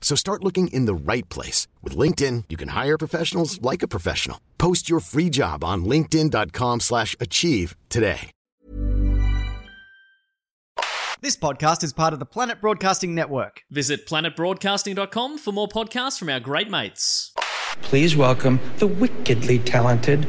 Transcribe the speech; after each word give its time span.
So 0.00 0.16
start 0.16 0.42
looking 0.42 0.66
in 0.68 0.86
the 0.86 0.94
right 0.94 1.28
place. 1.28 1.68
With 1.82 1.96
LinkedIn, 1.96 2.44
you 2.48 2.56
can 2.56 2.70
hire 2.70 2.98
professionals 2.98 3.62
like 3.62 3.84
a 3.84 3.88
professional. 3.88 4.40
Post 4.58 4.90
your 4.90 4.98
free 4.98 5.30
job 5.30 5.62
on 5.62 5.84
linkedin.com 5.84 6.80
slash 6.80 7.14
achieve 7.20 7.76
today. 7.88 8.32
This 11.22 11.36
podcast 11.36 11.84
is 11.84 11.92
part 11.92 12.14
of 12.14 12.18
the 12.18 12.24
Planet 12.24 12.62
Broadcasting 12.62 13.14
Network. 13.14 13.62
Visit 13.70 14.06
planetbroadcasting.com 14.06 15.36
for 15.36 15.52
more 15.52 15.68
podcasts 15.68 16.18
from 16.18 16.30
our 16.30 16.40
great 16.40 16.70
mates. 16.70 17.32
Please 17.82 18.16
welcome 18.16 18.58
the 18.78 18.86
wickedly 18.86 19.58
talented. 19.58 20.26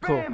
Cool. 0.00 0.24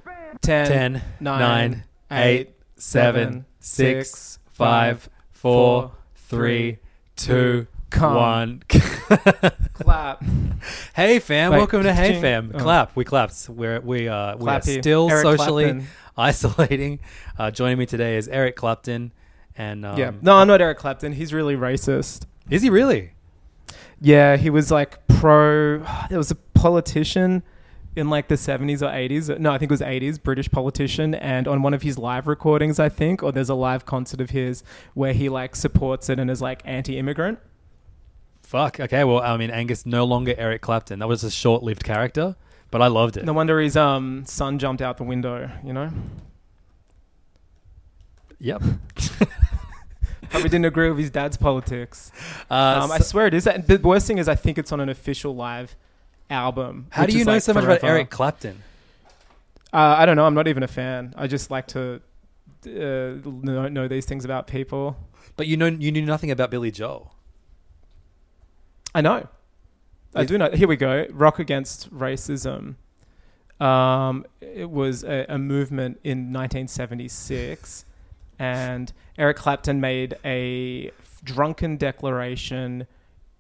10, 0.43 0.67
10, 0.69 1.03
9, 1.19 1.41
9, 1.41 1.85
8, 2.13 2.51
7, 2.77 3.45
6, 3.59 4.39
5, 4.53 5.09
4, 5.33 5.93
3, 6.15 6.79
2, 7.17 7.67
Come. 7.95 8.15
1. 8.17 8.63
Clap. 9.75 10.25
hey 10.95 11.19
fam, 11.21 11.53
Wait, 11.53 11.59
welcome 11.59 11.83
to 11.85 11.93
Hey 11.95 12.13
ching. 12.13 12.21
fam. 12.21 12.53
Oh. 12.55 12.59
Clap. 12.59 12.97
We 12.97 13.05
clapped. 13.05 13.49
We're, 13.49 13.81
we, 13.81 14.09
uh, 14.09 14.37
we 14.37 14.49
are 14.51 14.61
Clappy. 14.61 14.81
still 14.81 15.09
Eric 15.11 15.23
socially 15.23 15.65
Clapton. 15.65 15.87
isolating. 16.17 16.99
Uh, 17.39 17.51
joining 17.53 17.79
me 17.79 17.87
today 17.87 18.17
is 18.17 18.27
Eric 18.29 18.57
Clapton. 18.57 19.13
And 19.57 19.85
um, 19.87 19.97
yeah. 19.99 20.11
No, 20.21 20.35
I'm 20.37 20.49
not 20.49 20.61
Eric 20.61 20.79
Clapton. 20.79 21.13
He's 21.13 21.33
really 21.33 21.55
racist. 21.57 22.27
Is 22.51 22.63
he 22.63 22.71
really? 22.71 23.13
Yeah, 24.01 24.37
he 24.37 24.51
was 24.51 24.71
like 24.73 25.07
pro. 25.07 25.79
There 26.09 26.19
was 26.19 26.31
a 26.33 26.37
politician 26.37 27.43
in 27.95 28.11
like 28.11 28.27
the 28.27 28.35
70s 28.35 28.83
or 28.83 28.87
80s. 28.93 29.39
No, 29.39 29.53
I 29.53 29.59
think 29.59 29.71
it 29.71 29.75
was 29.75 29.81
80s, 29.81 30.21
British 30.21 30.51
politician. 30.51 31.15
And 31.15 31.47
on 31.47 31.63
one 31.63 31.73
of 31.75 31.83
his 31.83 31.97
live 31.97 32.27
recordings, 32.27 32.81
I 32.81 32.89
think, 32.89 33.23
or 33.23 33.31
there's 33.31 33.49
a 33.51 33.55
live 33.55 33.87
concert 33.87 34.21
of 34.21 34.31
his 34.31 34.65
where 34.95 35.13
he 35.13 35.29
like 35.29 35.55
supports 35.55 36.09
it 36.09 36.19
and 36.19 36.29
is 36.29 36.43
like 36.43 36.61
anti 36.65 36.99
immigrant. 36.99 37.39
Fuck. 38.45 38.79
Okay. 38.79 39.05
Well, 39.05 39.21
I 39.21 39.37
mean, 39.37 39.51
Angus 39.51 39.87
no 39.87 40.05
longer 40.05 40.35
Eric 40.37 40.61
Clapton. 40.61 40.99
That 40.99 41.09
was 41.09 41.25
a 41.25 41.31
short-lived 41.31 41.83
character, 41.83 42.37
but 42.71 42.83
I 42.83 42.89
loved 42.89 43.17
it. 43.17 43.25
No 43.25 43.33
wonder 43.33 43.59
his 43.59 43.77
um, 43.77 44.25
son 44.27 44.59
jumped 44.59 44.83
out 44.83 44.99
the 44.99 45.03
window, 45.03 45.51
you 45.65 45.73
know? 45.73 45.91
Yep. 48.39 48.63
Probably 50.31 50.51
didn't 50.51 50.67
agree 50.67 50.91
with 50.91 50.99
his 50.99 51.11
dad's 51.11 51.39
politics. 51.39 52.13
Uh, 52.51 52.83
Um, 52.85 52.93
I 52.93 52.99
swear 52.99 53.27
it 53.27 53.35
is. 53.35 53.45
That 53.45 53.67
the 53.67 53.79
worst 53.79 54.07
thing 54.07 54.19
is, 54.19 54.29
I 54.29 54.35
think 54.35 54.59
it's 54.59 54.73
on 54.73 54.81
an 54.81 54.91
official 54.91 55.35
live 55.35 55.75
album. 56.29 56.89
how 56.91 57.07
do 57.07 57.17
you 57.17 57.25
know 57.25 57.33
like, 57.33 57.43
so 57.43 57.55
much 57.55 57.65
about. 57.65 57.83
Eric 57.83 58.11
Clapton? 58.11 58.63
Uh, 59.73 59.97
I 59.99 60.05
don't 60.05 60.17
know. 60.17 60.27
I'm 60.27 60.35
not 60.35 60.49
even 60.49 60.63
a 60.63 60.69
fan. 60.69 61.15
I 61.17 61.29
just 61.29 61.51
like 61.51 61.67
to 61.69 62.03
uh, 62.67 62.71
know, 63.25 63.69
know 63.69 63.89
these 63.89 64.05
things 64.05 64.25
about 64.25 64.47
people. 64.47 64.97
But 65.37 65.47
you 65.47 65.57
know, 65.57 65.67
you 65.67 65.91
knew 65.91 66.03
nothing 66.03 66.31
about 66.31 66.51
Billy 66.51 66.71
Joel. 66.71 67.14
I 68.95 69.01
know. 69.01 69.29
I 70.15 70.25
do 70.25 70.39
know. 70.39 70.51
Here 70.51 70.69
we 70.69 70.77
go. 70.77 71.07
Rock 71.11 71.39
Against 71.41 71.93
Racism. 71.93 72.77
Um, 73.61 74.25
it 74.41 74.71
was 74.71 75.03
a, 75.05 75.27
a 75.29 75.39
movement 75.39 75.99
in 76.05 76.33
1976, 76.33 77.85
and 78.39 78.93
Eric 79.19 79.37
Clapton 79.37 79.81
made 79.81 80.17
a 80.25 80.91
drunken 81.25 81.77
declaration 81.77 82.87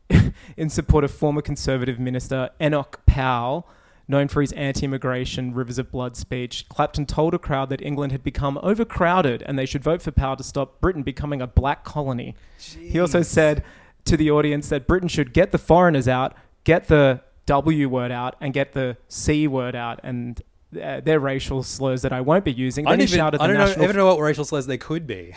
in 0.56 0.70
support 0.70 1.04
of 1.04 1.10
former 1.10 1.42
conservative 1.42 1.98
minister 1.98 2.50
Enoch 2.60 3.00
Powell, 3.06 3.69
known 4.06 4.28
for 4.28 4.41
his 4.41 4.53
anti-immigration 4.53 5.54
Rivers 5.54 5.78
of 5.78 5.91
Blood 5.91 6.16
speech. 6.16 6.69
Clapton 6.69 7.06
told 7.06 7.34
a 7.34 7.38
crowd 7.38 7.71
that 7.71 7.81
England 7.82 8.12
had 8.12 8.22
become 8.22 8.59
overcrowded 8.62 9.42
and 9.42 9.59
they 9.59 9.66
should 9.66 9.82
vote 9.82 10.03
for 10.03 10.10
Powell 10.10 10.36
to 10.36 10.42
stop 10.42 10.81
Britain 10.81 11.03
becoming 11.03 11.41
a 11.41 11.47
black 11.47 11.84
colony. 11.84 12.34
He 12.59 13.00
also 13.00 13.22
said 13.22 13.65
to 14.04 14.16
the 14.16 14.31
audience 14.31 14.69
that 14.69 14.87
Britain 14.87 15.09
should 15.09 15.32
get 15.32 15.53
the 15.53 15.59
foreigners 15.59 16.09
out, 16.09 16.34
get 16.65 16.88
the 16.88 17.20
W 17.47 17.88
word 17.88 18.10
out, 18.10 18.37
and 18.41 18.53
get 18.53 18.72
the 18.72 18.97
C 19.09 19.47
word 19.47 19.75
out, 19.75 20.00
and 20.03 20.41
uh, 20.81 21.00
they're 21.00 21.20
racial 21.20 21.62
slurs 21.62 22.03
that 22.03 22.12
I 22.12 22.20
won't 22.20 22.44
be 22.44 22.53
using. 22.53 22.87
I 22.87 22.91
don't 22.91 23.03
even, 23.03 23.20
I 23.20 23.31
don't 23.31 23.41
know, 23.41 23.66
national 23.66 23.84
even 23.84 23.97
know 23.97 24.06
what 24.06 24.19
racial 24.20 24.44
slurs 24.44 24.66
they 24.66 24.78
could 24.78 25.06
be. 25.06 25.34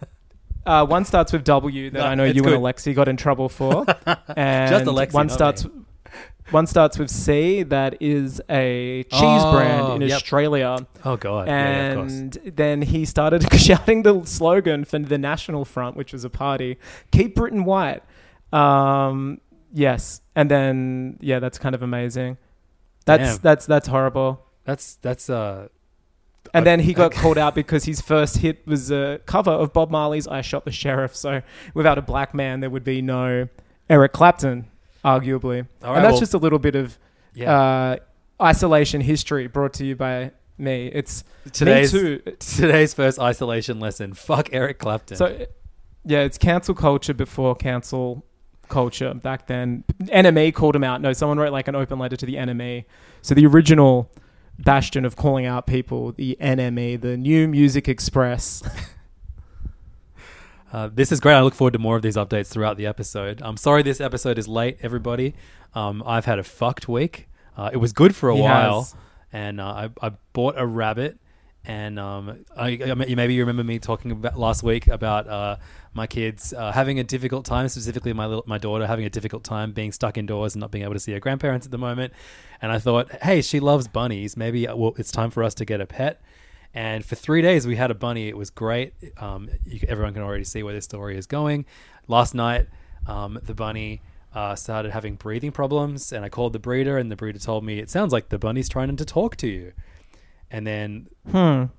uh, 0.66 0.86
one 0.86 1.04
starts 1.04 1.32
with 1.32 1.44
W 1.44 1.90
that 1.90 1.98
No, 1.98 2.04
I 2.04 2.14
know 2.14 2.24
you 2.24 2.42
good. 2.42 2.52
and 2.52 2.62
Alexi 2.62 2.94
got 2.94 3.08
in 3.08 3.16
trouble 3.16 3.48
for. 3.48 3.86
and 4.36 4.86
Alexi, 4.86 5.14
one 5.14 5.28
starts 5.28 5.64
me. 5.64 5.70
One 6.50 6.66
starts 6.66 6.98
with 6.98 7.10
C 7.10 7.62
that 7.64 7.96
is 8.00 8.40
a 8.48 9.02
cheese 9.04 9.20
Oh, 9.22 9.52
brand 9.52 10.02
in 10.02 10.08
yep. 10.08 10.16
Australia. 10.16 10.86
oh 11.04 11.16
god, 11.16 11.48
yeah, 11.48 11.70
yeah, 11.70 11.86
of 11.92 11.96
course. 11.98 12.12
And 12.12 12.32
then 12.56 12.82
he 12.82 13.04
started 13.04 13.52
shouting 13.58 14.02
the 14.02 14.24
slogan 14.24 14.84
for 14.84 14.98
the 14.98 15.18
National 15.18 15.64
Front, 15.64 15.96
which 15.96 16.12
was 16.12 16.24
a 16.24 16.30
party, 16.30 16.78
"Keep 17.10 17.34
Britain 17.34 17.64
White." 17.64 18.02
Um, 18.52 19.40
yes, 19.72 20.20
and 20.34 20.50
then 20.50 21.18
yeah, 21.20 21.38
that's 21.38 21.58
kind 21.58 21.74
of 21.74 21.82
amazing. 21.82 22.38
That's 23.04 23.34
Damn. 23.34 23.42
that's 23.42 23.66
that's 23.66 23.88
horrible. 23.88 24.44
That's 24.64 24.96
that's 24.96 25.30
uh 25.30 25.68
And 26.54 26.66
then 26.66 26.80
he 26.80 26.92
got 26.94 27.12
called 27.22 27.38
out 27.38 27.54
because 27.54 27.84
his 27.84 28.00
first 28.00 28.38
hit 28.38 28.66
was 28.66 28.90
a 28.90 29.20
cover 29.26 29.50
of 29.50 29.72
Bob 29.72 29.90
Marley's 29.90 30.26
"I 30.28 30.40
Shot 30.40 30.64
the 30.64 30.72
Sheriff." 30.72 31.14
So 31.14 31.42
without 31.74 31.98
a 31.98 32.02
black 32.02 32.34
man, 32.34 32.60
there 32.60 32.70
would 32.70 32.84
be 32.84 33.02
no 33.02 33.48
Eric 33.88 34.12
Clapton, 34.12 34.66
arguably. 35.06 35.66
All 35.82 35.90
right, 35.90 35.96
and 35.96 36.04
that's 36.04 36.12
well- 36.12 36.20
just 36.20 36.34
a 36.34 36.38
little 36.38 36.58
bit 36.58 36.74
of 36.74 36.98
yeah. 37.34 37.56
uh, 37.56 37.96
isolation 38.42 39.00
history 39.00 39.46
brought 39.46 39.74
to 39.74 39.86
you 39.86 39.96
by 39.96 40.32
me. 40.58 40.88
It's 40.92 41.24
today's 41.52 41.92
today's 41.92 42.94
first 42.94 43.18
isolation 43.18 43.80
lesson. 43.80 44.14
Fuck 44.14 44.50
Eric 44.52 44.78
Clapton. 44.78 45.16
So 45.16 45.46
yeah, 46.04 46.20
it's 46.20 46.38
cancel 46.38 46.74
culture 46.74 47.14
before 47.14 47.54
cancel 47.54 48.24
culture. 48.68 49.14
Back 49.14 49.46
then, 49.46 49.84
NME 50.02 50.54
called 50.54 50.74
him 50.76 50.84
out. 50.84 51.00
No, 51.00 51.12
someone 51.12 51.38
wrote 51.38 51.52
like 51.52 51.68
an 51.68 51.76
open 51.76 51.98
letter 51.98 52.16
to 52.16 52.26
the 52.26 52.34
NME. 52.34 52.84
So 53.22 53.34
the 53.34 53.46
original 53.46 54.10
bastion 54.58 55.04
of 55.04 55.16
calling 55.16 55.46
out 55.46 55.66
people, 55.66 56.12
the 56.12 56.36
NME, 56.40 57.00
the 57.00 57.16
New 57.16 57.48
Music 57.48 57.88
Express. 57.88 58.62
Uh, 60.76 60.90
this 60.92 61.10
is 61.10 61.20
great. 61.20 61.32
I 61.32 61.40
look 61.40 61.54
forward 61.54 61.72
to 61.72 61.78
more 61.78 61.96
of 61.96 62.02
these 62.02 62.16
updates 62.16 62.48
throughout 62.48 62.76
the 62.76 62.84
episode. 62.84 63.40
I'm 63.42 63.56
sorry 63.56 63.82
this 63.82 63.98
episode 63.98 64.36
is 64.36 64.46
late, 64.46 64.76
everybody. 64.82 65.34
Um, 65.74 66.02
I've 66.04 66.26
had 66.26 66.38
a 66.38 66.42
fucked 66.42 66.86
week. 66.86 67.28
Uh, 67.56 67.70
it 67.72 67.78
was 67.78 67.94
good 67.94 68.14
for 68.14 68.28
a 68.28 68.36
He 68.36 68.42
while, 68.42 68.82
has. 68.82 68.94
and 69.32 69.58
uh, 69.58 69.88
I, 70.02 70.06
I 70.08 70.12
bought 70.34 70.56
a 70.58 70.66
rabbit. 70.66 71.16
And 71.64 71.98
um, 71.98 72.44
I, 72.54 72.78
I, 72.90 72.92
maybe 72.92 73.32
you 73.32 73.40
remember 73.40 73.64
me 73.64 73.78
talking 73.78 74.10
about 74.10 74.38
last 74.38 74.62
week 74.62 74.86
about 74.86 75.26
uh, 75.26 75.56
my 75.94 76.06
kids 76.06 76.52
uh, 76.52 76.72
having 76.72 76.98
a 77.00 77.04
difficult 77.04 77.46
time, 77.46 77.66
specifically 77.68 78.12
my 78.12 78.26
little, 78.26 78.44
my 78.46 78.58
daughter 78.58 78.86
having 78.86 79.06
a 79.06 79.10
difficult 79.10 79.44
time 79.44 79.72
being 79.72 79.92
stuck 79.92 80.18
indoors 80.18 80.54
and 80.54 80.60
not 80.60 80.70
being 80.70 80.84
able 80.84 80.92
to 80.92 81.00
see 81.00 81.12
her 81.12 81.20
grandparents 81.20 81.66
at 81.66 81.72
the 81.72 81.78
moment. 81.78 82.12
And 82.60 82.70
I 82.70 82.78
thought, 82.80 83.10
hey, 83.22 83.40
she 83.40 83.60
loves 83.60 83.88
bunnies. 83.88 84.36
Maybe 84.36 84.66
well, 84.66 84.92
it's 84.98 85.10
time 85.10 85.30
for 85.30 85.42
us 85.42 85.54
to 85.54 85.64
get 85.64 85.80
a 85.80 85.86
pet. 85.86 86.20
And 86.74 87.04
for 87.04 87.14
three 87.14 87.42
days, 87.42 87.66
we 87.66 87.76
had 87.76 87.90
a 87.90 87.94
bunny. 87.94 88.28
It 88.28 88.36
was 88.36 88.50
great. 88.50 88.92
Um, 89.18 89.48
you, 89.64 89.80
everyone 89.88 90.12
can 90.12 90.22
already 90.22 90.44
see 90.44 90.62
where 90.62 90.74
this 90.74 90.84
story 90.84 91.16
is 91.16 91.26
going. 91.26 91.64
Last 92.08 92.34
night, 92.34 92.68
um, 93.06 93.38
the 93.42 93.54
bunny 93.54 94.02
uh, 94.34 94.54
started 94.54 94.92
having 94.92 95.14
breathing 95.14 95.50
problems, 95.52 96.12
and 96.12 96.24
I 96.24 96.28
called 96.28 96.52
the 96.52 96.58
breeder, 96.58 96.98
and 96.98 97.10
the 97.10 97.16
breeder 97.16 97.38
told 97.38 97.64
me 97.64 97.78
it 97.78 97.88
sounds 97.88 98.12
like 98.12 98.28
the 98.28 98.38
bunny's 98.38 98.68
trying 98.68 98.94
to 98.94 99.04
talk 99.04 99.36
to 99.36 99.46
you. 99.46 99.72
And 100.50 100.66
then 100.66 101.08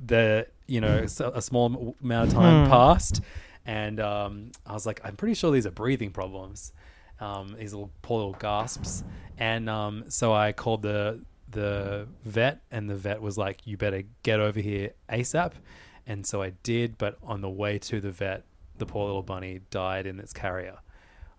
the 0.06 0.48
you 0.66 0.82
know 0.82 1.06
a 1.20 1.42
small 1.42 1.96
amount 2.04 2.30
of 2.30 2.34
time 2.34 2.68
passed, 2.70 3.22
and 3.66 4.00
um, 4.00 4.52
I 4.66 4.74
was 4.74 4.86
like, 4.86 5.00
I'm 5.04 5.16
pretty 5.16 5.36
sure 5.36 5.52
these 5.52 5.68
are 5.68 5.72
breathing 5.72 6.12
problems. 6.12 6.74
Um, 7.20 7.56
these 7.58 7.74
little 7.74 7.92
poor 8.02 8.18
little 8.18 8.34
gasps, 8.40 9.04
and 9.38 9.70
um, 9.70 10.06
so 10.10 10.34
I 10.34 10.52
called 10.52 10.82
the 10.82 11.22
the 11.50 12.08
vet, 12.24 12.62
and 12.72 12.90
the 12.90 12.96
vet 12.96 13.22
was 13.22 13.38
like, 13.38 13.66
"You 13.66 13.78
better 13.78 14.04
get 14.24 14.40
over 14.40 14.60
here 14.60 14.92
asap." 15.10 15.54
And 16.06 16.26
so 16.26 16.42
I 16.42 16.52
did, 16.64 16.98
but 16.98 17.18
on 17.24 17.42
the 17.42 17.50
way 17.50 17.80
to 17.80 18.00
the 18.00 18.12
vet, 18.12 18.46
the 18.78 18.86
poor 18.86 19.06
little 19.06 19.24
bunny 19.24 19.62
died 19.72 20.06
in 20.06 20.20
its 20.20 20.32
carrier. 20.34 20.78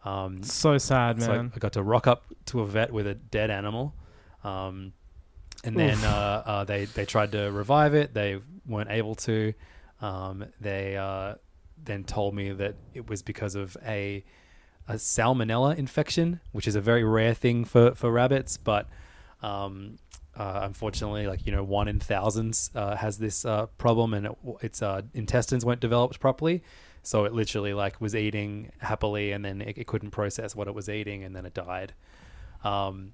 Um, 0.05 0.43
So 0.43 0.79
sad, 0.79 1.23
so 1.23 1.33
I, 1.33 1.37
man. 1.37 1.53
I 1.55 1.59
got 1.59 1.73
to 1.73 1.83
rock 1.83 2.07
up 2.07 2.25
to 2.47 2.61
a 2.61 2.67
vet 2.67 2.93
with 2.93 3.07
a 3.07 3.15
dead 3.15 3.51
animal, 3.51 3.95
um, 4.45 4.93
and 5.65 5.77
then 5.77 5.99
uh, 6.05 6.43
uh, 6.47 6.65
they 6.65 6.85
they 6.85 7.05
tried 7.05 7.33
to 7.33 7.51
revive 7.51 7.95
it. 7.95 8.15
They 8.15 8.41
weren't 8.67 8.91
able 8.91 9.15
to. 9.17 9.53
Um, 10.01 10.45
they 10.61 10.97
uh, 10.97 11.35
then 11.83 12.05
told 12.05 12.35
me 12.35 12.53
that 12.53 12.77
it 12.95 13.09
was 13.09 13.23
because 13.23 13.55
of 13.55 13.77
a 13.85 14.25
a 14.87 14.95
salmonella 14.95 15.77
infection, 15.77 16.41
which 16.53 16.67
is 16.69 16.75
a 16.77 16.81
very 16.81 17.05
rare 17.05 17.35
thing 17.35 17.65
for 17.65 17.95
for 17.95 18.11
rabbits, 18.13 18.57
but 18.57 18.89
um, 19.43 19.99
uh, 20.37 20.61
unfortunately, 20.63 21.27
like 21.27 21.47
you 21.47 21.53
know, 21.53 21.65
one 21.65 21.89
in 21.89 21.99
thousands 21.99 22.71
uh, 22.75 22.97
has 22.97 23.19
this 23.19 23.45
uh, 23.45 23.67
problem, 23.79 24.15
and 24.15 24.27
it, 24.27 24.39
its 24.63 24.83
uh, 24.83 25.03
intestines 25.15 25.65
weren't 25.65 25.81
developed 25.81 26.21
properly. 26.21 26.63
So 27.03 27.25
it 27.25 27.33
literally 27.33 27.75
like 27.75 28.01
was 28.01 28.15
eating 28.15 28.71
happily, 28.79 29.33
and 29.33 29.45
then 29.45 29.61
it, 29.63 29.79
it 29.79 29.87
couldn't 29.87 30.11
process 30.11 30.55
what 30.55 30.69
it 30.69 30.75
was 30.75 30.89
eating, 30.89 31.25
and 31.25 31.35
then 31.35 31.47
it 31.47 31.55
died. 31.55 31.93
Um, 32.65 33.13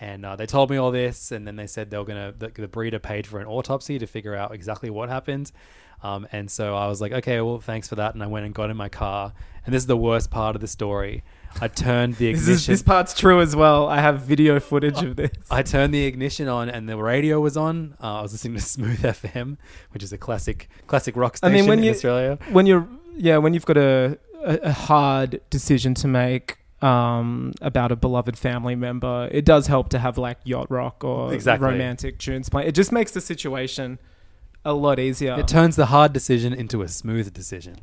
and 0.00 0.24
uh, 0.26 0.36
they 0.36 0.46
told 0.46 0.70
me 0.70 0.76
all 0.76 0.90
this, 0.90 1.30
and 1.30 1.46
then 1.46 1.56
they 1.56 1.66
said 1.66 1.90
they 1.90 1.98
were 1.98 2.04
gonna 2.04 2.34
the, 2.36 2.48
the 2.48 2.68
breeder 2.68 2.98
paid 2.98 3.26
for 3.26 3.40
an 3.40 3.46
autopsy 3.46 3.98
to 3.98 4.06
figure 4.06 4.34
out 4.34 4.52
exactly 4.52 4.90
what 4.90 5.08
happened. 5.08 5.52
Um, 6.02 6.26
and 6.32 6.50
so 6.50 6.76
I 6.76 6.86
was 6.88 7.00
like, 7.00 7.12
okay, 7.12 7.40
well, 7.40 7.60
thanks 7.60 7.88
for 7.88 7.94
that. 7.94 8.14
And 8.14 8.22
I 8.22 8.26
went 8.26 8.44
and 8.44 8.54
got 8.54 8.68
in 8.68 8.76
my 8.76 8.90
car. 8.90 9.32
And 9.64 9.74
this 9.74 9.82
is 9.82 9.86
the 9.86 9.96
worst 9.96 10.30
part 10.30 10.54
of 10.54 10.60
the 10.60 10.68
story. 10.68 11.24
I 11.60 11.68
turned 11.68 12.16
the 12.16 12.32
This, 12.32 12.42
ignition. 12.42 12.52
is, 12.54 12.66
this 12.66 12.82
part's 12.82 13.14
true 13.14 13.40
as 13.40 13.54
well. 13.54 13.88
I 13.88 14.00
have 14.00 14.20
video 14.22 14.58
footage 14.60 15.02
of 15.02 15.16
this. 15.16 15.30
I 15.50 15.62
turned 15.62 15.94
the 15.94 16.04
ignition 16.04 16.48
on 16.48 16.68
and 16.68 16.88
the 16.88 16.96
radio 16.96 17.40
was 17.40 17.56
on. 17.56 17.94
Uh, 18.02 18.18
I 18.18 18.22
was 18.22 18.32
listening 18.32 18.54
to 18.56 18.62
Smooth 18.62 19.00
FM, 19.02 19.56
which 19.92 20.02
is 20.02 20.12
a 20.12 20.18
classic 20.18 20.68
classic 20.86 21.16
rock 21.16 21.34
I 21.34 21.36
station 21.48 21.52
mean, 21.54 21.66
when 21.68 21.78
in 21.78 21.84
you 21.84 21.90
Australia. 21.92 22.38
when 22.50 22.66
you're 22.66 22.88
yeah 23.16 23.36
when 23.38 23.54
you've 23.54 23.66
got 23.66 23.76
a 23.76 24.18
a, 24.44 24.54
a 24.64 24.72
hard 24.72 25.40
decision 25.50 25.94
to 25.94 26.08
make 26.08 26.58
um, 26.82 27.52
about 27.62 27.92
a 27.92 27.96
beloved 27.96 28.36
family 28.36 28.74
member, 28.74 29.28
it 29.32 29.44
does 29.46 29.68
help 29.68 29.88
to 29.90 29.98
have 29.98 30.18
like 30.18 30.38
yacht 30.44 30.70
rock 30.70 31.02
or 31.02 31.32
Exactly. 31.32 31.66
romantic 31.68 32.18
tunes 32.18 32.48
playing. 32.50 32.68
It 32.68 32.74
just 32.74 32.92
makes 32.92 33.12
the 33.12 33.22
situation 33.22 33.98
a 34.66 34.74
lot 34.74 34.98
easier. 34.98 35.38
It 35.38 35.48
turns 35.48 35.76
the 35.76 35.86
hard 35.86 36.12
decision 36.12 36.52
into 36.52 36.82
a 36.82 36.88
smooth 36.88 37.32
decision. 37.32 37.76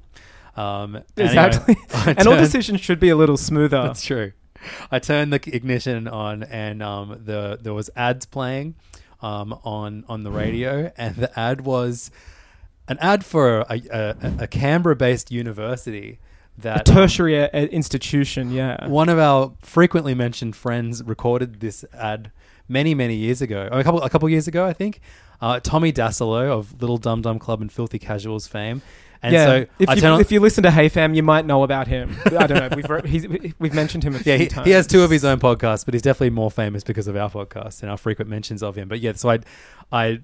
Um, 0.55 1.03
exactly, 1.17 1.77
I 1.93 2.15
and 2.17 2.27
all 2.27 2.35
decisions 2.35 2.81
should 2.81 2.99
be 2.99 3.09
a 3.09 3.15
little 3.15 3.37
smoother. 3.37 3.83
That's 3.83 4.03
true. 4.03 4.33
I 4.91 4.99
turned 4.99 5.33
the 5.33 5.41
ignition 5.55 6.07
on, 6.07 6.43
and 6.43 6.83
um, 6.83 7.21
the 7.25 7.57
there 7.61 7.73
was 7.73 7.89
ads 7.95 8.25
playing 8.25 8.75
um, 9.21 9.53
on 9.63 10.03
on 10.07 10.23
the 10.23 10.31
radio, 10.31 10.91
and 10.97 11.15
the 11.15 11.39
ad 11.39 11.61
was 11.61 12.11
an 12.87 12.97
ad 12.99 13.23
for 13.23 13.59
a, 13.69 13.81
a, 13.91 14.15
a 14.39 14.47
Canberra-based 14.47 15.31
university 15.31 16.19
a 16.57 16.61
that 16.61 16.85
tertiary 16.85 17.43
uh, 17.43 17.47
institution, 17.47 18.51
yeah. 18.51 18.87
one 18.87 19.09
of 19.09 19.17
our 19.17 19.53
frequently 19.61 20.13
mentioned 20.13 20.55
friends 20.55 21.03
recorded 21.03 21.59
this 21.59 21.85
ad 21.93 22.31
many 22.67 22.93
many 22.93 23.15
years 23.15 23.41
ago, 23.41 23.67
a 23.71 23.83
couple 23.83 24.01
a 24.01 24.09
couple 24.09 24.29
years 24.29 24.47
ago, 24.47 24.65
I 24.65 24.73
think. 24.73 24.99
Uh, 25.39 25.59
Tommy 25.59 25.91
Dassalo 25.91 26.49
of 26.49 26.79
Little 26.81 26.97
Dum 26.97 27.21
Dum 27.21 27.39
Club 27.39 27.61
and 27.61 27.71
Filthy 27.71 27.97
Casuals 27.97 28.47
fame, 28.47 28.81
and 29.23 29.33
yeah, 29.33 29.45
so 29.45 29.65
if, 29.79 29.89
I 29.89 29.93
you, 29.93 30.01
turn 30.01 30.13
on, 30.13 30.21
if 30.21 30.31
you 30.31 30.39
listen 30.39 30.63
to 30.63 30.71
Hey 30.71 30.89
Fam, 30.89 31.13
you 31.13 31.21
might 31.23 31.45
know 31.45 31.63
about 31.63 31.87
him. 31.87 32.15
I 32.25 32.47
don't 32.47 32.51
know. 32.51 32.69
We've 32.75 32.89
re- 32.89 33.07
he's, 33.07 33.27
we've 33.59 33.73
mentioned 33.73 34.03
him 34.03 34.15
a 34.15 34.19
few 34.19 34.31
Yeah, 34.31 34.37
he, 34.39 34.47
times. 34.47 34.65
he 34.65 34.71
has 34.73 34.87
two 34.87 35.03
of 35.03 35.11
his 35.11 35.23
own 35.23 35.39
podcasts, 35.39 35.85
but 35.85 35.93
he's 35.93 36.01
definitely 36.01 36.31
more 36.31 36.49
famous 36.49 36.83
because 36.83 37.07
of 37.07 37.15
our 37.15 37.29
podcast 37.29 37.81
and 37.83 37.91
our 37.91 37.97
frequent 37.97 38.29
mentions 38.29 38.63
of 38.63 38.75
him. 38.75 38.87
But 38.87 38.99
yeah, 38.99 39.13
so 39.13 39.29
I, 39.29 39.39
I, 39.91 40.19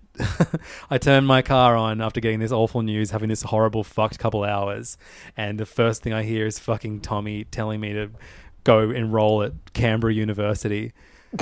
I 0.89 0.97
turned 0.97 1.27
my 1.27 1.41
car 1.41 1.75
on 1.75 2.01
after 2.01 2.19
getting 2.19 2.39
this 2.39 2.51
awful 2.51 2.81
news, 2.81 3.11
having 3.11 3.29
this 3.29 3.44
horrible 3.44 3.83
fucked 3.83 4.17
couple 4.19 4.44
hours, 4.44 4.97
and 5.35 5.59
the 5.59 5.65
first 5.67 6.01
thing 6.01 6.13
I 6.13 6.23
hear 6.23 6.45
is 6.47 6.57
fucking 6.57 7.01
Tommy 7.01 7.44
telling 7.45 7.79
me 7.79 7.94
to 7.94 8.09
go 8.63 8.89
enroll 8.91 9.44
at 9.44 9.53
Canberra 9.73 10.13
University. 10.13 10.94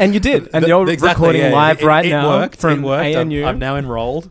And 0.00 0.14
you 0.14 0.20
did, 0.20 0.48
and 0.54 0.62
The- 0.62 0.68
you're 0.68 0.88
exactly, 0.88 1.22
recording 1.26 1.42
yeah, 1.42 1.52
live 1.52 1.80
it- 1.80 1.84
right 1.84 2.06
it 2.06 2.10
now 2.10 2.28
worked, 2.28 2.60
from 2.60 2.82
worked. 2.82 3.04
I'm- 3.16 3.32
I'm, 3.44 3.58
now 3.58 3.74
enrolled. 3.76 4.30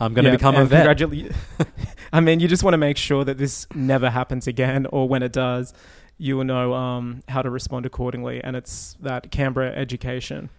I'm 0.00 0.12
going 0.14 0.24
to 0.24 0.30
Yeah, 0.30 0.36
become 0.36 0.56
a 0.56 0.64
vet. 0.64 0.86
congratula- 0.98 1.34
I 2.12 2.20
mean, 2.20 2.40
you 2.40 2.48
just 2.48 2.62
want 2.62 2.74
to 2.74 2.78
make 2.78 2.96
sure 2.96 3.24
that 3.24 3.38
this 3.38 3.66
never 3.74 4.10
happens 4.10 4.46
again, 4.46 4.86
or 4.90 5.08
when 5.08 5.22
it 5.22 5.32
does, 5.32 5.72
you 6.18 6.36
will 6.36 6.44
know 6.44 6.74
um, 6.74 7.22
how 7.28 7.42
to 7.42 7.50
respond 7.50 7.86
accordingly. 7.86 8.42
And 8.42 8.56
it's 8.56 8.96
that 9.00 9.30
Canberra 9.30 9.70
education. 9.72 10.50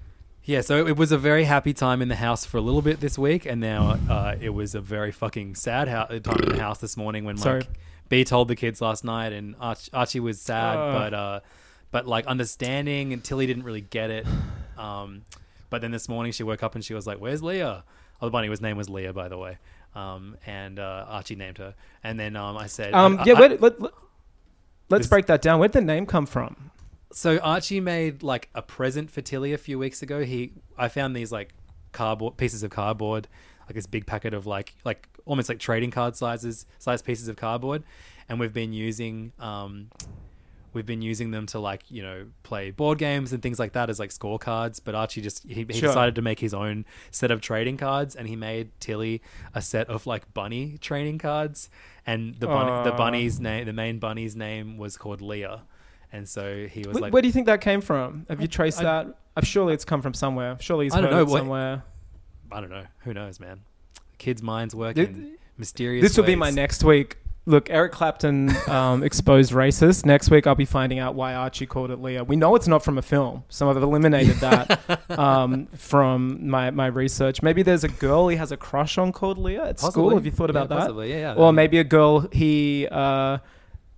Yeah, 0.44 0.62
so 0.62 0.86
it 0.86 0.96
was 0.96 1.12
a 1.12 1.18
very 1.18 1.46
happy 1.46 1.74
time 1.74 2.02
in 2.04 2.08
the 2.08 2.16
house 2.16 2.46
for 2.46 2.58
a 2.58 2.62
little 2.62 2.84
bit 2.84 3.00
this 3.00 3.18
week, 3.18 3.46
and 3.48 3.60
now 3.60 3.98
uh, 4.10 4.36
it 4.40 4.52
was 4.52 4.76
a 4.76 4.82
very 4.82 5.12
fucking 5.12 5.56
sad 5.56 5.88
hou- 5.88 6.20
time 6.20 6.40
in 6.44 6.50
the 6.50 6.62
house 6.62 6.78
this 6.80 6.96
morning 6.96 7.26
when 7.26 7.36
Sorry. 7.36 7.60
Mike 7.62 7.70
B 8.10 8.24
told 8.24 8.48
the 8.48 8.56
kids 8.56 8.80
last 8.80 9.04
night, 9.04 9.34
and 9.34 9.56
Arch- 9.60 9.90
Archie 9.92 10.20
was 10.20 10.40
sad, 10.40 10.76
but 10.76 11.14
uh, 11.16 11.40
but 11.90 12.06
like 12.08 12.28
understanding, 12.28 13.12
and 13.12 13.24
Tilly 13.24 13.48
didn't 13.48 13.64
really 13.64 13.82
get 13.82 14.12
it. 14.12 14.28
Um, 14.78 15.24
but 15.72 15.82
then 15.82 15.90
this 15.90 16.08
morning 16.08 16.32
she 16.32 16.44
woke 16.44 16.62
up 16.62 16.76
and 16.76 16.86
she 16.86 16.94
was 16.94 17.08
like, 17.08 17.18
"Where's 17.18 17.42
Leah?" 17.42 17.84
Oh, 18.22 18.28
the 18.28 18.32
bunny, 18.32 18.48
his 18.50 18.62
name 18.62 18.78
was 18.78 18.90
Leah, 18.90 19.14
by 19.14 19.28
the 19.28 19.38
way, 19.38 19.58
um, 19.94 20.38
and 20.46 20.80
uh, 20.80 21.06
Archie 21.08 21.36
named 21.36 21.58
her. 21.58 21.76
And 22.04 22.20
then 22.20 22.36
um, 22.36 22.58
I 22.58 22.68
said, 22.68 22.94
Um, 22.94 23.20
I- 23.20 23.24
yeah, 23.26 23.34
I- 23.34 23.48
let, 23.48 23.80
This- 24.90 25.08
break 25.08 25.26
that 25.28 25.42
down. 25.42 25.60
Where'd 25.60 25.74
the 25.74 25.82
name 25.82 26.06
come 26.06 26.26
from? 26.26 26.72
So 27.12 27.38
Archie 27.40 27.80
made 27.80 28.24
like 28.24 28.50
a 28.56 28.62
present 28.62 29.10
for 29.12 29.22
Tilly 29.22 29.54
a 29.54 29.58
few 29.58 29.80
weeks 29.80 30.02
ago. 30.02 30.24
He 30.24 30.54
I 30.78 30.88
found 30.90 31.16
these 31.16 31.32
like 31.32 31.54
cardboard 31.94 32.36
pieces 32.38 32.62
of 32.64 32.72
cardboard, 32.72 33.28
like 33.68 33.76
this 33.76 33.86
big 33.86 34.06
packet 34.06 34.34
of 34.34 34.46
like 34.46 34.74
like 34.84 35.08
almost 35.26 35.48
like 35.48 35.60
trading 35.60 35.92
card 35.92 36.16
sizes 36.18 36.66
size 36.78 37.02
pieces 37.02 37.28
of 37.30 37.36
cardboard, 37.38 37.84
and 38.28 38.38
we've 38.40 38.54
been 38.54 38.74
using 38.74 39.32
um 39.40 39.90
we've 40.76 40.86
been 40.86 41.02
using 41.02 41.32
them 41.32 41.48
to 41.48 41.60
like 41.60 41.82
you 41.90 42.04
know 42.04 42.28
play 42.44 42.70
board 42.70 43.00
games 43.00 43.34
and 43.34 43.42
things 43.42 43.58
like 43.58 43.72
that 43.74 43.90
as 43.90 43.98
like 43.98 44.12
scorecards. 44.12 44.80
But 44.84 44.94
Archie 44.94 45.22
just 45.22 45.44
he, 45.48 45.66
he 45.68 45.74
Sure. 45.80 45.90
decided 45.90 46.14
to 46.16 46.22
make 46.22 46.40
his 46.40 46.54
own 46.54 46.86
set 47.10 47.32
of 47.32 47.42
trading 47.42 47.78
cards, 47.78 48.16
and 48.16 48.28
he 48.28 48.36
made 48.36 48.70
Tilly 48.80 49.24
a 49.56 49.62
set 49.62 49.90
of 49.90 50.06
like 50.06 50.32
bunny 50.36 50.78
trading 50.80 51.18
cards, 51.18 51.70
and 52.06 52.36
the 52.36 52.46
bunny 52.48 52.90
the 52.90 52.96
bunny's 52.96 53.40
name 53.40 53.66
the 53.66 53.74
main 53.74 53.98
bunny's 53.98 54.36
name 54.36 54.78
was 54.78 54.98
called 54.98 55.22
Leah. 55.22 55.64
And 56.12 56.30
so 56.30 56.68
he 56.68 56.84
was 56.88 56.98
Wh- 56.98 57.02
like, 57.02 57.14
where 57.14 57.22
do 57.22 57.28
you 57.28 57.34
think 57.34 57.48
that 57.48 57.60
came 57.62 57.82
from? 57.82 58.26
Have 58.30 58.40
you 58.40 58.48
traced 58.48 58.80
I- 58.82 58.84
that? 58.84 59.08
Uh, 59.36 59.42
surely 59.42 59.74
it's 59.74 59.84
come 59.84 60.02
from 60.02 60.14
somewhere. 60.14 60.56
Surely 60.62 60.86
he's 60.86 60.94
I 60.94 61.02
don't 61.02 61.10
heard 61.12 61.16
know, 61.18 61.22
it 61.24 61.28
what- 61.28 61.38
somewhere. 61.40 61.84
I 62.52 62.62
don't 62.62 62.70
know. 62.70 62.86
Who 63.00 63.14
knows, 63.14 63.40
man? 63.40 63.62
Kids' 64.18 64.42
minds 64.42 64.74
work 64.74 64.96
Th- 64.96 65.10
in 65.10 65.38
mysterious. 65.58 66.02
This 66.04 66.16
will 66.16 66.24
be 66.24 66.36
my 66.38 66.52
next 66.52 66.84
week. 66.86 67.18
Look, 67.48 67.70
Eric 67.70 67.92
Clapton 67.92 68.52
um, 68.68 69.04
exposed 69.10 69.52
racist. 69.52 70.04
Next 70.06 70.32
week, 70.32 70.48
I'll 70.48 70.56
be 70.56 70.66
finding 70.66 70.98
out 70.98 71.14
why 71.14 71.36
Archie 71.36 71.68
called 71.68 71.92
it 71.92 72.02
Leah. 72.02 72.24
We 72.24 72.36
know 72.36 72.56
it's 72.56 72.68
not 72.68 72.84
from 72.84 72.98
a 72.98 73.04
film, 73.04 73.44
so 73.50 73.70
I've 73.70 73.78
eliminated 73.78 74.38
that 74.38 75.00
um, 75.20 75.68
from 75.68 76.50
my, 76.50 76.72
my 76.72 76.88
research. 76.88 77.44
Maybe 77.44 77.62
there's 77.62 77.84
a 77.84 77.88
girl 77.90 78.30
he 78.30 78.38
has 78.38 78.52
a 78.52 78.58
crush 78.58 78.98
on 78.98 79.12
called 79.12 79.38
Leah 79.38 79.66
at 79.68 79.80
school. 79.80 80.16
Have 80.16 80.26
you 80.26 80.32
thought 80.32 80.50
about 80.50 80.64
Yeah, 80.70 80.76
that? 80.76 80.80
possibly, 80.80 81.10
yeah, 81.12 81.18
yeah. 81.18 81.34
Or 81.36 81.54
maybe 81.54 81.78
a 81.78 81.84
girl 81.84 82.22
he 82.32 82.88
uh, 82.92 83.38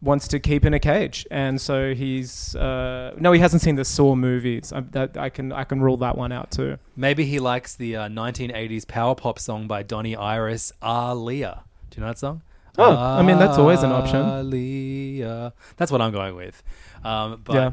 wants 0.01 0.27
to 0.27 0.39
keep 0.39 0.66
in 0.66 0.74
a 0.74 0.80
cage, 0.80 1.25
and 1.32 1.62
so 1.62 1.94
he's 1.94 2.54
uh, 2.56 3.13
no, 3.18 3.32
he 3.32 3.39
hasn't 3.39 3.62
seen 3.62 3.75
the 3.75 3.86
Saw 3.86 4.13
movies. 4.16 4.74
I, 4.74 4.82
that, 4.92 5.18
I 5.18 5.30
can 5.30 5.54
I 5.54 5.63
can 5.63 5.80
rule 5.82 5.96
that 5.98 6.18
one 6.18 6.34
out 6.34 6.51
too. 6.51 6.77
Maybe 6.98 7.24
he 7.25 7.39
likes 7.39 7.75
the 7.75 7.96
uh, 7.96 8.08
1980s 8.10 8.86
power 8.88 9.16
pop 9.16 9.39
song 9.39 9.68
by 9.68 9.84
Donnie 9.84 10.16
Iris, 10.18 10.74
Ah 10.82 11.13
Leah. 11.13 11.63
Do 11.92 11.98
you 11.98 12.01
know 12.01 12.10
that 12.10 12.20
song? 12.20 12.42
Oh, 12.77 12.96
I 12.96 13.22
mean, 13.24 13.39
that's 13.39 13.57
always 13.57 13.84
an 13.84 13.91
option. 13.91 15.51
That's 15.77 15.91
what 15.91 16.01
I'm 16.01 16.12
going 16.12 16.36
with. 16.36 16.62
Um, 17.03 17.41
but 17.43 17.53
yeah. 17.53 17.72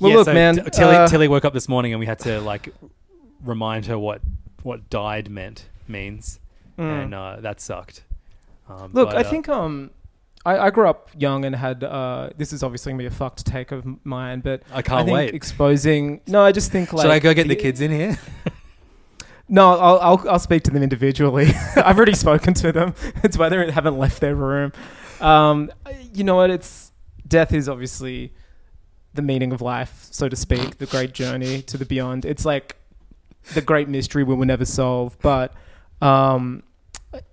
Well, 0.00 0.10
yeah, 0.10 0.16
look, 0.16 0.24
so 0.26 0.34
man. 0.34 0.56
T- 0.56 0.70
Tilly, 0.70 0.96
uh, 0.96 1.08
Tilly 1.08 1.28
woke 1.28 1.44
up 1.44 1.52
this 1.52 1.68
morning 1.68 1.92
and 1.92 2.00
we 2.00 2.06
had 2.06 2.18
to 2.20 2.40
like 2.40 2.72
remind 3.44 3.86
her 3.86 3.98
what 3.98 4.20
what 4.62 4.88
died 4.90 5.30
meant 5.30 5.68
means, 5.88 6.40
and 6.78 7.14
uh, 7.14 7.36
that 7.40 7.60
sucked. 7.60 8.02
Um, 8.68 8.90
Mm. 8.90 8.94
Look, 8.94 9.10
but, 9.10 9.16
I 9.16 9.20
uh, 9.20 9.30
think 9.30 9.48
um, 9.48 9.90
I, 10.44 10.58
I 10.58 10.70
grew 10.70 10.88
up 10.88 11.10
young 11.16 11.44
and 11.44 11.54
had 11.54 11.84
uh, 11.84 12.30
this 12.36 12.52
is 12.52 12.62
obviously 12.62 12.92
gonna 12.92 13.02
be 13.02 13.06
a 13.06 13.10
fucked 13.10 13.46
take 13.46 13.70
of 13.72 13.84
mine, 14.04 14.40
but 14.40 14.62
I 14.72 14.82
can't 14.82 15.06
think 15.06 15.14
wait. 15.14 15.34
Exposing 15.34 16.20
no, 16.26 16.42
I 16.42 16.52
just 16.52 16.72
think 16.72 16.92
like 16.92 17.04
Should 17.04 17.12
I 17.12 17.18
go 17.18 17.32
get 17.32 17.48
the 17.48 17.56
kids 17.56 17.80
in 17.80 17.90
here? 17.90 18.18
No, 19.48 19.70
I'll, 19.78 19.98
I'll 20.00 20.28
I'll 20.30 20.38
speak 20.38 20.64
to 20.64 20.70
them 20.70 20.82
individually. 20.82 21.48
I've 21.76 21.96
already 21.96 22.14
spoken 22.14 22.54
to 22.54 22.72
them. 22.72 22.94
It's 23.22 23.38
whether 23.38 23.64
they 23.64 23.72
haven't 23.72 23.96
left 23.98 24.20
their 24.20 24.34
room. 24.34 24.72
Um, 25.20 25.70
you 26.12 26.24
know 26.24 26.36
what? 26.36 26.50
It's 26.50 26.90
death 27.26 27.52
is 27.52 27.68
obviously 27.68 28.32
the 29.14 29.22
meaning 29.22 29.52
of 29.52 29.62
life, 29.62 30.08
so 30.10 30.28
to 30.28 30.36
speak, 30.36 30.78
the 30.78 30.86
great 30.86 31.12
journey 31.14 31.62
to 31.62 31.78
the 31.78 31.84
beyond. 31.86 32.24
It's 32.24 32.44
like 32.44 32.76
the 33.54 33.60
great 33.62 33.88
mystery 33.88 34.24
we 34.24 34.34
will 34.34 34.44
never 34.46 34.64
solve, 34.64 35.16
but 35.22 35.54
um, 36.02 36.62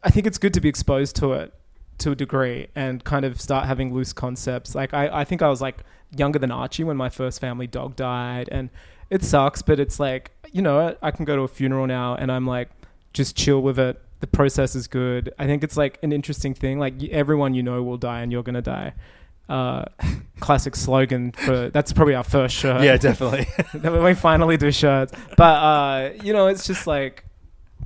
I- 0.04 0.10
think 0.10 0.26
it's 0.28 0.38
good 0.38 0.54
to 0.54 0.62
be 0.62 0.70
exposed 0.70 1.16
to 1.18 1.34
it 1.34 1.54
to 2.00 2.12
a 2.12 2.16
degree 2.16 2.68
and 2.76 3.04
kind 3.04 3.26
of 3.26 3.42
start 3.42 3.66
having 3.66 3.94
loose 3.94 4.14
concepts. 4.14 4.76
Like 4.76 4.94
I, 4.94 5.22
I 5.22 5.24
think 5.26 5.42
I 5.42 5.50
was 5.50 5.62
like 5.62 5.84
younger 6.16 6.40
than 6.40 6.52
Archie 6.52 6.84
when 6.84 6.96
my 6.98 7.10
first 7.10 7.42
family 7.42 7.68
dog 7.68 7.96
died 7.96 8.48
and 8.52 8.70
it 9.10 9.24
sucks, 9.24 9.62
but 9.62 9.80
it's 9.80 10.00
like, 10.00 10.32
you 10.54 10.62
know, 10.62 10.96
I 11.02 11.12
can 11.12 11.26
go 11.26 11.36
to 11.36 11.42
a 11.42 11.48
funeral 11.50 11.88
now 11.88 12.16
and 12.16 12.32
I'm 12.32 12.48
like 12.48 12.70
just 13.12 13.36
chill 13.36 13.62
with 13.62 13.78
it 13.78 14.00
the 14.24 14.28
process 14.28 14.74
is 14.74 14.88
good. 14.88 15.34
I 15.38 15.48
think 15.48 15.66
it's 15.66 15.76
like 15.76 16.00
an 16.02 16.14
interesting 16.14 16.54
thing. 16.54 16.80
Like 16.80 17.04
everyone 17.10 17.54
you 17.54 17.62
know 17.62 17.84
will 17.84 17.98
die, 17.98 18.22
and 18.22 18.32
you're 18.32 18.42
gonna 18.42 18.62
die. 18.62 18.94
Uh, 19.50 19.84
classic 20.40 20.78
slogan 20.78 21.34
for 21.34 21.70
that's 21.70 21.92
probably 21.92 22.16
our 22.16 22.24
first 22.24 22.56
shirt. 22.56 22.84
yeah, 22.84 22.96
definitely. 22.96 23.46
when 23.82 24.02
we 24.02 24.14
finally 24.14 24.56
do 24.56 24.72
shirts. 24.72 25.12
But 25.36 25.44
uh, 25.44 26.10
you 26.24 26.32
know, 26.32 26.48
it's 26.48 26.66
just 26.66 26.88
like 26.88 27.26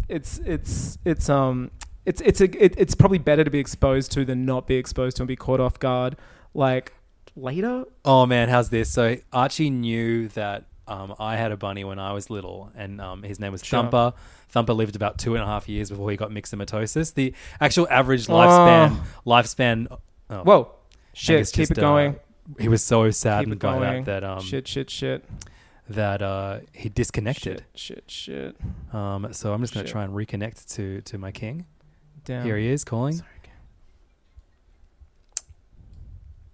it's 0.08 0.38
it's 0.46 1.00
it's 1.06 1.28
um 1.28 1.72
it's 2.06 2.22
it's 2.22 2.40
a 2.40 2.64
it, 2.64 2.76
it's 2.78 2.94
probably 2.94 3.18
better 3.18 3.44
to 3.44 3.50
be 3.50 3.58
exposed 3.58 4.12
to 4.12 4.24
than 4.24 4.46
not 4.46 4.68
be 4.68 4.76
exposed 4.76 5.18
to 5.18 5.24
and 5.24 5.28
be 5.28 5.36
caught 5.36 5.60
off 5.60 5.80
guard. 5.80 6.18
Like 6.54 6.94
later, 7.36 7.86
Oh 8.06 8.28
man, 8.28 8.50
how's 8.50 8.70
this? 8.70 8.92
So 8.92 9.18
Archie 9.34 9.72
knew 9.72 10.28
that 10.30 10.66
um, 10.88 11.16
I 11.20 11.36
had 11.36 11.52
a 11.52 11.58
bunny 11.58 11.84
when 11.84 12.00
I 12.00 12.14
was 12.14 12.30
little, 12.30 12.72
and 12.76 13.00
um, 13.02 13.24
his 13.24 13.40
name 13.40 13.52
was 13.52 13.64
Sure. 13.64 13.82
Thumper. 13.82 14.14
Thumper 14.50 14.74
lived 14.74 14.96
about 14.96 15.18
two 15.18 15.36
and 15.36 15.44
a 15.44 15.46
half 15.46 15.68
years 15.68 15.90
before 15.90 16.10
he 16.12 16.18
got 16.18 16.32
myxomatosis. 16.32 17.14
The 17.14 17.34
actual 17.60 17.88
average 17.90 18.28
lifespan 18.28 18.98
lifespan. 19.26 19.88
Oh, 20.30 20.44
whoa, 20.44 20.72
shit, 21.14 21.46
keep 21.48 21.68
just, 21.68 21.72
it 21.72 21.76
going. 21.78 22.16
uh, 22.16 22.54
he 22.62 22.70
was 22.70 22.82
so 22.84 23.04
keep 23.06 23.14
saddened 23.14 23.54
it 23.54 23.60
by 23.60 23.78
going. 23.80 24.04
that 24.06 24.22
that 24.22 24.24
um 24.24 24.42
shit, 24.42 24.68
shit, 24.68 24.90
shit, 24.90 25.26
that 25.90 26.22
uh, 26.22 26.60
he 26.74 26.90
disconnected. 26.90 27.64
shit, 27.76 28.04
shit, 28.08 28.56
shit. 28.56 28.96
Um, 28.96 29.34
so 29.34 29.54
I'm 29.54 29.62
just 29.62 29.74
going 29.74 29.84
to 29.84 29.88
Shit. 29.88 29.92
try 29.94 30.04
and 30.04 30.14
reconnect 30.14 30.74
to 30.76 31.02
to 31.02 31.18
my 31.18 31.32
king. 31.32 31.66
Damn. 32.26 32.46
Here 32.46 32.58
he 32.58 32.68
is 32.68 32.84
calling. 32.84 33.22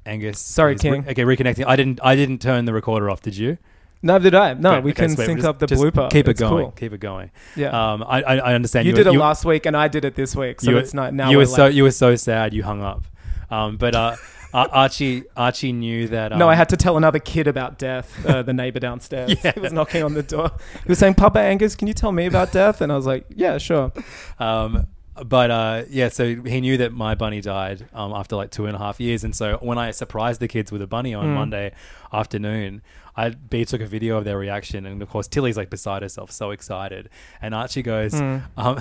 Angus. 0.05 0.39
Sorry, 0.39 0.75
King. 0.75 1.05
okay, 1.07 1.23
reconnecting. 1.23 1.65
I 1.65 1.75
didn't. 1.75 1.99
I 2.03 2.15
didn't 2.15 2.41
turn 2.41 2.65
the 2.65 2.73
recorder 2.73 3.09
off. 3.09 3.21
Did 3.21 3.37
you? 3.37 3.57
No, 4.03 4.19
did 4.19 4.35
I? 4.35 4.53
No, 4.53 4.71
Great. 4.73 4.83
we 4.83 4.91
Okay, 4.91 5.03
can 5.07 5.15
sweet. 5.15 5.25
sync 5.25 5.37
Just- 5.39 5.47
up 5.47 5.59
the 5.59 5.65
blooper. 5.65 6.09
Keep 6.11 6.27
it 6.27 6.31
It's 6.31 6.39
going. 6.39 6.65
cool. 6.65 6.71
Keep 6.73 6.93
it 6.93 6.99
going. 6.99 7.31
Yeah. 7.55 7.69
Um, 7.93 8.03
I, 8.03 8.21
I, 8.21 8.35
I 8.37 8.53
understand. 8.53 8.85
you, 8.85 8.91
were- 8.93 8.97
did 8.97 9.07
it 9.07 9.13
you- 9.13 9.19
last 9.19 9.45
week, 9.45 9.65
and 9.65 9.75
I 9.75 9.87
did 9.87 10.03
it 10.05 10.15
this 10.15 10.35
week, 10.35 10.61
so 10.61 10.71
you, 10.71 10.77
it's 10.77 10.93
not 10.93 11.13
now. 11.13 11.29
You 11.31 11.37
we're 11.37 11.43
were 11.43 11.45
so 11.47 11.65
you 11.67 11.83
were 11.83 11.91
so 11.91 12.15
sad. 12.15 12.53
You 12.53 12.63
hung 12.63 12.83
up. 12.83 13.05
Um, 13.49 13.77
but 13.77 13.95
uh, 13.95 14.15
Archie 14.53 15.23
Archie 15.37 15.71
knew 15.71 16.07
that. 16.09 16.33
Um, 16.33 16.39
No, 16.39 16.49
I 16.49 16.55
had 16.55 16.69
to 16.69 16.77
tell 16.77 16.97
another 16.97 17.19
kid 17.19 17.47
about 17.47 17.79
death. 17.79 18.25
Uh, 18.25 18.41
the 18.43 18.53
neighbor 18.53 18.79
downstairs. 18.79 19.33
Yeah. 19.43 19.51
He 19.53 19.59
was 19.61 19.73
knocking 19.73 20.03
on 20.03 20.13
the 20.13 20.23
door. 20.23 20.51
He 20.83 20.89
was 20.89 20.99
saying, 20.99 21.13
"Papa 21.15 21.39
Angus, 21.39 21.75
can 21.75 21.87
you 21.87 21.93
tell 21.93 22.11
me 22.11 22.25
about 22.25 22.51
death?" 22.51 22.81
And 22.81 22.91
I 22.91 22.95
was 22.95 23.05
like, 23.05 23.25
"Yeah, 23.33 23.57
sure." 23.57 23.91
Um, 24.39 24.87
but 25.23 25.51
uh, 25.51 25.83
yeah, 25.89 26.09
so 26.09 26.25
he 26.35 26.59
knew 26.61 26.77
that 26.77 26.91
my 26.91 27.13
bunny 27.13 27.39
died 27.41 27.87
um, 27.93 28.13
after 28.13 28.35
like 28.35 28.49
two 28.49 28.65
and 28.65 28.75
a 28.75 28.79
half 28.79 28.99
years, 28.99 29.23
and 29.23 29.35
so 29.35 29.57
when 29.61 29.77
I 29.77 29.91
surprised 29.91 30.39
the 30.39 30.47
kids 30.47 30.71
with 30.71 30.81
a 30.81 30.87
bunny 30.87 31.13
on 31.13 31.25
Mm. 31.27 31.35
Monday 31.35 31.71
afternoon, 32.11 32.81
I 33.15 33.29
B 33.29 33.63
took 33.65 33.81
a 33.81 33.85
video 33.85 34.17
of 34.17 34.23
their 34.25 34.37
reaction, 34.37 34.85
and 34.85 35.01
of 35.01 35.09
course 35.09 35.27
Tilly's 35.27 35.57
like 35.57 35.69
beside 35.69 36.01
herself, 36.01 36.31
so 36.31 36.51
excited, 36.51 37.09
and 37.41 37.53
Archie 37.53 37.81
goes, 37.83 38.13
Mm. 38.13 38.43
um, 38.57 38.77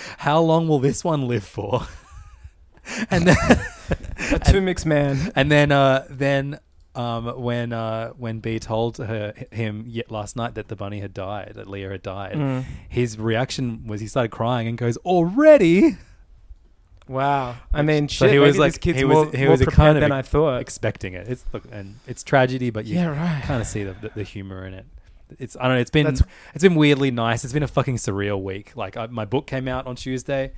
"How 0.18 0.40
long 0.40 0.66
will 0.68 0.80
this 0.80 1.04
one 1.04 1.28
live 1.28 1.44
for?" 1.44 1.82
and 3.10 3.26
then 3.26 3.36
A 4.32 4.38
two 4.40 4.60
mixed 4.60 4.86
man. 4.86 5.30
and 5.36 5.50
then 5.50 5.70
uh, 5.72 6.06
then 6.10 6.58
um, 6.94 7.26
when 7.42 7.72
uh, 7.72 8.10
when 8.10 8.40
B 8.40 8.58
told 8.58 8.96
her 8.98 9.34
him 9.52 9.84
yet 9.86 10.10
last 10.10 10.34
night 10.36 10.54
that 10.54 10.68
the 10.68 10.76
bunny 10.76 11.00
had 11.00 11.12
died, 11.14 11.52
that 11.56 11.68
Leah 11.68 11.90
had 11.90 12.02
died, 12.02 12.34
Mm. 12.36 12.64
his 12.88 13.18
reaction 13.18 13.86
was 13.86 14.00
he 14.00 14.06
started 14.06 14.30
crying 14.30 14.66
and 14.66 14.76
goes, 14.78 14.96
"Already." 14.98 15.96
Wow. 17.08 17.56
I 17.72 17.82
mean, 17.82 18.08
So 18.08 18.26
shit. 18.26 18.32
he 18.32 18.38
was 18.38 18.58
like 18.58 18.82
he 18.82 19.04
was 19.04 19.14
more, 19.28 19.30
he 19.30 19.46
was 19.46 19.60
prepared 19.62 19.74
kind 19.76 19.96
of 19.98 20.00
than 20.02 20.12
I 20.12 20.22
thought. 20.22 20.60
expecting 20.60 21.14
it. 21.14 21.28
It's 21.28 21.44
look, 21.52 21.64
and 21.70 21.96
it's 22.06 22.22
tragedy, 22.24 22.70
but 22.70 22.84
you 22.84 22.96
Yeah, 22.96 23.06
right. 23.08 23.42
kind 23.44 23.60
of 23.60 23.66
see 23.66 23.84
the, 23.84 23.92
the, 23.94 24.10
the 24.16 24.22
humor 24.22 24.66
in 24.66 24.74
it. 24.74 24.86
It's 25.38 25.56
I 25.56 25.64
don't 25.64 25.74
know. 25.74 25.80
It's 25.80 25.90
been 25.90 26.06
That's- 26.06 26.22
it's 26.54 26.62
been 26.62 26.74
weirdly 26.74 27.10
nice. 27.10 27.44
It's 27.44 27.52
been 27.52 27.62
a 27.62 27.68
fucking 27.68 27.96
surreal 27.96 28.42
week. 28.42 28.72
Like 28.76 28.96
I, 28.96 29.06
my 29.06 29.24
book 29.24 29.46
came 29.46 29.68
out 29.68 29.86
on 29.86 29.94
Tuesday. 29.96 30.52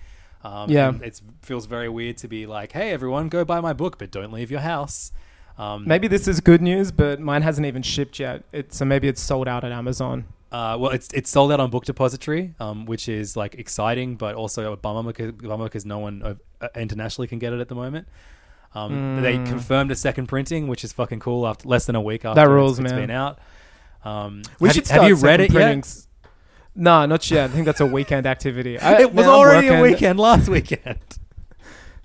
Um, 0.44 0.70
Yeah. 0.70 0.92
it 1.02 1.20
feels 1.42 1.66
very 1.66 1.88
weird 1.88 2.16
to 2.18 2.28
be 2.28 2.46
like, 2.46 2.72
hey, 2.72 2.92
everyone, 2.92 3.28
go 3.28 3.44
buy 3.44 3.60
my 3.60 3.72
book, 3.72 3.98
but 3.98 4.10
don't 4.10 4.32
leave 4.32 4.50
your 4.50 4.60
house. 4.60 5.10
Um, 5.58 5.84
Maybe 5.88 6.06
this 6.06 6.28
is 6.28 6.40
good 6.40 6.62
news, 6.62 6.92
but 6.92 7.18
mine 7.18 7.42
hasn't 7.42 7.66
even 7.66 7.82
shipped 7.82 8.20
yet. 8.20 8.44
It, 8.52 8.72
so 8.72 8.84
maybe 8.84 9.08
it's 9.08 9.20
sold 9.20 9.48
out 9.48 9.64
at 9.64 9.72
Amazon. 9.72 10.26
Uh, 10.50 10.76
well, 10.80 10.90
it's 10.92 11.08
it's 11.12 11.28
sold 11.30 11.52
out 11.52 11.60
on 11.60 11.70
Book 11.70 11.84
Depository, 11.84 12.54
um, 12.58 12.86
which 12.86 13.08
is 13.08 13.36
like 13.36 13.54
exciting, 13.56 14.16
but 14.16 14.34
also 14.34 14.72
a 14.72 14.76
bummer 14.76 15.12
because, 15.12 15.84
no 15.84 15.98
one 15.98 16.22
uh, 16.62 16.68
internationally 16.74 17.28
can 17.28 17.38
get 17.38 17.52
it 17.52 17.60
at 17.60 17.68
the 17.68 17.74
moment. 17.74 18.08
Um, 18.74 19.20
They 19.22 19.36
confirmed 19.36 19.90
a 19.90 19.94
second 19.96 20.26
printing, 20.26 20.68
which 20.68 20.84
is 20.84 20.92
fucking 20.92 21.20
cool. 21.20 21.46
After 21.46 21.68
less 21.68 21.86
than 21.86 21.96
a 21.96 22.00
week 22.00 22.24
after 22.24 22.40
Mm. 22.40 22.44
That 22.44 22.50
rules, 22.50 22.78
it's, 22.78 22.90
it's 22.90 22.98
been 22.98 23.10
out. 23.10 23.38
Um, 24.04 24.42
We 24.60 24.68
have, 24.68 24.74
should 24.74 24.88
you- 24.88 24.94
have 24.94 25.08
you 25.08 25.14
read 25.16 25.40
it 25.40 25.52
second 25.52 25.84
yet? 25.86 26.06
No, 26.74 27.04
not 27.06 27.28
yet. 27.30 27.50
I 27.50 27.52
think 27.52 27.66
that's 27.66 27.80
a 27.80 27.86
weekend 27.86 28.26
activity. 28.26 28.78
I, 28.78 29.00
It 29.00 29.12
was 29.12 29.26
already 29.26 29.68
a 29.68 29.82
weekend 29.82 30.18
last 30.18 30.48
weekend. 30.48 30.98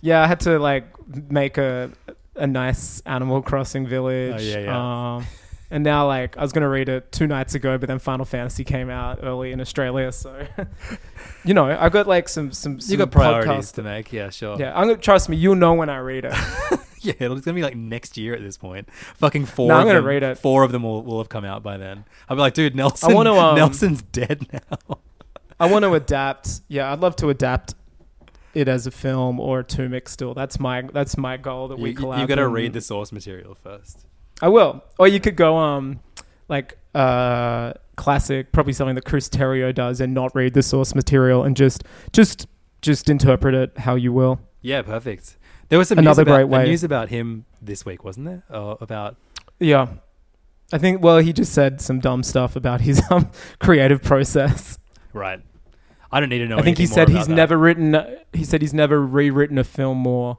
Yeah, 0.01 0.21
I 0.21 0.27
had 0.27 0.41
to 0.41 0.59
like 0.59 0.85
make 1.31 1.57
a 1.57 1.89
a 2.35 2.45
nice 2.45 2.99
Animal 3.05 3.41
Crossing 3.41 3.87
village. 3.87 4.35
Oh, 4.35 4.41
yeah, 4.41 4.59
yeah. 4.59 5.15
Um, 5.15 5.25
and 5.73 5.83
now 5.83 6.05
like 6.05 6.37
I 6.37 6.41
was 6.41 6.53
gonna 6.53 6.69
read 6.69 6.87
it 6.87 7.11
two 7.11 7.25
nights 7.25 7.55
ago, 7.55 7.79
but 7.79 7.89
then 7.89 7.97
Final 7.97 8.25
Fantasy 8.25 8.63
came 8.63 8.91
out 8.91 9.19
early 9.23 9.51
in 9.51 9.59
Australia, 9.59 10.11
so 10.11 10.45
you 11.43 11.55
know 11.55 11.65
I've 11.65 11.91
got 11.91 12.05
like 12.05 12.29
some 12.29 12.51
some, 12.51 12.79
some 12.79 12.91
You 12.91 12.97
got 12.97 13.09
priorities 13.09 13.71
to 13.73 13.81
make, 13.81 14.13
yeah, 14.13 14.29
sure. 14.29 14.55
Yeah, 14.59 14.77
I'm 14.77 14.87
gonna 14.87 14.97
trust 14.99 15.29
me. 15.29 15.35
You'll 15.35 15.55
know 15.55 15.73
when 15.73 15.89
I 15.89 15.97
read 15.97 16.25
it. 16.25 16.33
yeah. 16.99 17.13
It's 17.19 17.41
gonna 17.43 17.55
be 17.55 17.63
like 17.63 17.75
next 17.75 18.17
year 18.17 18.35
at 18.35 18.41
this 18.41 18.55
point. 18.55 18.87
Fucking 19.15 19.47
four. 19.47 19.67
No, 19.73 19.75
I'm 19.75 19.81
of 19.81 19.87
gonna 19.87 19.99
them, 19.99 20.05
read 20.05 20.21
it. 20.21 20.37
Four 20.37 20.63
of 20.63 20.71
them 20.71 20.83
will, 20.83 21.01
will 21.01 21.17
have 21.17 21.29
come 21.29 21.43
out 21.43 21.63
by 21.63 21.77
then. 21.77 22.05
I'll 22.29 22.35
be 22.37 22.41
like, 22.41 22.53
dude, 22.53 22.75
Nelson. 22.75 23.09
I 23.09 23.15
wanna, 23.15 23.33
um, 23.33 23.55
Nelson's 23.55 24.03
dead 24.03 24.47
now. 24.53 24.97
I 25.59 25.65
want 25.65 25.83
to 25.83 25.93
adapt. 25.95 26.61
Yeah, 26.67 26.93
I'd 26.93 26.99
love 26.99 27.15
to 27.17 27.29
adapt 27.29 27.73
it 28.53 28.67
as 28.67 28.85
a 28.85 28.91
film 28.91 29.39
or 29.39 29.61
a 29.61 29.63
two 29.63 29.89
mix. 29.89 30.11
Still, 30.11 30.35
that's 30.35 30.59
my 30.59 30.83
that's 30.83 31.17
my 31.17 31.37
goal 31.37 31.69
that 31.69 31.79
we 31.79 31.91
you, 31.91 31.95
collab. 31.95 32.27
got 32.27 32.35
to 32.35 32.47
read 32.47 32.73
the 32.73 32.81
source 32.81 33.11
material 33.11 33.55
first. 33.55 34.05
I 34.43 34.49
will. 34.49 34.83
Or 34.99 35.07
you 35.07 35.21
could 35.21 35.37
go 35.37 35.57
um 35.57 36.01
like 36.49 36.77
uh 36.93 37.73
classic, 37.95 38.51
probably 38.51 38.73
something 38.73 38.95
that 38.95 39.05
Chris 39.05 39.29
Terrio 39.29 39.73
does, 39.73 40.01
and 40.01 40.13
not 40.13 40.35
read 40.35 40.53
the 40.53 40.61
source 40.61 40.93
material 40.93 41.43
and 41.43 41.55
just 41.55 41.83
just 42.11 42.45
just 42.81 43.09
interpret 43.09 43.55
it 43.55 43.77
how 43.77 43.95
you 43.95 44.11
will. 44.11 44.41
Yeah, 44.61 44.81
perfect. 44.81 45.37
There 45.69 45.79
was 45.79 45.87
some 45.87 45.97
Another 45.97 46.23
news 46.23 46.27
about, 46.27 46.35
great 46.35 46.49
way. 46.49 46.65
news 46.65 46.83
about 46.83 47.07
him 47.09 47.45
this 47.61 47.85
week, 47.85 48.03
wasn't 48.03 48.25
there? 48.25 48.43
Uh, 48.49 48.75
about 48.81 49.15
Yeah. 49.59 49.87
I 50.73 50.77
think 50.77 51.01
well 51.01 51.19
he 51.19 51.31
just 51.31 51.53
said 51.53 51.79
some 51.79 51.99
dumb 52.01 52.21
stuff 52.23 52.55
about 52.57 52.81
his 52.81 53.01
um 53.09 53.31
creative 53.59 54.03
process. 54.03 54.77
right. 55.13 55.39
I 56.11 56.19
don't 56.19 56.29
need 56.29 56.39
to 56.39 56.47
know. 56.47 56.57
I 56.59 56.61
think 56.63 56.77
he 56.77 56.85
said 56.85 57.07
he's 57.09 57.27
that. 57.27 57.33
never 57.33 57.57
written 57.57 57.95
he 58.33 58.43
said 58.43 58.61
he's 58.61 58.73
never 58.73 59.01
rewritten 59.01 59.57
a 59.57 59.63
film 59.63 59.99
more 59.99 60.37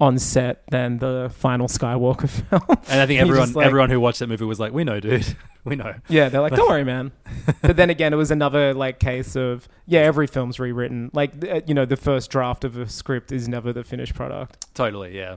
on 0.00 0.18
set 0.18 0.62
than 0.70 0.98
the 0.98 1.30
final 1.34 1.68
Skywalker 1.68 2.28
film. 2.50 2.62
And 2.88 3.00
I 3.00 3.06
think 3.06 3.20
everyone, 3.22 3.52
like- 3.52 3.66
everyone 3.66 3.90
who 3.90 3.98
watched 4.00 4.18
that 4.18 4.26
movie 4.28 4.44
was 4.44 4.60
like, 4.60 4.72
"We 4.72 4.84
know, 4.84 5.00
dude. 5.00 5.36
we 5.64 5.74
know." 5.76 5.94
Yeah, 6.08 6.28
they're 6.28 6.40
like, 6.42 6.54
don't 6.54 6.68
worry, 6.68 6.84
man. 6.84 7.12
But 7.62 7.76
then 7.76 7.88
again, 7.90 8.12
it 8.12 8.16
was 8.16 8.30
another 8.30 8.74
like 8.74 8.98
case 9.00 9.36
of 9.36 9.68
yeah, 9.86 10.00
every 10.00 10.26
film's 10.26 10.58
rewritten. 10.60 11.10
Like 11.14 11.40
th- 11.40 11.64
you 11.66 11.74
know, 11.74 11.86
the 11.86 11.96
first 11.96 12.30
draft 12.30 12.64
of 12.64 12.76
a 12.76 12.88
script 12.88 13.32
is 13.32 13.48
never 13.48 13.72
the 13.72 13.84
finished 13.84 14.14
product. 14.14 14.66
Totally, 14.74 15.16
yeah. 15.16 15.36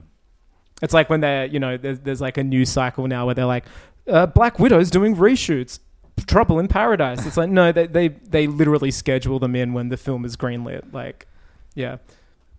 It's 0.82 0.94
like 0.94 1.08
when 1.10 1.20
they're 1.20 1.46
you 1.46 1.58
know, 1.60 1.76
there's, 1.76 2.00
there's 2.00 2.20
like 2.20 2.36
a 2.36 2.44
new 2.44 2.64
cycle 2.64 3.06
now 3.06 3.26
where 3.26 3.34
they're 3.34 3.44
like, 3.46 3.64
uh, 4.08 4.26
Black 4.26 4.58
Widow's 4.58 4.90
doing 4.90 5.16
reshoots. 5.16 5.78
Trouble 6.26 6.58
in 6.58 6.68
Paradise. 6.68 7.24
It's 7.24 7.38
like 7.38 7.48
no, 7.48 7.72
they 7.72 7.86
they 7.86 8.08
they 8.08 8.46
literally 8.46 8.90
schedule 8.90 9.38
them 9.38 9.56
in 9.56 9.72
when 9.72 9.88
the 9.88 9.96
film 9.96 10.26
is 10.26 10.36
greenlit. 10.36 10.92
Like, 10.92 11.26
yeah, 11.74 11.96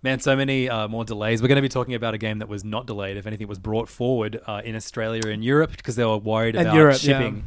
Man, 0.03 0.19
so 0.19 0.35
many 0.35 0.67
uh, 0.67 0.87
more 0.87 1.05
delays. 1.05 1.41
We're 1.43 1.47
going 1.47 1.57
to 1.57 1.61
be 1.61 1.69
talking 1.69 1.93
about 1.93 2.15
a 2.15 2.17
game 2.17 2.39
that 2.39 2.49
was 2.49 2.63
not 2.63 2.87
delayed. 2.87 3.17
If 3.17 3.27
anything, 3.27 3.47
was 3.47 3.59
brought 3.59 3.87
forward 3.87 4.39
uh, 4.47 4.61
in 4.65 4.75
Australia 4.75 5.27
and 5.27 5.43
Europe 5.43 5.71
because 5.77 5.95
they 5.95 6.03
were 6.05 6.17
worried 6.17 6.55
about 6.55 6.73
Europe, 6.73 6.97
shipping. 6.97 7.43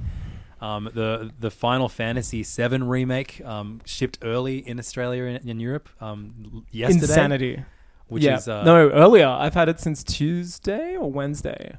Um, 0.61 0.89
the 0.95 1.33
the 1.41 1.51
Final 1.51 1.89
Fantasy 1.89 2.43
VII 2.45 2.79
remake 2.79 3.45
um, 3.45 3.81
shipped 3.85 4.19
early 4.23 4.59
in 4.67 4.79
Australia 4.79 5.25
and 5.25 5.49
in 5.51 5.59
Europe 5.59 5.89
um, 6.01 6.65
yesterday. 6.71 7.03
insanity. 7.03 7.65
Which 8.07 8.23
yeah, 8.23 8.37
is 8.37 8.47
uh, 8.49 8.63
no 8.63 8.91
earlier. 8.91 9.27
I've 9.27 9.55
had 9.55 9.69
it 9.69 9.81
since 9.81 10.05
Tuesday 10.05 10.97
or 10.97 11.11
Wednesday. 11.11 11.77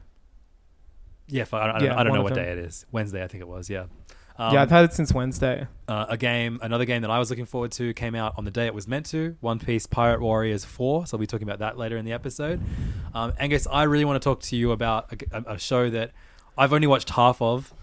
yeah. 1.28 1.46
I 1.54 1.58
I 1.58 1.72
don't- 1.72 1.84
Yeah, 1.84 2.00
I 2.00 2.04
don't 2.04 2.14
know 2.14 2.24
what 2.24 2.34
day 2.34 2.52
it 2.52 2.58
is. 2.58 2.86
Wednesday, 2.92 3.24
I 3.24 3.28
think 3.28 3.42
it 3.42 3.48
was. 3.48 3.70
Yeah. 3.70 3.86
Um, 4.38 4.54
yeah, 4.54 4.62
I've 4.62 4.70
had 4.70 4.84
it 4.86 4.94
since 4.94 5.14
Wednesday. 5.14 5.66
uh, 5.88 6.08
a 6.10 6.18
game, 6.18 6.60
another 6.62 6.84
game 6.86 7.02
that 7.04 7.12
I 7.12 7.20
was 7.20 7.30
looking 7.30 7.46
forward 7.46 7.72
to 7.74 7.94
came 7.94 8.16
out 8.16 8.34
on 8.38 8.44
the 8.44 8.52
day 8.52 8.66
it 8.66 8.74
was 8.74 8.88
meant 8.88 9.06
to. 9.08 9.38
One 9.40 9.60
Piece 9.60 9.86
Pirate 9.86 10.20
Warriors 10.22 10.66
Four. 10.66 11.08
So 11.08 11.16
I'll 11.16 11.20
be 11.22 11.28
talking 11.28 11.48
about 11.48 11.60
that 11.60 11.78
later 11.78 11.96
in 11.96 12.04
the 12.06 12.12
episode. 12.12 12.60
Um, 13.14 13.32
Angus, 13.40 13.66
I 13.72 13.84
really 13.84 14.04
want 14.04 14.22
to 14.22 14.24
talk 14.26 14.42
to 14.42 14.56
you 14.58 14.72
about 14.72 15.14
a, 15.32 15.38
a- 15.38 15.54
a 15.54 15.58
show 15.58 15.90
that 15.90 16.12
I've 16.58 16.74
only 16.74 16.88
watched 16.88 17.12
half 17.12 17.42
of. 17.42 17.74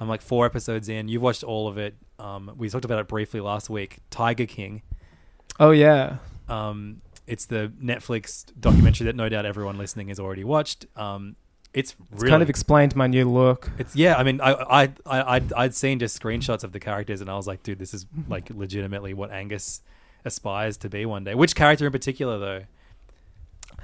I'm 0.00 0.08
like 0.08 0.22
four 0.22 0.46
episodes 0.46 0.88
in. 0.88 1.08
You've 1.08 1.22
watched 1.22 1.42
all 1.42 1.66
of 1.66 1.78
it. 1.78 1.96
Um, 2.20 2.52
we 2.56 2.68
talked 2.68 2.84
about 2.84 3.00
it 3.00 3.08
briefly 3.08 3.40
last 3.40 3.68
week. 3.68 3.98
Tiger 4.10 4.46
King. 4.46 4.82
Oh 5.58 5.72
yeah, 5.72 6.18
Um, 6.48 7.00
it's 7.26 7.46
the 7.46 7.72
Netflix 7.82 8.44
documentary 8.60 9.06
that 9.06 9.16
no 9.16 9.28
doubt 9.28 9.44
everyone 9.44 9.76
listening 9.76 10.06
has 10.08 10.20
already 10.20 10.44
watched. 10.44 10.86
Um, 10.96 11.34
it's 11.74 11.94
it's 12.12 12.22
really 12.22 12.30
kind 12.30 12.42
of 12.42 12.48
explained 12.50 12.96
my 12.96 13.06
new 13.06 13.30
look. 13.30 13.70
it's 13.78 13.94
yeah. 13.94 14.16
I 14.16 14.22
mean, 14.22 14.40
I 14.40 14.52
I 14.52 14.82
I 15.06 15.34
I'd, 15.36 15.52
I'd 15.52 15.74
seen 15.74 15.98
just 15.98 16.20
screenshots 16.20 16.64
of 16.64 16.72
the 16.72 16.80
characters, 16.80 17.20
and 17.20 17.30
I 17.30 17.36
was 17.36 17.46
like, 17.46 17.62
dude, 17.62 17.78
this 17.78 17.92
is 17.94 18.06
like 18.28 18.50
legitimately 18.50 19.14
what 19.14 19.30
Angus 19.30 19.82
aspires 20.24 20.76
to 20.78 20.88
be 20.88 21.06
one 21.06 21.24
day. 21.24 21.34
Which 21.34 21.54
character 21.54 21.86
in 21.86 21.92
particular, 21.92 22.38
though? 22.38 22.62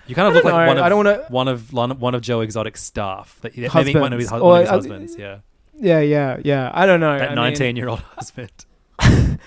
You 0.06 0.14
kind 0.14 0.28
of 0.28 0.32
I 0.32 0.36
look 0.36 0.44
don't 0.44 0.52
like 0.52 0.60
know. 0.60 0.66
one 0.68 0.78
of 0.78 0.84
I 0.84 0.88
don't 0.88 0.96
wanna- 1.04 1.24
one 1.72 1.90
of 1.92 2.00
one 2.00 2.14
of 2.14 2.20
Joe 2.22 2.40
Exotic's 2.40 2.82
staff. 2.82 3.38
That, 3.42 3.56
maybe 3.56 3.68
Husbands. 3.68 4.00
one 4.00 4.12
of 4.12 4.18
his, 4.18 4.32
Or, 4.32 4.60
his 4.60 4.68
husbands. 4.68 5.16
Yeah, 5.16 5.38
Yeah, 5.78 6.00
yeah, 6.00 6.40
yeah. 6.44 6.70
I 6.74 6.84
don't 6.86 7.00
know. 7.00 7.18
that 7.18 7.34
nineteen-year-old 7.34 8.00
husband. 8.16 8.50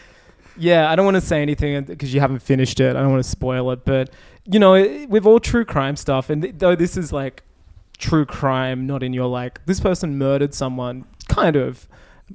Yeah, 0.60 0.89
I 0.89 0.96
don't 0.96 1.06
want 1.06 1.15
to 1.15 1.22
say 1.22 1.44
anything 1.44 1.84
because 1.84 2.12
you 2.13 2.20
haven't 2.20 2.39
finished 2.39 2.79
it. 2.79 2.96
I 2.96 3.01
don't 3.01 3.12
want 3.12 3.24
to 3.24 3.29
spoil 3.29 3.70
it, 3.70 3.86
but 3.86 4.10
you 4.46 4.58
know, 4.58 5.06
with 5.08 5.25
all 5.27 5.39
true 5.39 5.63
crime 5.63 5.96
stuff, 5.96 6.32
and 6.32 6.41
th- 6.41 6.56
though 6.58 6.75
this 6.75 6.98
is 6.98 7.13
like 7.13 7.44
true 7.98 8.25
crime, 8.25 8.88
not 8.88 9.04
in 9.04 9.13
your 9.13 9.27
like 9.27 9.66
this 9.66 9.80
person 9.80 10.18
murdered 10.18 10.54
someone, 10.54 11.06
kind 11.27 11.56
of. 11.56 11.88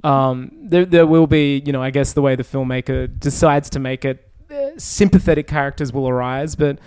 Um, 0.03 0.51
there, 0.59 0.85
there 0.85 1.05
will 1.05 1.27
be, 1.27 1.61
you 1.65 1.71
know, 1.71 1.81
I 1.81 1.91
guess 1.91 2.13
the 2.13 2.21
way 2.21 2.35
the 2.35 2.43
filmmaker 2.43 3.19
decides 3.19 3.69
to 3.71 3.79
make 3.79 4.03
it, 4.05 4.27
uh, 4.49 4.71
sympathetic 4.77 5.47
characters 5.47 5.91
will 5.93 6.07
arise, 6.07 6.55
but. 6.55 6.79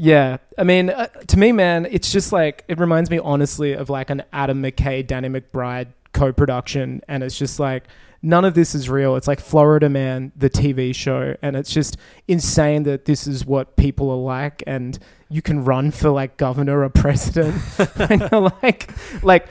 Yeah, 0.00 0.36
I 0.56 0.62
mean, 0.62 0.90
uh, 0.90 1.08
to 1.08 1.36
me, 1.36 1.50
man, 1.50 1.84
it's 1.90 2.12
just 2.12 2.30
like 2.32 2.62
it 2.68 2.78
reminds 2.78 3.10
me 3.10 3.18
honestly 3.18 3.72
of 3.72 3.90
like 3.90 4.10
an 4.10 4.22
Adam 4.32 4.62
McKay, 4.62 5.04
Danny 5.04 5.28
McBride 5.28 5.88
co-production, 6.12 7.02
and 7.08 7.24
it's 7.24 7.36
just 7.36 7.58
like 7.58 7.82
none 8.22 8.44
of 8.44 8.54
this 8.54 8.74
is 8.74 8.88
real. 8.88 9.16
It's 9.16 9.28
like 9.28 9.40
Florida 9.40 9.88
Man, 9.88 10.32
the 10.36 10.50
TV 10.50 10.94
show, 10.94 11.34
and 11.42 11.56
it's 11.56 11.72
just 11.72 11.96
insane 12.26 12.82
that 12.84 13.04
this 13.04 13.26
is 13.26 13.44
what 13.44 13.76
people 13.76 14.10
are 14.10 14.16
like, 14.16 14.62
and 14.66 14.98
you 15.28 15.42
can 15.42 15.64
run 15.64 15.90
for 15.90 16.10
like 16.10 16.36
governor 16.36 16.82
or 16.82 16.88
president, 16.88 17.56
like, 18.62 18.90
like. 19.22 19.48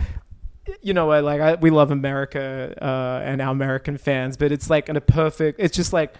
You 0.82 0.94
know, 0.94 1.08
like 1.08 1.40
I, 1.40 1.56
we 1.56 1.70
love 1.70 1.92
America 1.92 2.76
uh, 2.82 3.22
and 3.24 3.42
our 3.42 3.54
American 3.54 3.98
fans, 3.98 4.36
but 4.36 4.52
it's 4.52 4.70
like 4.70 4.90
in 4.90 4.98
a 4.98 5.02
perfect. 5.02 5.62
It's 5.62 5.76
just 5.76 5.94
like 5.94 6.14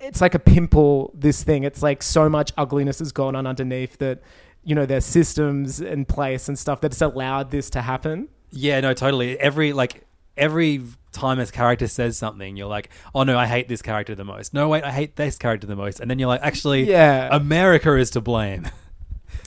it's 0.00 0.20
like 0.20 0.36
a 0.36 0.38
pimple 0.38 1.10
this 1.14 1.42
thing 1.42 1.64
it's 1.64 1.82
like 1.82 2.02
so 2.02 2.28
much 2.28 2.52
ugliness 2.56 2.98
has 2.98 3.12
gone 3.12 3.34
on 3.34 3.46
underneath 3.46 3.96
that 3.98 4.20
you 4.62 4.74
know 4.74 4.84
there's 4.84 5.06
systems 5.06 5.80
in 5.80 6.04
place 6.04 6.48
and 6.48 6.58
stuff 6.58 6.80
that's 6.80 7.00
allowed 7.00 7.50
this 7.50 7.70
to 7.70 7.80
happen 7.80 8.28
Yeah, 8.50 8.80
no, 8.80 8.94
totally. 8.94 9.38
Every 9.38 9.72
like 9.72 10.05
every 10.36 10.82
time 11.12 11.38
a 11.40 11.46
character 11.46 11.88
says 11.88 12.18
something, 12.18 12.56
you're 12.56 12.66
like, 12.68 12.90
"Oh 13.14 13.22
no, 13.22 13.38
I 13.38 13.46
hate 13.46 13.68
this 13.68 13.82
character 13.82 14.14
the 14.14 14.24
most." 14.24 14.52
No, 14.54 14.68
wait, 14.68 14.84
I 14.84 14.92
hate 14.92 15.16
this 15.16 15.38
character 15.38 15.66
the 15.66 15.76
most. 15.76 16.00
And 16.00 16.10
then 16.10 16.18
you're 16.18 16.28
like, 16.28 16.42
"Actually, 16.42 16.88
Yeah. 16.90 17.28
America 17.32 17.96
is 17.96 18.10
to 18.10 18.20
blame." 18.20 18.68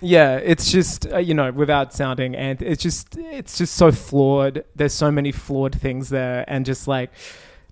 yeah 0.01 0.37
it's 0.37 0.71
just 0.71 1.11
uh, 1.11 1.17
you 1.17 1.33
know 1.33 1.51
without 1.51 1.91
sounding 1.93 2.33
and 2.35 2.61
it's 2.61 2.81
just 2.81 3.17
it's 3.17 3.57
just 3.57 3.75
so 3.75 3.91
flawed 3.91 4.63
there's 4.75 4.93
so 4.93 5.11
many 5.11 5.31
flawed 5.31 5.73
things 5.75 6.07
there 6.09 6.45
and 6.47 6.65
just 6.65 6.87
like 6.87 7.11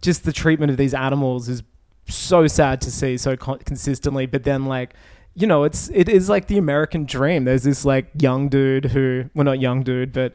just 0.02 0.26
the 0.26 0.34
treatment 0.34 0.70
of 0.70 0.78
these 0.78 0.94
animals 0.94 1.48
is 1.48 1.64
so 2.08 2.46
sad 2.48 2.82
to 2.82 2.92
see 2.92 3.18
so 3.18 3.38
con- 3.38 3.60
consistently 3.60 4.26
but 4.26 4.44
then 4.44 4.66
like 4.66 4.94
you 5.36 5.48
know 5.48 5.64
it's 5.64 5.90
it 5.94 6.10
is 6.10 6.28
like 6.28 6.48
the 6.48 6.58
american 6.58 7.06
dream 7.06 7.46
there's 7.46 7.64
this 7.64 7.86
like 7.86 8.08
young 8.20 8.50
dude 8.50 8.86
who 8.86 9.24
well 9.34 9.46
not 9.46 9.60
young 9.62 9.82
dude 9.84 10.12
but 10.12 10.34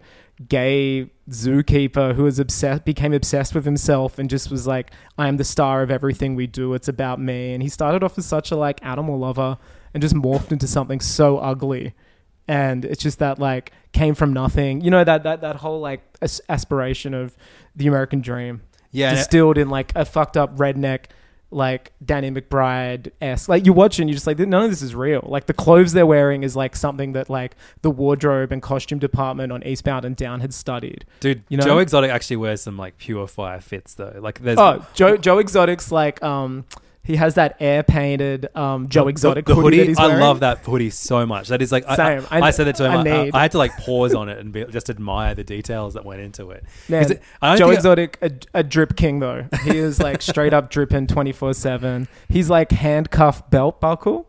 gay 0.49 1.11
zookeeper 1.31 2.15
who 2.15 2.25
was 2.25 2.39
obsessed 2.39 2.85
became 2.85 3.13
obsessed 3.13 3.55
with 3.55 3.65
himself 3.65 4.19
and 4.19 4.29
just 4.29 4.51
was 4.51 4.67
like 4.67 4.91
i 5.19 5.29
am 5.29 5.37
the 5.37 5.45
star 5.45 5.83
of 5.83 5.91
everything 5.91 6.35
we 6.35 6.47
do. 6.47 6.75
It's 6.75 6.89
about 6.89 7.21
me. 7.21 7.53
And 7.55 7.63
he 7.63 7.69
started 7.69 8.03
off 8.03 8.19
as 8.19 8.27
such 8.27 8.51
a 8.51 8.57
like 8.57 8.85
animal 8.85 9.19
lover 9.19 9.59
and 9.95 10.03
just 10.03 10.15
morphed 10.15 10.53
into 10.53 10.67
something 10.67 11.01
so 11.01 11.39
ugly. 11.39 11.95
And 12.49 12.85
it's 12.85 13.03
just 13.03 13.19
that 13.21 13.39
like 13.39 13.73
came 13.93 14.15
from 14.15 14.33
nothing. 14.33 14.81
You 14.81 14.91
know 14.91 15.05
that 15.05 15.23
that 15.23 15.41
that 15.43 15.57
whole 15.57 15.81
like 15.81 16.03
as- 16.21 16.41
aspiration 16.49 17.15
of 17.15 17.37
the 17.77 17.87
american 17.87 18.21
dream. 18.21 18.63
Yeah, 18.91 19.09
and 19.11 19.17
it- 19.17 19.21
distilled 19.21 19.59
in 19.59 19.69
like 19.71 19.93
a 19.95 20.05
fucked 20.05 20.37
up 20.37 20.57
redneck 20.57 21.07
like 21.52 21.92
Danny 22.04 22.30
McBride 22.30 23.11
s 23.21 23.49
like 23.49 23.66
you 23.66 23.73
watch 23.73 23.99
and 23.99 24.09
you're 24.09 24.14
just 24.14 24.26
like 24.26 24.38
none 24.38 24.64
of 24.64 24.71
this 24.71 24.82
is 24.82 24.94
real 24.94 25.25
like 25.26 25.47
the 25.47 25.52
clothes 25.54 25.93
they're 25.93 26.06
wearing 26.06 26.43
is 26.43 26.56
like 26.56 26.75
something 26.75 27.12
that 27.12 27.28
like 27.28 27.56
the 27.82 27.91
wardrobe 27.91 28.52
and 28.52 28.62
costume 28.62 28.99
department 28.99 29.52
on 29.52 29.62
Eastbound 29.65 30.04
and 30.04 30.17
Down 30.17 30.41
had 30.41 30.54
studied 30.54 31.04
Dude, 31.21 31.43
You 31.49 31.56
know? 31.58 31.65
Joe 31.65 31.78
Exotic 31.78 32.10
actually 32.10 32.36
wears 32.36 32.62
some 32.62 32.76
like 32.76 32.99
pure 32.99 33.26
fire 33.26 33.60
fits 33.60 33.95
though. 33.95 34.19
Like 34.19 34.41
there's 34.41 34.58
oh 34.58 34.84
Joe 34.95 35.17
Joe 35.17 35.38
Exotic's 35.38 35.93
like 35.93 36.23
um 36.23 36.65
he 37.04 37.17
has 37.17 37.34
that 37.34 37.56
air 37.58 37.82
painted 37.82 38.49
um 38.56 38.88
Joe 38.88 39.04
the- 39.04 39.08
Exotic 39.10 39.47
the, 39.47 39.54
hoodie, 39.54 39.78
that 39.78 39.88
he's 39.88 39.99
I 39.99 40.19
love 40.19 40.41
that 40.41 40.58
hoodie 40.58 40.91
so 40.91 41.26
much. 41.26 41.49
That 41.49 41.60
is 41.60 41.73
like 41.73 41.84
I, 41.88 41.97
Same. 41.97 42.26
I, 42.30 42.38
I- 42.38 42.47
I 42.47 42.50
said 42.52 42.69
that 42.69 42.76
to 42.76 42.84
him. 42.91 43.06
I 43.06 43.10
I, 43.10 43.30
I, 43.34 43.43
had 43.43 43.50
to 43.52 43.58
like 43.58 43.76
pause 43.78 44.15
on 44.15 44.28
it 44.28 44.38
and 44.38 44.52
be, 44.52 44.65
just 44.67 44.88
admire 44.88 45.34
the 45.34 45.45
details 45.45 45.95
that 45.95 46.04
went 46.04 46.21
into 46.21 46.50
it. 46.50 46.65
Man, 46.88 47.10
it- 47.12 47.23
I 47.41 47.56
Joe 47.56 47.71
Exotic, 47.71 48.19
a, 48.23 48.30
a 48.54 48.62
drip 48.62 48.97
king 48.97 49.19
though. 49.19 49.47
He 49.65 49.76
is 49.76 49.99
like 50.00 50.23
straight 50.23 50.52
up 50.52 50.71
dripping 50.71 51.06
twenty 51.08 51.32
four 51.32 51.54
seven. 51.54 52.06
He's 52.28 52.49
like 52.49 52.71
handcuff 52.71 53.50
belt 53.50 53.80
buckle. 53.80 54.28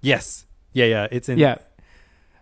yes, 0.00 0.46
yeah, 0.72 0.86
yeah. 0.86 1.08
It's 1.10 1.28
in 1.28 1.38
Yeah. 1.38 1.56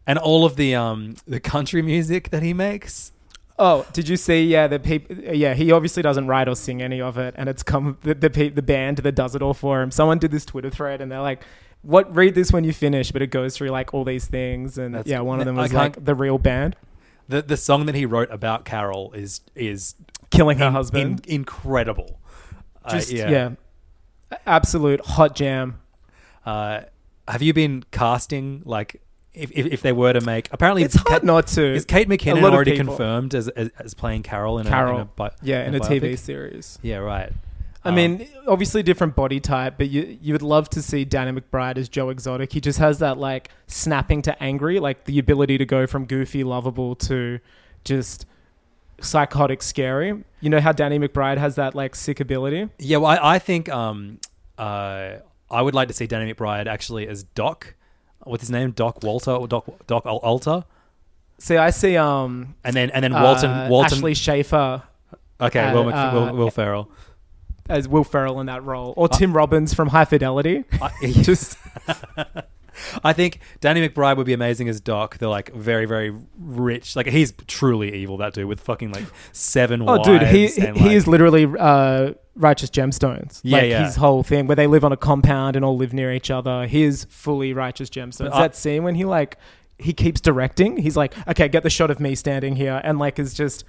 and 0.07 0.19
all 0.19 0.45
of 0.45 0.57
the 0.57 0.75
um 0.75 1.17
the 1.27 1.41
country 1.41 1.83
music 1.83 2.31
that 2.31 2.43
he 2.43 2.53
makes. 2.55 3.11
Oh, 3.59 3.87
did 3.93 4.09
you 4.09 4.17
see? 4.17 4.45
Yeah, 4.47 4.67
the 4.67 4.81
people. 4.81 5.17
Yeah, 5.17 5.55
he 5.55 5.71
obviously 5.71 6.03
doesn't 6.03 6.27
write 6.27 6.49
or 6.49 6.57
sing 6.57 6.83
any 6.83 7.01
of 7.01 7.19
it, 7.19 7.35
and 7.37 7.49
it's 7.49 7.63
come 7.63 7.99
the 8.03 8.15
the, 8.15 8.29
pe- 8.31 8.49
the 8.49 8.63
band 8.63 8.99
that 8.99 9.13
does 9.15 9.35
it 9.37 9.43
all 9.43 9.55
for 9.55 9.81
him. 9.81 9.91
Someone 9.93 10.19
did 10.19 10.31
this 10.33 10.45
Twitter 10.45 10.71
thread, 10.71 11.01
and 11.01 11.11
they're 11.13 11.21
like, 11.21 11.45
"What? 11.83 12.13
Read 12.15 12.35
this 12.35 12.51
when 12.53 12.65
you 12.65 12.73
finish." 12.73 13.13
But 13.13 13.23
it 13.23 13.29
goes 13.29 13.57
through 13.57 13.69
like 13.71 13.95
all 13.95 14.03
these 14.05 14.27
things, 14.27 14.77
and 14.77 14.95
That's- 14.95 15.09
yeah, 15.11 15.21
one 15.21 15.39
of 15.39 15.47
them 15.47 15.55
was 15.55 15.73
like 15.73 16.05
the 16.05 16.15
real 16.17 16.39
band 16.39 16.75
The 17.29 17.43
the 17.43 17.57
song 17.57 17.87
that 17.87 17.95
he 17.95 18.07
wrote 18.07 18.31
about 18.33 18.65
Carol 18.65 19.13
is 19.13 19.41
is 19.55 19.95
killing 20.31 20.59
her 20.59 20.67
in- 20.67 20.73
husband. 20.73 21.25
in- 21.27 21.35
incredible. 21.37 22.19
Uh, 22.85 22.91
Just 22.91 23.13
yeah. 23.13 23.51
absolute 24.47 25.01
hot 25.05 25.35
jam. 25.35 25.81
Uh, 26.45 26.81
have 27.29 27.41
you 27.41 27.53
been 27.55 27.85
casting 27.91 28.63
like 28.65 29.01
if, 29.35 29.51
if, 29.53 29.67
if 29.67 29.83
they 29.83 29.93
were 29.93 30.13
to 30.13 30.21
make 30.21 30.49
apparently 30.53 30.83
It's 30.85 30.95
hard 30.95 31.23
Kate- 31.23 31.25
not 31.25 31.47
to. 31.49 31.65
is 31.75 31.85
Kate 31.85 32.07
A 32.07 32.11
McKinnon 32.11 32.43
already 32.53 32.77
confirmed 32.77 33.35
as, 33.35 33.49
as 33.49 33.71
as 33.79 33.93
playing 33.95 34.23
Carol 34.23 34.59
in 34.59 34.67
Carol, 34.67 34.93
a, 34.93 34.95
in 34.97 35.01
a 35.03 35.05
bi- 35.07 35.31
yeah, 35.43 35.67
in 35.67 35.75
a 35.75 35.81
biopic? 35.81 36.01
TV 36.03 36.19
series. 36.19 36.79
Yeah, 36.83 36.97
right. 36.99 37.33
I 37.87 37.91
Um, 37.91 37.97
mean, 37.97 38.27
obviously 38.47 38.83
different 38.83 39.15
body 39.15 39.41
type, 39.41 39.75
but 39.77 39.91
you 39.91 40.17
you 40.23 40.33
would 40.33 40.43
love 40.43 40.71
to 40.71 40.81
see 40.81 41.05
Danny 41.05 41.39
McBride 41.39 41.77
as 41.77 41.89
Joe 41.89 42.09
Exotic. 42.11 42.53
He 42.53 42.61
just 42.61 42.79
has 42.79 42.99
that 43.01 43.19
like 43.19 43.51
snapping 43.67 44.23
to 44.23 44.43
angry, 44.43 44.79
like 44.81 45.05
the 45.05 45.19
ability 45.19 45.59
to 45.59 45.67
go 45.67 45.87
from 45.87 46.07
goofy, 46.07 46.45
lovable 46.45 46.95
to 46.97 47.41
just 47.85 48.25
psychotic, 49.01 49.63
scary. 49.63 50.25
You 50.41 50.51
know 50.51 50.61
how 50.61 50.73
Danny 50.73 50.99
McBride 50.99 51.39
has 51.39 51.57
that 51.57 51.75
like 51.75 51.95
sick 51.95 52.21
ability. 52.21 52.69
yeah, 52.79 52.99
well, 52.99 53.11
I, 53.11 53.35
I 53.35 53.39
think 53.39 53.69
um, 53.69 54.19
uh, 54.59 55.17
I 55.51 55.61
would 55.63 55.75
like 55.75 55.89
to 55.89 55.95
see 55.95 56.07
Danny 56.07 56.33
McBride 56.33 56.67
actually 56.67 57.07
as 57.09 57.23
Doc. 57.25 57.75
What's 58.25 58.43
his 58.43 58.51
name? 58.51 58.71
Doc 58.73 59.03
Walter 59.03 59.33
or 59.33 59.47
Doc 59.49 59.67
Doc 59.87 60.05
Al- 60.07 60.19
Alter, 60.19 60.65
See, 61.39 61.57
I 61.57 61.71
see 61.71 61.97
um 61.97 62.55
and 62.65 62.75
then 62.77 62.91
and 62.91 63.03
then 63.03 63.13
Walton 63.13 63.51
uh, 63.51 63.69
Walton. 63.71 63.99
Ashley 63.99 64.15
Schaefer 64.15 64.83
okay, 65.41 65.61
uh, 65.61 65.75
Will, 65.75 65.85
Mc, 65.85 65.95
uh, 65.95 66.11
Will, 66.15 66.37
Will 66.37 66.51
Ferrell. 66.51 66.91
as 67.69 67.89
Will 67.89 68.05
Ferrell 68.05 68.41
in 68.41 68.47
that 68.47 68.63
role, 68.65 68.95
or 68.97 69.09
Tim 69.09 69.33
Robbins 69.33 69.75
from 69.75 69.89
High 69.89 70.05
Fidelity. 70.05 70.65
I, 70.81 70.91
just 71.23 71.59
I 73.03 73.13
think 73.13 73.41
Danny 73.61 73.87
McBride 73.87 74.17
would 74.17 74.27
be 74.27 74.33
amazing 74.33 74.69
as 74.69 74.81
Doc. 74.81 75.19
They're 75.19 75.29
like 75.29 75.53
very, 75.55 75.87
very 75.87 76.15
rich. 76.39 76.97
Like 76.97 77.07
he's 77.07 77.33
truly 77.47 77.95
evil. 77.95 78.17
That 78.17 78.35
dude 78.35 78.47
with 78.47 78.61
fucking 78.61 78.93
like 78.93 79.05
seven 79.33 79.83
Oh, 79.89 80.03
dude, 80.03 80.23
he 80.23 80.49
he 80.49 80.71
like- 80.73 80.93
is 80.93 81.07
literally 81.07 81.47
uh, 81.59 82.13
righteous 82.35 82.71
gemstones. 82.71 83.41
Yeah, 83.43 83.59
like 83.59 83.71
yeah. 83.71 83.85
his 83.85 83.97
whole 83.97 84.23
thing 84.23 84.47
where 84.47 84.57
they 84.57 84.67
live 84.67 84.85
on 84.85 84.93
a 84.93 84.97
compound 84.97 85.57
and 85.57 85.65
all 85.65 85.77
live 85.77 85.93
near 85.93 86.13
each 86.13 86.31
other. 86.31 86.67
He 86.67 86.83
is 86.83 87.05
fully 87.05 87.53
righteous 87.53 87.91
gemstones. 87.91 88.31
But 88.31 88.39
that 88.39 88.57
scene 88.57 88.83
when 88.85 88.95
he 88.95 89.05
like 89.05 89.39
he 89.79 89.93
keeps 89.93 90.21
directing. 90.21 90.77
He's 90.77 90.97
like, 90.97 91.15
okay, 91.29 91.49
get 91.49 91.63
the 91.65 91.71
shot 91.71 91.91
of 91.91 91.99
me 91.99 92.15
standing 92.15 92.57
here, 92.57 92.81
and 92.85 92.99
like 92.99 93.19
is 93.19 93.35
just 93.35 93.65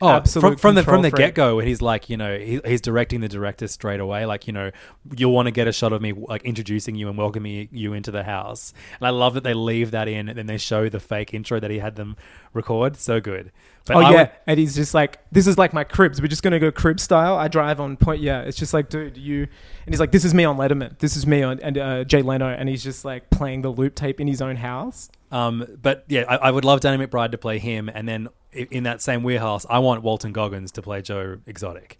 Oh, 0.00 0.08
absolute 0.08 0.42
from, 0.42 0.56
from 0.56 0.74
the 0.74 0.82
from 0.82 1.02
the 1.02 1.10
get 1.10 1.34
go, 1.34 1.56
when 1.56 1.66
he's 1.66 1.80
like, 1.82 2.08
you 2.10 2.16
know, 2.16 2.38
he, 2.38 2.60
he's 2.64 2.80
directing 2.80 3.20
the 3.20 3.28
director 3.28 3.68
straight 3.68 4.00
away. 4.00 4.26
Like, 4.26 4.46
you 4.46 4.52
know, 4.52 4.70
you'll 5.16 5.32
want 5.32 5.46
to 5.46 5.52
get 5.52 5.68
a 5.68 5.72
shot 5.72 5.92
of 5.92 6.02
me 6.02 6.12
like 6.12 6.42
introducing 6.44 6.94
you 6.94 7.08
and 7.08 7.16
welcoming 7.16 7.68
you 7.70 7.92
into 7.92 8.10
the 8.10 8.24
house. 8.24 8.72
And 9.00 9.06
I 9.06 9.10
love 9.10 9.34
that 9.34 9.44
they 9.44 9.54
leave 9.54 9.92
that 9.92 10.08
in, 10.08 10.28
and 10.28 10.36
then 10.38 10.46
they 10.46 10.58
show 10.58 10.88
the 10.88 11.00
fake 11.00 11.32
intro 11.34 11.60
that 11.60 11.70
he 11.70 11.78
had 11.78 11.96
them 11.96 12.16
record. 12.52 12.96
So 12.96 13.20
good. 13.20 13.52
But 13.86 13.96
oh 13.96 14.00
I 14.00 14.10
yeah, 14.10 14.16
would- 14.16 14.30
and 14.46 14.58
he's 14.58 14.74
just 14.74 14.94
like, 14.94 15.20
"This 15.30 15.46
is 15.46 15.58
like 15.58 15.72
my 15.72 15.84
cribs. 15.84 16.20
We're 16.20 16.28
just 16.28 16.42
gonna 16.42 16.58
go 16.58 16.72
crib 16.72 16.98
style. 16.98 17.36
I 17.36 17.48
drive 17.48 17.80
on 17.80 17.96
point. 17.96 18.22
Yeah, 18.22 18.40
it's 18.40 18.56
just 18.56 18.72
like, 18.74 18.88
dude, 18.88 19.16
you." 19.16 19.42
And 19.42 19.94
he's 19.94 20.00
like, 20.00 20.10
"This 20.12 20.24
is 20.24 20.32
me 20.34 20.44
on 20.44 20.56
Letterman. 20.56 20.98
This 20.98 21.16
is 21.16 21.26
me 21.26 21.42
on 21.42 21.60
and 21.60 21.76
uh, 21.78 22.04
Jay 22.04 22.22
Leno." 22.22 22.48
And 22.48 22.68
he's 22.68 22.82
just 22.82 23.04
like 23.04 23.28
playing 23.30 23.62
the 23.62 23.70
loop 23.70 23.94
tape 23.94 24.20
in 24.20 24.26
his 24.26 24.40
own 24.40 24.56
house. 24.56 25.10
Um, 25.30 25.66
but 25.82 26.04
yeah, 26.08 26.24
I, 26.28 26.36
I 26.36 26.50
would 26.50 26.64
love 26.64 26.80
Danny 26.80 27.04
McBride 27.04 27.32
to 27.32 27.38
play 27.38 27.58
him, 27.58 27.90
and 27.92 28.08
then 28.08 28.28
in 28.54 28.84
that 28.84 29.02
same 29.02 29.22
warehouse, 29.22 29.66
I 29.68 29.78
want 29.80 30.02
Walton 30.02 30.32
Goggins 30.32 30.72
to 30.72 30.82
play 30.82 31.02
Joe 31.02 31.38
Exotic 31.46 31.98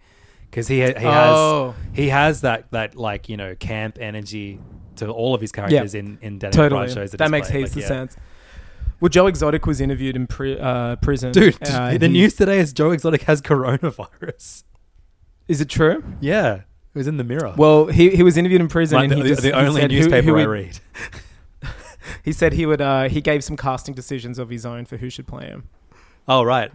because 0.51 0.69
he 0.69 0.81
he 0.81 0.95
Oh. 0.99 1.75
has 1.77 1.97
he 1.97 2.09
has 2.09 2.41
that 2.43 2.71
that 2.71 2.95
like 2.97 3.29
you 3.29 3.37
know 3.37 3.55
camp 3.55 3.99
energy 4.01 4.61
to 4.97 5.09
all 5.11 5.35
of 5.35 5.41
his 5.41 5.51
characters 5.53 5.95
in 5.95 6.19
in 6.23 6.39
Danny 6.39 6.53
totally. 6.53 6.89
Shows. 6.93 7.11
That, 7.11 7.19
that 7.19 7.31
makes 7.31 7.51
played. 7.51 7.61
heaps 7.65 7.77
Like, 7.77 7.85
of 7.85 7.91
yeah. 7.91 7.97
sense. 7.97 8.17
Well, 9.01 9.09
Joe 9.09 9.27
Exotic 9.27 9.67
was 9.67 9.81
interviewed 9.81 10.15
in 10.17 10.27
pri- 10.29 10.57
uh, 10.59 10.97
prison. 10.97 11.33
Dude, 11.33 11.57
Uh, 11.69 11.99
the 11.99 12.09
news 12.09 12.35
today 12.35 12.59
is 12.61 12.73
Joe 12.73 12.93
Exotic 12.93 13.23
has 13.23 13.43
coronavirus. 13.43 14.63
is 15.49 15.61
it 15.61 15.69
true? 15.69 16.03
Yeah, 16.21 16.55
It 16.55 16.63
was 16.95 17.07
in 17.09 17.17
the 17.17 17.25
Mirror. 17.25 17.55
Well, 17.59 17.87
he, 17.87 18.11
he 18.17 18.23
was 18.23 18.37
interviewed 18.37 18.61
in 18.61 18.69
prison, 18.69 18.97
Like 18.97 19.11
and 19.11 19.21
the, 19.21 19.25
he 19.25 19.29
just, 19.31 19.43
the 19.43 19.49
he 19.49 19.53
only 19.53 19.81
said 19.83 19.91
newspaper 19.91 20.27
who 20.29 20.39
I 20.39 20.45
read. 20.45 20.79
He 22.23 22.33
said 22.33 22.53
he 22.53 22.67
would. 22.67 22.81
Uh, 22.83 23.09
he 23.09 23.21
gave 23.23 23.43
some 23.43 23.57
casting 23.57 23.95
decisions 23.95 24.39
of 24.39 24.51
his 24.51 24.65
own 24.67 24.85
for 24.85 24.99
who 24.99 25.09
should 25.11 25.27
play 25.27 25.47
him. 25.47 25.69
Oh 26.27 26.43
right, 26.43 26.73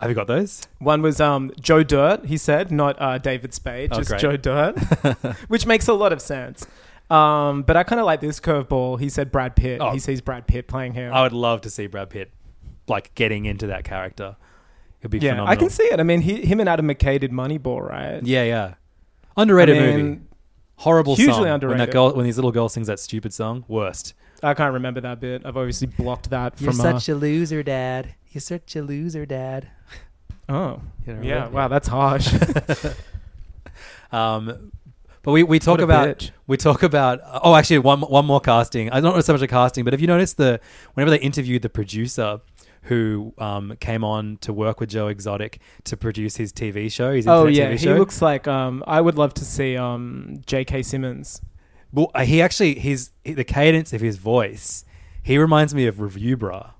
have 0.00 0.10
you 0.10 0.14
got 0.14 0.26
those? 0.26 0.66
One 0.78 1.02
was 1.02 1.20
um, 1.20 1.52
Joe 1.60 1.82
Dirt. 1.82 2.26
He 2.26 2.36
said, 2.36 2.70
not 2.70 3.00
uh, 3.00 3.18
David 3.18 3.52
Spade, 3.54 3.90
Oh, 3.92 3.98
just 3.98 4.10
great. 4.10 4.20
Joe 4.20 4.36
Dirt, 4.36 4.78
which 5.48 5.66
makes 5.66 5.88
a 5.88 5.92
lot 5.92 6.12
of 6.12 6.20
sense. 6.20 6.66
Um, 7.10 7.62
but 7.62 7.76
I 7.76 7.82
kind 7.82 8.00
of 8.00 8.06
like 8.06 8.20
this 8.20 8.40
curveball. 8.40 8.98
He 8.98 9.08
said 9.08 9.30
Brad 9.30 9.54
Pitt. 9.54 9.80
Oh. 9.80 9.90
He 9.90 9.98
sees 9.98 10.20
Brad 10.20 10.46
Pitt 10.46 10.66
playing 10.66 10.94
him. 10.94 11.12
I 11.12 11.22
would 11.22 11.32
love 11.32 11.60
to 11.62 11.70
see 11.70 11.86
Brad 11.86 12.10
Pitt 12.10 12.30
like 12.88 13.14
getting 13.14 13.44
into 13.44 13.66
that 13.66 13.84
character. 13.84 14.36
It'd 15.00 15.10
be 15.10 15.18
yeah, 15.18 15.32
phenomenal. 15.32 15.52
I 15.52 15.56
can 15.56 15.68
see 15.68 15.84
it. 15.84 16.00
I 16.00 16.04
mean, 16.04 16.20
he, 16.20 16.46
him 16.46 16.60
and 16.60 16.68
Adam 16.68 16.88
McKay 16.88 17.20
did 17.20 17.32
Moneyball, 17.32 17.86
right? 17.86 18.22
Yeah, 18.22 18.44
yeah. 18.44 18.74
Underrated 19.36 19.76
I 19.76 19.80
mean, 19.80 19.96
movie. 19.96 20.20
Horrible 20.76 21.16
hugely 21.16 21.34
song. 21.34 21.42
When 21.42 21.52
underrated. 21.52 21.88
that 21.88 21.92
girl, 21.92 22.14
when 22.14 22.24
these 22.24 22.36
little 22.36 22.52
girl 22.52 22.68
sings 22.68 22.86
that 22.86 22.98
stupid 22.98 23.34
song, 23.34 23.64
worst. 23.68 24.14
I 24.42 24.54
can't 24.54 24.74
remember 24.74 25.00
that 25.02 25.20
bit. 25.20 25.42
I've 25.44 25.56
obviously 25.56 25.86
blocked 25.86 26.30
that 26.30 26.60
You're 26.60 26.72
from. 26.72 26.80
uh, 26.86 27.00
a 27.08 27.14
loser, 27.14 27.62
Dad. 27.62 28.14
You're 28.30 28.40
such 28.40 28.74
a 28.76 28.82
loser, 28.82 29.24
Dad. 29.26 29.68
oh, 30.48 30.80
You 31.06 31.14
know, 31.14 31.22
yeah. 31.22 31.34
right? 31.42 31.52
Wow, 31.52 31.68
that's 31.68 31.88
harsh. 31.88 32.32
Um, 34.10 34.72
but 35.22 35.32
we, 35.32 35.42
we 35.42 35.58
talk 35.58 35.78
What 35.78 35.84
about 35.84 36.18
bitch. 36.18 36.30
we 36.46 36.56
talk 36.56 36.82
about 36.82 37.20
oh 37.42 37.54
actually 37.54 37.78
one 37.78 38.00
one 38.02 38.26
more 38.26 38.40
casting. 38.40 38.90
I 38.90 39.00
don't 39.00 39.14
know 39.14 39.20
so 39.20 39.32
much 39.32 39.42
a 39.42 39.46
casting, 39.46 39.84
but 39.84 39.92
have 39.94 40.00
you 40.00 40.06
noticed 40.06 40.36
the 40.36 40.60
whenever 40.94 41.10
they 41.10 41.20
interviewed 41.22 41.62
the 41.62 41.70
producer 41.70 42.40
who 42.82 43.32
um, 43.38 43.74
came 43.78 44.02
on 44.02 44.36
to 44.42 44.52
work 44.52 44.80
with 44.80 44.90
Joe 44.90 45.06
Exotic 45.06 45.60
to 45.84 45.96
produce 45.96 46.36
his 46.36 46.52
TV 46.52 46.90
show, 46.90 47.12
his 47.14 47.26
oh 47.28 47.46
yeah, 47.46 47.70
TV 47.72 47.78
he 47.78 47.88
looks 47.94 48.20
like. 48.20 48.48
Um, 48.48 48.82
I 48.86 49.00
would 49.00 49.16
love 49.16 49.32
to 49.34 49.44
see 49.44 49.76
um 49.76 50.40
J.K. 50.46 50.82
Simmons. 50.82 51.40
Well, 51.92 52.10
uh, 52.14 52.24
he 52.24 52.40
actually 52.42 52.78
his 52.78 53.10
the 53.24 53.44
cadence 53.44 53.92
of 53.92 54.00
his 54.00 54.16
voice. 54.16 54.84
He 55.22 55.38
reminds 55.38 55.74
me 55.74 55.86
of 55.86 56.00
Review 56.00 56.36
Brah. 56.36 56.70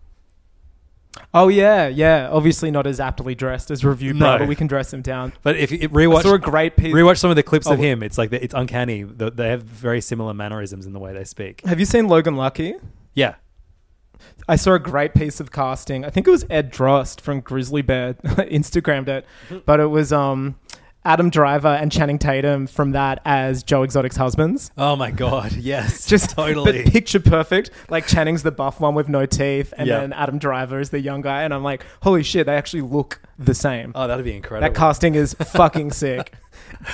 Oh 1.34 1.48
yeah, 1.48 1.88
yeah. 1.88 2.28
Obviously 2.30 2.70
not 2.70 2.86
as 2.86 2.98
aptly 2.98 3.34
dressed 3.34 3.70
as 3.70 3.84
Review 3.84 4.14
No. 4.14 4.38
but 4.38 4.48
we 4.48 4.54
can 4.56 4.66
dress 4.66 4.92
him 4.92 5.02
down. 5.02 5.32
But 5.42 5.56
if 5.56 5.70
you 5.70 5.78
I 5.82 5.86
rewatch 5.86 6.22
saw 6.22 6.34
a 6.34 6.38
great 6.38 6.76
piece. 6.76 6.94
rewatch 6.94 7.18
some 7.18 7.28
of 7.30 7.36
the 7.36 7.42
clips 7.42 7.66
Oh, 7.66 7.74
of 7.74 7.78
him, 7.78 8.02
it's 8.02 8.16
like 8.16 8.32
it's 8.32 8.54
uncanny. 8.54 9.02
The, 9.02 9.30
they 9.30 9.48
have 9.48 9.62
very 9.62 10.00
similar 10.00 10.32
mannerisms 10.32 10.86
in 10.86 10.92
the 10.94 10.98
way 10.98 11.12
they 11.12 11.24
speak. 11.24 11.62
Have 11.66 11.78
you 11.78 11.86
seen 11.86 12.08
Logan 12.08 12.36
Lucky? 12.36 12.74
Yeah, 13.14 13.34
I 14.48 14.56
saw 14.56 14.72
a 14.72 14.78
great 14.78 15.12
piece 15.14 15.38
of 15.38 15.52
casting. 15.52 16.02
I 16.06 16.08
think 16.10 16.26
it 16.26 16.30
was 16.30 16.46
Ed 16.48 16.72
Droste 16.72 17.20
from 17.20 17.40
Grizzly 17.40 17.82
Bear 17.82 18.14
Instagrammed 18.24 19.08
it, 19.08 19.26
but 19.66 19.80
it 19.80 19.86
was 19.88 20.14
um 20.14 20.56
Adam 21.04 21.30
Driver 21.30 21.66
and 21.68 21.90
Channing 21.90 22.18
Tatum 22.18 22.66
from 22.68 22.92
that 22.92 23.20
as 23.24 23.62
Joe 23.64 23.82
Exotic's 23.82 24.16
husbands. 24.16 24.70
Oh 24.78 24.94
my 24.94 25.10
god, 25.10 25.52
yes, 25.52 26.06
Just 26.08 26.30
totally. 26.30 26.84
but 26.84 26.92
picture 26.92 27.18
perfect. 27.20 27.70
Like 27.88 28.06
Channing's 28.06 28.42
the 28.44 28.52
buff 28.52 28.78
one 28.80 28.94
with 28.94 29.08
no 29.08 29.26
teeth, 29.26 29.74
and 29.76 29.88
Yeah. 29.88 30.00
then 30.00 30.12
Adam 30.12 30.38
Driver 30.38 30.78
is 30.78 30.90
the 30.90 31.00
young 31.00 31.20
guy, 31.20 31.42
and 31.42 31.52
I'm 31.52 31.64
like, 31.64 31.84
holy 32.02 32.22
shit, 32.22 32.46
they 32.46 32.54
actually 32.56 32.82
look 32.82 33.20
the 33.38 33.54
same. 33.54 33.92
oh, 33.96 34.06
that'd 34.06 34.24
be 34.24 34.34
incredible. 34.36 34.72
that 34.72 34.78
casting 34.78 35.14
is 35.16 35.34
fucking 35.34 35.90
sick. 36.02 36.32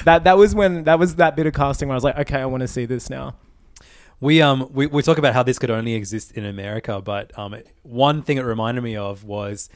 That 0.04 0.24
that 0.24 0.38
was 0.38 0.54
when 0.54 0.84
that 0.84 0.98
was 0.98 1.16
that 1.16 1.36
bit 1.36 1.46
of 1.46 1.52
casting 1.52 1.88
where 1.88 1.94
I 1.94 1.98
was 1.98 2.04
like, 2.04 2.16
okay, 2.18 2.38
I 2.40 2.46
want 2.46 2.62
to 2.62 2.68
see 2.68 2.86
this 2.86 3.10
now. 3.10 3.34
We 4.20 4.42
um 4.42 4.68
we, 4.72 4.86
we 4.86 5.02
talk 5.02 5.18
about 5.18 5.34
how 5.34 5.42
this 5.42 5.58
could 5.58 5.70
only 5.70 5.94
exist 5.94 6.32
in 6.32 6.44
America, 6.44 7.00
but 7.00 7.36
um 7.38 7.54
one 7.82 8.22
thing 8.22 8.38
it 8.38 8.42
reminded 8.42 8.82
me 8.82 8.96
of 8.96 9.22
was 9.24 9.68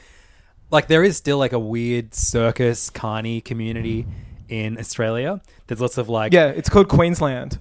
like 0.73 0.87
there 0.87 1.03
is 1.03 1.15
still 1.15 1.37
like 1.37 1.53
a 1.53 1.59
weird 1.59 2.13
circus 2.13 2.89
carny 2.89 3.39
community 3.41 4.05
in 4.49 4.77
Australia. 4.77 5.41
There's 5.67 5.79
lots 5.79 5.97
of 5.97 6.09
like 6.09 6.33
Yeah, 6.33 6.47
it's 6.47 6.67
called 6.69 6.89
Queensland. 6.89 7.59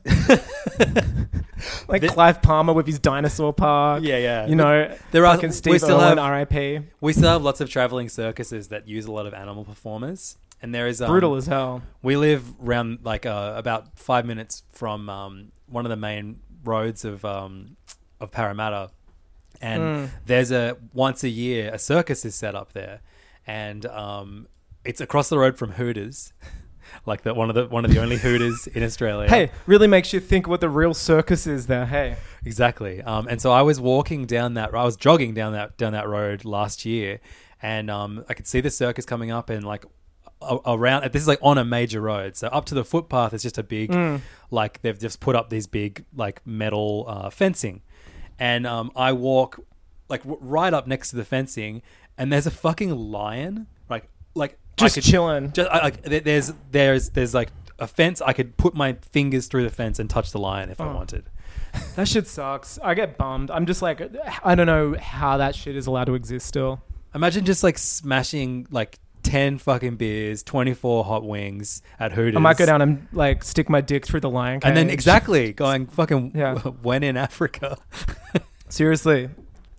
like 1.89 2.03
Clive 2.09 2.43
Palmer 2.43 2.73
with 2.73 2.87
his 2.87 2.99
dinosaur 2.99 3.53
park. 3.53 4.03
Yeah, 4.03 4.17
yeah. 4.19 4.47
You 4.47 4.57
know, 4.57 4.97
There 5.13 5.25
are- 5.27 5.35
fucking 5.37 5.51
we 5.71 5.79
still 5.79 6.01
Irwin, 6.01 6.19
have- 6.19 6.19
R.I.P. 6.19 6.81
we 7.01 7.13
still 7.13 7.31
have 7.31 7.43
lots 7.43 7.61
of 7.61 7.71
traveling 7.71 8.09
circuses 8.09 8.69
that 8.69 8.89
use 8.89 9.07
a 9.07 9.13
lot 9.13 9.27
of 9.27 9.35
animal 9.35 9.65
performers. 9.65 10.37
And 10.61 10.75
there 10.75 10.87
is 10.87 11.01
um, 11.03 11.09
Brutal 11.11 11.35
as 11.37 11.47
hell. 11.47 11.83
We 12.03 12.17
live 12.17 12.45
around 12.65 13.01
like 13.03 13.27
uh, 13.27 13.55
about 13.57 13.99
five 13.99 14.25
minutes 14.25 14.63
from 14.73 15.09
um, 15.09 15.53
one 15.67 15.85
of 15.85 15.91
the 15.91 15.97
main 15.97 16.39
roads 16.65 17.05
of 17.05 17.25
um, 17.25 17.77
of 18.21 18.31
Parramatta, 18.31 18.91
and 19.63 19.83
Hmm. 20.09 20.15
there's 20.27 20.51
a 20.51 20.77
once 20.93 21.23
a 21.25 21.29
year 21.29 21.71
a 21.73 21.79
circus 21.79 22.25
is 22.25 22.35
set 22.35 22.55
up 22.55 22.73
there, 22.73 23.01
and 23.47 23.87
um, 23.87 24.49
it's 24.85 25.01
across 25.01 25.29
the 25.29 25.39
road 25.39 25.57
from 25.57 25.73
Hooters, 25.73 26.33
like 27.07 27.23
the 27.23 27.33
one 27.33 27.49
of 27.49 27.55
the 27.55 27.67
one 27.69 27.85
of 27.85 27.91
the 27.93 28.01
only 28.03 28.17
Hooters 28.19 28.67
in 28.75 28.83
Australia. 28.83 29.29
Hey, 29.31 29.51
really 29.67 29.87
makes 29.87 30.13
you 30.13 30.21
think 30.21 30.47
what 30.49 30.61
the 30.61 30.69
real 30.69 30.93
circus 30.95 31.47
is 31.47 31.67
there. 31.69 31.87
Hey, 31.87 32.17
Exactly. 32.45 33.01
Um, 33.03 33.29
and 33.29 33.41
so 33.41 33.53
I 33.53 33.63
was 33.63 33.81
walking 33.81 34.27
down 34.27 34.55
that. 34.55 34.75
I 34.75 34.83
was 34.85 34.97
jogging 34.97 35.33
down 35.35 35.53
that 35.53 35.77
down 35.79 35.93
that 35.93 36.09
road 36.09 36.45
last 36.45 36.85
year, 36.85 37.21
and 37.63 37.89
um, 37.91 38.25
I 38.29 38.35
could 38.35 38.47
see 38.49 38.61
the 38.61 38.71
circus 38.71 39.07
coming 39.07 39.31
up, 39.31 39.49
and 39.49 39.65
like 39.65 39.85
a- 40.43 40.59
around. 40.67 41.11
This 41.13 41.23
is 41.23 41.29
like 41.29 41.39
on 41.41 41.57
a 41.57 41.65
major 41.65 42.01
road, 42.01 42.37
so 42.37 42.49
up 42.49 42.65
to 42.67 42.75
the 42.75 42.85
footpath 42.85 43.33
is 43.33 43.43
just 43.45 43.59
a 43.59 43.63
big, 43.63 43.95
like 44.51 44.83
they've 44.83 44.99
just 44.99 45.21
put 45.21 45.37
up 45.37 45.51
these 45.51 45.69
big 45.69 46.05
like 46.17 46.45
metal 46.45 47.05
uh, 47.07 47.31
fencing, 47.31 47.83
and 48.43 48.67
um, 48.67 48.91
I 48.97 49.13
walk 49.13 49.61
like 50.09 50.23
w- 50.25 50.39
right 50.43 50.75
up 50.75 50.87
next 50.89 51.11
to 51.11 51.17
the 51.17 51.25
fencing, 51.25 51.81
and 52.19 52.33
there's 52.33 52.47
a 52.47 52.51
fucking 52.51 52.91
lion, 52.91 53.69
like 53.89 54.09
like 54.35 54.59
Just 54.77 54.97
could- 54.97 55.05
chilling. 55.05 55.53
Just 55.53 55.71
I, 55.71 55.79
like 55.83 56.03
there's 56.03 56.53
there's 56.73 57.11
there's 57.11 57.35
like 57.35 57.51
a 57.79 57.87
fence. 57.87 58.21
I 58.21 58.33
could 58.33 58.57
put 58.57 58.75
my 58.75 58.95
fingers 59.13 59.47
through 59.47 59.63
the 59.63 59.71
fence 59.71 59.99
and 60.01 60.11
touch 60.11 60.33
the 60.33 60.39
lion 60.39 60.71
if 60.71 60.81
I 60.81 60.89
Oh. 60.89 60.95
wanted. 60.95 61.25
that 61.97 62.09
shit 62.09 62.27
sucks. 62.27 62.79
I 62.83 62.95
get 62.95 63.17
bummed. 63.17 63.51
I'm 63.51 63.65
just 63.67 63.81
like, 63.81 64.03
I 64.45 64.55
don't 64.55 64.67
know 64.67 64.95
how 65.01 65.37
that 65.39 65.55
shit 65.55 65.75
is 65.77 65.87
allowed 65.87 66.05
to 66.07 66.15
exist 66.15 66.47
still. 66.47 66.83
Imagine 67.15 67.45
just 67.45 67.63
like 67.63 67.79
smashing 67.79 68.67
like 68.71 68.99
10 69.23 69.59
fucking 69.59 69.97
beers, 69.97 70.43
24 70.43 71.05
hot 71.05 71.25
wings 71.25 71.83
at 72.01 72.13
Hooters. 72.13 72.37
I 72.37 72.41
might 72.41 72.57
go 72.57 72.67
down 72.67 72.83
and 72.83 73.07
like 73.13 73.45
stick 73.45 73.69
my 73.69 73.81
dick 73.81 74.07
through 74.07 74.21
the 74.21 74.31
lion 74.31 74.61
cage. 74.61 74.69
And 74.69 74.77
then 74.77 74.91
exactly 74.91 75.53
going 75.53 75.87
fucking 75.87 76.33
Yeah. 76.37 76.55
when 76.83 77.03
in 77.03 77.17
Africa. 77.17 77.79
Seriously, 78.69 79.29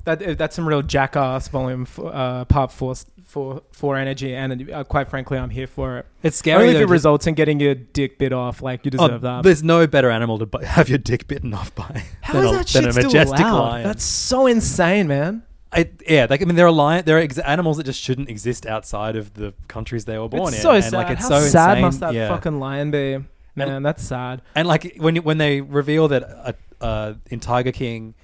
that 0.06 0.38
that's 0.38 0.56
some 0.56 0.68
real 0.68 0.82
jackass 0.82 1.48
volume 1.48 1.84
f- 1.84 2.00
uh, 2.00 2.46
part 2.46 2.72
four 2.72 2.94
for 3.26 3.64
for 3.72 3.96
energy, 3.98 4.36
and 4.36 4.70
uh, 4.72 4.84
quite 4.84 5.08
frankly, 5.08 5.38
I'm 5.40 5.50
here 5.50 5.66
for 5.66 5.98
it. 6.00 6.06
It's 6.22 6.38
scary. 6.38 6.64
Only 6.64 6.74
if 6.76 6.80
though, 6.80 6.84
it 6.84 6.90
results 6.90 7.26
in 7.26 7.34
getting 7.34 7.60
your 7.60 7.74
dick 7.74 8.20
bit 8.20 8.34
off, 8.34 8.62
like 8.62 8.86
you 8.86 8.92
Oh, 9.00 9.08
deserve 9.08 9.22
that. 9.22 9.44
There's 9.44 9.64
no 9.64 9.88
better 9.88 10.12
animal 10.12 10.38
to 10.40 10.46
bu- 10.46 10.60
have 10.64 10.90
your 10.90 11.00
dick 11.00 11.28
bitten 11.28 11.54
off 11.54 11.74
by 11.74 12.04
How 12.22 12.34
than, 12.34 12.44
is 12.46 12.52
a, 12.52 12.54
that 12.58 12.68
than 12.68 12.84
shit 12.84 12.86
a 12.90 12.92
still 12.94 13.04
majestic 13.06 13.40
allowed? 13.40 13.58
lion. 13.70 13.84
That's 13.88 14.04
so 14.04 14.46
insane, 14.46 15.08
man. 15.08 15.42
I, 15.74 15.90
yeah, 16.08 16.28
like 16.30 16.42
I 16.42 16.46
mean, 16.46 16.56
there 16.56 16.68
are 16.68 16.72
lion, 16.72 17.04
there 17.06 17.18
are 17.18 17.22
ex- 17.22 17.38
animals 17.40 17.78
that 17.78 17.86
just 17.86 18.00
shouldn't 18.02 18.30
exist 18.30 18.66
outside 18.66 19.16
of 19.16 19.34
the 19.34 19.54
countries 19.68 20.06
they 20.06 20.18
were 20.18 20.30
born 20.30 20.50
it's 20.50 20.58
in. 20.58 20.62
so 20.62 20.72
and 20.72 20.84
sad. 20.84 20.94
like 20.94 21.10
it's 21.10 21.24
How 21.24 21.40
so 21.40 21.48
sad 21.48 21.70
insane. 21.72 21.82
must 21.82 22.00
that 22.02 22.14
yeah. 22.14 22.28
fucking 22.30 22.60
lion 22.60 22.92
be? 22.92 23.20
Man, 23.56 23.84
that's 23.84 24.04
sad. 24.04 24.42
And 24.56 24.68
like 24.68 24.96
when 24.98 25.18
when 25.18 25.38
they 25.38 25.62
reveal 25.62 26.08
that 26.10 26.24
uh, 26.24 26.54
uh, 26.84 27.14
in 27.30 27.40
Tiger 27.40 27.72
King, 27.72 28.16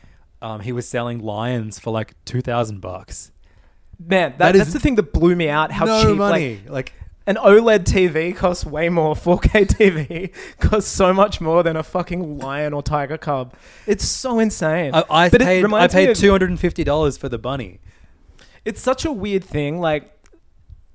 um, 0.42 0.60
he 0.62 0.72
was 0.72 0.88
selling 0.88 1.20
lions 1.20 1.80
for 1.80 1.92
like 1.92 2.14
two 2.26 2.42
thousand 2.42 2.82
bucks. 2.82 3.32
Man, 4.00 4.32
that, 4.32 4.38
That 4.40 4.56
is 4.56 4.62
that's 4.62 4.74
the 4.74 4.80
thing 4.80 4.96
that 4.96 5.12
blew 5.14 5.36
me 5.36 5.50
out. 5.50 5.72
How 5.72 5.86
no 5.86 6.04
cheap, 6.04 6.18
money. 6.18 6.56
like 6.66 6.70
Like, 6.72 6.94
an 7.30 7.36
OLED 7.36 7.84
TV 7.84 8.36
costs 8.36 8.66
way 8.66 8.90
more. 8.90 9.14
4K 9.30 9.68
TV 9.68 10.32
costs 10.60 10.90
so 10.90 11.14
much 11.14 11.40
more 11.40 11.62
than 11.62 11.76
a 11.76 11.84
fucking 11.84 12.40
lion 12.40 12.74
or 12.74 12.82
tiger 12.82 13.18
cub. 13.20 13.54
It's 13.86 14.04
so 14.04 14.40
insane. 14.40 14.96
I, 14.96 15.04
I 15.10 15.30
But 15.30 15.42
paid 15.42 15.64
I 15.72 15.88
paid 15.88 16.16
two 16.16 16.32
hundred 16.32 16.50
and 16.50 16.60
fifty 16.60 16.84
dollars 16.84 17.18
for 17.18 17.30
the 17.30 17.38
bunny. 17.38 17.80
it's 18.66 18.82
such 18.82 19.06
a 19.06 19.12
weird 19.12 19.44
thing 19.44 19.80
like 19.80 20.12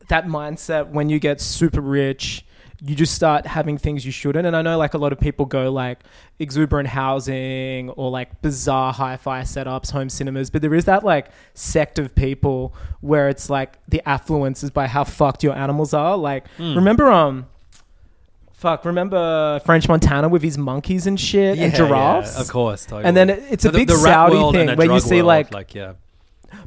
that 0.08 0.26
mindset 0.26 0.90
when 0.90 1.08
you 1.08 1.18
get 1.18 1.40
super 1.40 1.80
rich 1.80 2.43
you 2.82 2.94
just 2.94 3.14
start 3.14 3.46
having 3.46 3.78
things 3.78 4.04
you 4.04 4.10
shouldn't 4.12 4.46
and 4.46 4.56
i 4.56 4.60
know 4.62 4.76
like 4.76 4.94
a 4.94 4.98
lot 4.98 5.12
of 5.12 5.18
people 5.20 5.46
go 5.46 5.70
like 5.70 6.00
exuberant 6.38 6.88
housing 6.88 7.88
or 7.90 8.10
like 8.10 8.42
bizarre 8.42 8.92
hi-fi 8.92 9.40
setups 9.42 9.90
home 9.92 10.08
cinemas 10.08 10.50
but 10.50 10.60
there 10.60 10.74
is 10.74 10.84
that 10.84 11.04
like 11.04 11.28
sect 11.54 11.98
of 11.98 12.14
people 12.14 12.74
where 13.00 13.28
it's 13.28 13.48
like 13.48 13.78
the 13.88 14.06
affluence 14.08 14.62
is 14.64 14.70
by 14.70 14.86
how 14.86 15.04
fucked 15.04 15.42
your 15.44 15.54
animals 15.54 15.94
are 15.94 16.16
like 16.16 16.46
Hmm. 16.56 16.74
remember 16.74 17.10
um 17.10 17.46
fuck 18.52 18.84
remember 18.84 19.60
french 19.64 19.88
montana 19.88 20.28
with 20.28 20.42
his 20.42 20.56
monkeys 20.58 21.06
and 21.06 21.18
shit 21.20 21.58
and 21.58 21.74
giraffes 21.74 22.34
yeah, 22.34 22.40
of 22.40 22.48
course. 22.48 22.84
Totally. 22.86 23.04
And 23.04 23.16
then 23.16 23.30
it- 23.30 23.42
it's 23.50 23.64
a 23.64 23.70
The- 23.70 23.78
big 23.78 23.88
the 23.88 23.96
Saudi 23.96 24.36
thing 24.52 24.76
where 24.76 24.90
you 24.90 25.00
see, 25.00 25.16
world, 25.16 25.26
like- 25.26 25.54
like 25.54 25.74
yeah, 25.74 25.92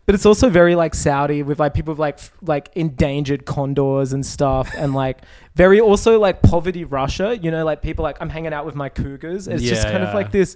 but 0.05 0.13
it's 0.15 0.25
also 0.25 0.49
very 0.49 0.75
like 0.75 0.93
Saudi 0.93 1.43
with 1.43 1.59
like 1.59 1.73
people 1.73 1.93
with 1.93 1.99
like 1.99 2.15
f- 2.15 2.31
like 2.41 2.69
endangered 2.75 3.45
condors 3.45 4.13
and 4.13 4.25
stuff, 4.25 4.69
and 4.77 4.93
like 4.93 5.17
very 5.57 5.79
also 5.81 6.19
like 6.19 6.41
poverty 6.41 6.83
Russia. 6.85 7.37
You 7.37 7.51
know, 7.51 7.65
like 7.65 7.81
people 7.81 8.03
like 8.03 8.17
I'm 8.21 8.29
hanging 8.29 8.53
out 8.53 8.65
with 8.65 8.75
my 8.75 8.89
cougars. 8.89 9.47
It's 9.47 9.63
just 9.63 9.83
Yeah, 9.85 9.91
kind 9.91 10.03
of 10.03 10.09
yeah. 10.09 10.15
like 10.15 10.31
this. 10.31 10.55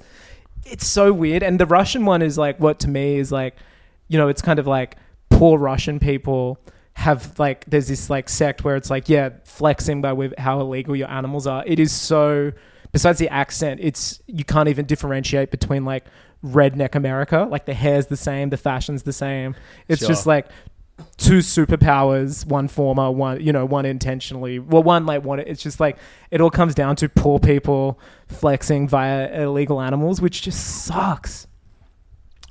It's 0.66 0.86
so 0.86 1.12
weird, 1.12 1.42
and 1.44 1.60
the 1.60 1.66
Russian 1.66 2.06
one 2.06 2.22
is 2.22 2.38
like 2.38 2.60
what 2.60 2.80
to 2.82 2.88
me 2.88 3.18
is 3.18 3.32
like, 3.32 3.56
you 4.08 4.18
know, 4.20 4.28
it's 4.28 4.42
kind 4.42 4.60
of 4.60 4.68
like 4.68 4.96
poor 5.30 5.58
Russian 5.58 6.00
people 6.00 6.60
have 6.94 7.40
like 7.40 7.66
there's 7.66 7.88
this 7.88 8.10
like 8.10 8.28
sect 8.30 8.64
where 8.66 8.76
it's 8.76 8.90
like 8.90 9.08
yeah 9.08 9.30
flexing 9.46 10.02
by 10.02 10.12
with 10.14 10.38
how 10.38 10.60
illegal 10.60 10.96
your 10.96 11.10
animals 11.10 11.48
are. 11.48 11.64
It 11.66 11.80
is 11.80 11.92
so 11.92 12.52
besides 12.92 13.18
the 13.18 13.30
accent, 13.30 13.80
it's 13.82 14.22
you 14.28 14.44
can't 14.44 14.70
even 14.70 14.86
differentiate 14.86 15.50
between 15.52 15.84
like 15.86 16.04
redneck 16.46 16.94
America, 16.96 17.48
like 17.50 17.66
the 17.66 17.74
hair's 17.74 18.08
the 18.08 18.18
same, 18.18 18.50
the 18.50 18.58
fashion's 18.58 19.04
the 19.04 19.14
same. 19.14 19.56
It's 19.88 20.00
Sure. 20.02 20.10
just 20.10 20.28
like 20.28 20.48
two 21.18 21.40
superpowers, 21.40 22.46
one 22.46 22.68
former, 22.68 23.10
one 23.12 23.42
you 23.42 23.52
know, 23.54 23.66
one 23.66 23.86
intentionally. 23.86 24.60
Well, 24.60 24.84
one 24.84 25.06
like 25.06 25.24
one. 25.24 25.40
It's 25.40 25.62
just 25.64 25.80
like 25.80 25.98
it 26.32 26.42
all 26.42 26.50
comes 26.52 26.76
down 26.76 26.96
to 26.98 27.10
poor 27.10 27.40
people 27.40 28.00
flexing 28.28 28.88
via 28.88 29.44
illegal 29.44 29.82
animals, 29.82 30.22
which 30.22 30.42
just 30.42 30.86
sucks. 30.86 31.48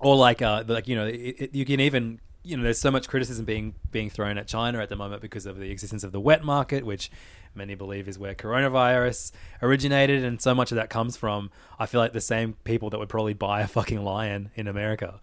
or 0.01 0.17
like 0.17 0.41
uh 0.43 0.65
like 0.67 0.89
you 0.89 0.97
know 0.97 1.07
it, 1.07 1.37
it, 1.39 1.55
you 1.55 1.65
can 1.65 1.81
even 1.81 2.21
you 2.43 2.57
know 2.57 2.63
there's 2.63 2.81
so 2.81 2.91
much 2.91 3.07
criticism 3.09 3.45
being 3.45 3.75
being 3.91 4.09
thrown 4.09 4.39
at 4.39 4.47
China 4.47 4.79
at 4.81 4.89
the 4.89 4.97
moment 4.97 5.21
because 5.21 5.45
of 5.47 5.59
the 5.59 5.71
existence 5.71 6.05
of 6.05 6.13
the 6.13 6.21
wet 6.21 6.43
market 6.43 6.87
which 6.87 7.11
many 7.55 7.75
believe 7.75 8.09
is 8.09 8.19
where 8.19 8.35
coronavirus 8.35 9.33
originated 9.61 10.25
and 10.25 10.41
so 10.41 10.55
much 10.55 10.71
of 10.73 10.77
that 10.77 10.89
comes 10.89 11.17
from 11.17 11.51
I 11.79 11.85
feel 11.87 12.01
like 12.01 12.13
the 12.15 12.21
same 12.21 12.55
people 12.65 12.89
that 12.91 12.99
would 12.99 13.09
probably 13.11 13.35
buy 13.35 13.61
a 13.61 13.67
fucking 13.69 14.03
lion 14.03 14.51
in 14.55 14.69
America 14.69 15.21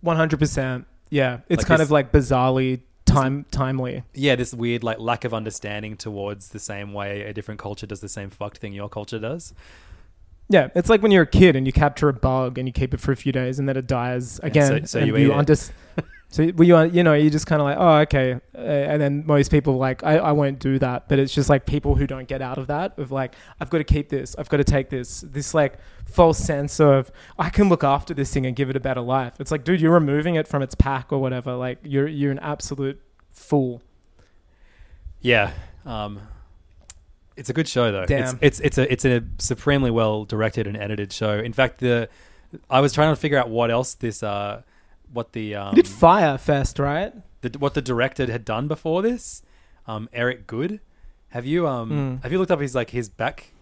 One 0.00 0.16
hundred 0.16 0.38
percent. 0.38 0.86
Yeah, 1.10 1.40
it's 1.48 1.60
Like 1.62 1.66
kind 1.66 1.80
this- 1.80 1.88
of 1.88 1.92
like 1.92 2.12
bizarrely 2.12 2.80
time 3.06 3.44
timely. 3.50 4.04
yeah 4.14 4.36
this 4.36 4.54
weird 4.54 4.84
like 4.84 5.00
lack 5.00 5.24
of 5.24 5.34
understanding 5.34 5.96
towards 5.96 6.50
the 6.50 6.60
same 6.60 6.92
way 6.92 7.22
a 7.22 7.32
different 7.32 7.58
culture 7.58 7.84
does 7.84 7.98
the 8.00 8.08
same 8.08 8.30
fucked 8.30 8.58
thing 8.58 8.72
your 8.72 8.88
culture 8.88 9.18
does 9.18 9.52
Yeah, 10.48 10.68
it's 10.76 10.88
like 10.88 11.02
when 11.02 11.10
you're 11.10 11.24
a 11.24 11.26
kid 11.26 11.56
and 11.56 11.66
you 11.66 11.72
capture 11.72 12.08
a 12.08 12.12
bug 12.12 12.56
and 12.56 12.68
you 12.68 12.72
keep 12.72 12.94
it 12.94 13.00
for 13.00 13.10
a 13.10 13.16
few 13.16 13.32
days 13.32 13.58
and 13.58 13.68
then 13.68 13.76
it 13.76 13.88
dies 13.88 14.38
again. 14.44 14.86
so 14.86 14.98
and 15.00 15.08
you 15.08 15.16
eat 15.16 15.50
it. 15.50 15.72
so 16.32 16.48
well, 16.54 16.66
you 16.66 16.92
you 16.92 17.02
know 17.02 17.14
you 17.14 17.28
just 17.28 17.48
kind 17.48 17.60
of 17.60 17.66
like 17.66 17.76
oh 17.76 17.96
okay, 18.02 18.34
uh, 18.54 18.58
and 18.60 19.02
then 19.02 19.26
most 19.26 19.50
people 19.50 19.78
like 19.78 20.04
I, 20.04 20.18
I 20.18 20.32
won't 20.32 20.60
do 20.60 20.78
that, 20.78 21.08
but 21.08 21.18
it's 21.18 21.34
just 21.34 21.50
like 21.50 21.66
people 21.66 21.96
who 21.96 22.06
don't 22.06 22.28
get 22.28 22.40
out 22.40 22.56
of 22.56 22.68
that 22.68 22.96
of 23.00 23.10
like 23.10 23.34
I've 23.60 23.68
got 23.68 23.78
to 23.78 23.84
keep 23.84 24.10
this, 24.10 24.36
I've 24.38 24.48
got 24.48 24.58
to 24.58 24.64
take 24.64 24.90
this, 24.90 25.22
this 25.22 25.54
like 25.54 25.78
false 26.04 26.38
sense 26.38 26.78
of 26.78 27.10
I 27.36 27.50
can 27.50 27.68
look 27.68 27.82
after 27.82 28.14
this 28.14 28.32
thing 28.32 28.46
and 28.46 28.54
give 28.54 28.70
it 28.70 28.76
a 28.76 28.80
better 28.80 29.00
life. 29.00 29.40
It's 29.40 29.50
like 29.50 29.64
dude, 29.64 29.80
you're 29.80 29.92
removing 29.92 30.36
it 30.36 30.46
from 30.46 30.62
its 30.62 30.76
pack 30.76 31.12
or 31.12 31.18
whatever. 31.18 31.56
Like 31.56 31.78
you're 31.82 32.06
you're 32.06 32.30
an 32.30 32.38
absolute 32.38 33.02
fool. 33.32 33.82
Yeah. 35.20 35.50
Um, 35.84 36.20
it's 37.36 37.50
a 37.50 37.52
good 37.52 37.66
show 37.66 37.90
though. 37.90 38.06
Damn. 38.06 38.38
It's, 38.40 38.60
it's 38.60 38.78
it's 38.78 38.78
a 38.78 38.92
it's 38.92 39.04
a 39.04 39.24
supremely 39.38 39.90
well 39.90 40.26
directed 40.26 40.68
and 40.68 40.76
edited 40.76 41.12
show. 41.12 41.40
In 41.40 41.52
fact, 41.52 41.78
the 41.78 42.08
I 42.68 42.78
was 42.78 42.92
trying 42.92 43.12
to 43.12 43.20
figure 43.20 43.38
out 43.38 43.50
what 43.50 43.72
else 43.72 43.94
this 43.94 44.22
uh 44.22 44.62
what 45.12 45.32
the 45.32 45.54
um 45.54 45.74
did 45.74 45.86
Fyre 45.88 46.38
Fest, 46.38 46.78
right? 46.78 47.12
the, 47.42 47.58
what 47.58 47.74
the 47.74 47.82
director 47.82 48.30
had 48.30 48.44
done 48.44 48.68
before 48.68 49.00
this. 49.02 49.42
Um, 49.86 50.08
Eric 50.12 50.46
Goode. 50.46 50.80
Have 51.30 51.46
you 51.46 51.66
um 51.66 51.90
Mm. 51.90 52.22
have 52.22 52.32
you 52.32 52.38
looked 52.38 52.50
up 52.50 52.60
his 52.60 52.74
like 52.74 52.90
his 52.90 53.08
back? 53.08 53.52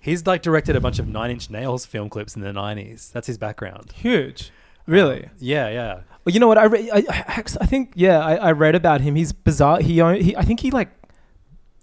He's 0.00 0.26
like 0.26 0.42
directed 0.42 0.74
a 0.74 0.80
bunch 0.80 0.98
of 0.98 1.06
Nine 1.06 1.30
Inch 1.30 1.48
Nails 1.50 1.86
film 1.86 2.08
clips 2.08 2.34
in 2.34 2.42
the 2.42 2.52
nineties. 2.52 3.10
That's 3.14 3.26
his 3.28 3.38
background. 3.38 3.92
Huge. 3.92 4.50
Really? 4.86 5.28
Yeah, 5.38 5.68
yeah. 5.68 6.00
Well, 6.24 6.32
you 6.34 6.40
know 6.40 6.48
what? 6.48 6.58
I, 6.58 6.64
re- 6.64 6.90
I, 6.90 7.04
I 7.08 7.42
I 7.60 7.66
think 7.66 7.92
yeah, 7.94 8.18
I, 8.18 8.34
I 8.36 8.52
read 8.52 8.74
about 8.74 9.00
him. 9.00 9.14
He's 9.14 9.32
bizarre. 9.32 9.80
He, 9.80 10.00
own, 10.00 10.20
he 10.20 10.36
I 10.36 10.42
think 10.42 10.58
he 10.60 10.70
like 10.72 10.88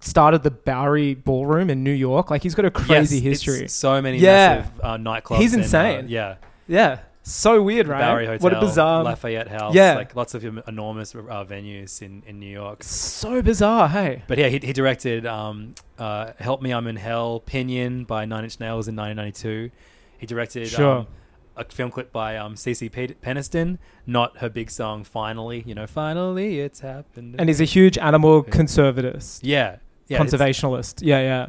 started 0.01 0.43
the 0.43 0.51
Bowery 0.51 1.13
Ballroom 1.13 1.69
in 1.69 1.83
New 1.83 1.91
York. 1.93 2.29
Like 2.31 2.43
he's 2.43 2.55
got 2.55 2.65
a 2.65 2.71
crazy 2.71 3.17
Yes, 3.17 3.23
history. 3.41 3.63
it's 3.65 3.73
so 3.73 4.01
many 4.01 4.17
Yeah. 4.17 4.55
massive 4.59 4.81
uh, 4.83 4.97
nightclubs. 4.97 5.37
He's 5.39 5.53
and, 5.53 5.61
uh, 5.61 5.65
insane. 5.65 6.05
yeah. 6.09 6.35
yeah, 6.67 6.99
so 7.33 7.61
weird, 7.61 7.87
right? 7.87 7.99
Bowery 8.01 8.25
Hotel, 8.25 8.39
what 8.43 8.53
a 8.53 8.59
bizarre, 8.59 9.03
Lafayette 9.03 9.47
House, 9.47 9.73
Yeah. 9.75 9.95
like 9.95 10.15
lots 10.15 10.33
of 10.33 10.43
enormous 10.67 11.13
uh, 11.15 11.19
venues 11.45 12.01
in, 12.01 12.23
in 12.27 12.39
New 12.39 12.49
York. 12.51 12.83
so 12.83 13.41
bizarre. 13.41 13.87
Hey, 13.87 14.23
But 14.27 14.37
yeah, 14.37 14.47
he, 14.49 14.59
he 14.59 14.73
directed 14.73 15.25
um, 15.25 15.75
uh, 15.97 16.31
"Help 16.39 16.61
Me, 16.61 16.71
I'm 16.71 16.87
in 16.87 16.95
Hell," 16.97 17.39
"Pinion" 17.45 18.03
by 18.05 18.25
Nine 18.25 18.43
Inch 18.43 18.59
Nails 18.59 18.87
in 18.87 18.95
1992. 18.95 19.71
He 20.17 20.25
directed 20.25 20.67
Sure. 20.67 20.97
um, 20.99 21.07
a 21.55 21.65
film 21.65 21.91
clip 21.91 22.11
by 22.13 22.37
um, 22.37 22.55
CeCe 22.55 22.89
Pe- 22.91 23.15
Peniston, 23.15 23.77
not 24.07 24.37
her 24.37 24.49
big 24.49 24.71
song 24.71 25.03
"Finally." 25.03 25.63
You 25.65 25.75
know, 25.75 25.87
finally 25.87 26.59
it's 26.59 26.79
happened. 26.79 27.35
and 27.39 27.49
he's 27.49 27.61
a 27.61 27.65
huge 27.65 27.97
animal 27.97 28.43
conservatist, 28.43 29.43
yeah, 29.43 29.77
yeah, 30.07 30.17
conservationalist. 30.19 30.99
Yeah, 31.01 31.19
yeah. 31.21 31.47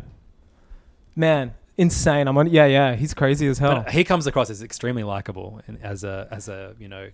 Man, 1.16 1.54
insane. 1.80 2.28
I'm 2.28 2.36
on. 2.38 2.46
Yeah, 2.48 2.66
yeah. 2.66 2.94
He's 2.94 3.14
crazy 3.14 3.46
as 3.48 3.58
hell. 3.58 3.82
But 3.82 3.92
he 3.92 4.04
comes 4.04 4.26
across 4.26 4.50
as 4.50 4.62
extremely 4.62 5.02
likable, 5.02 5.60
and 5.66 5.78
as 5.82 6.04
a 6.04 6.28
as 6.30 6.48
a 6.48 6.74
you 6.78 6.88
know, 6.88 7.08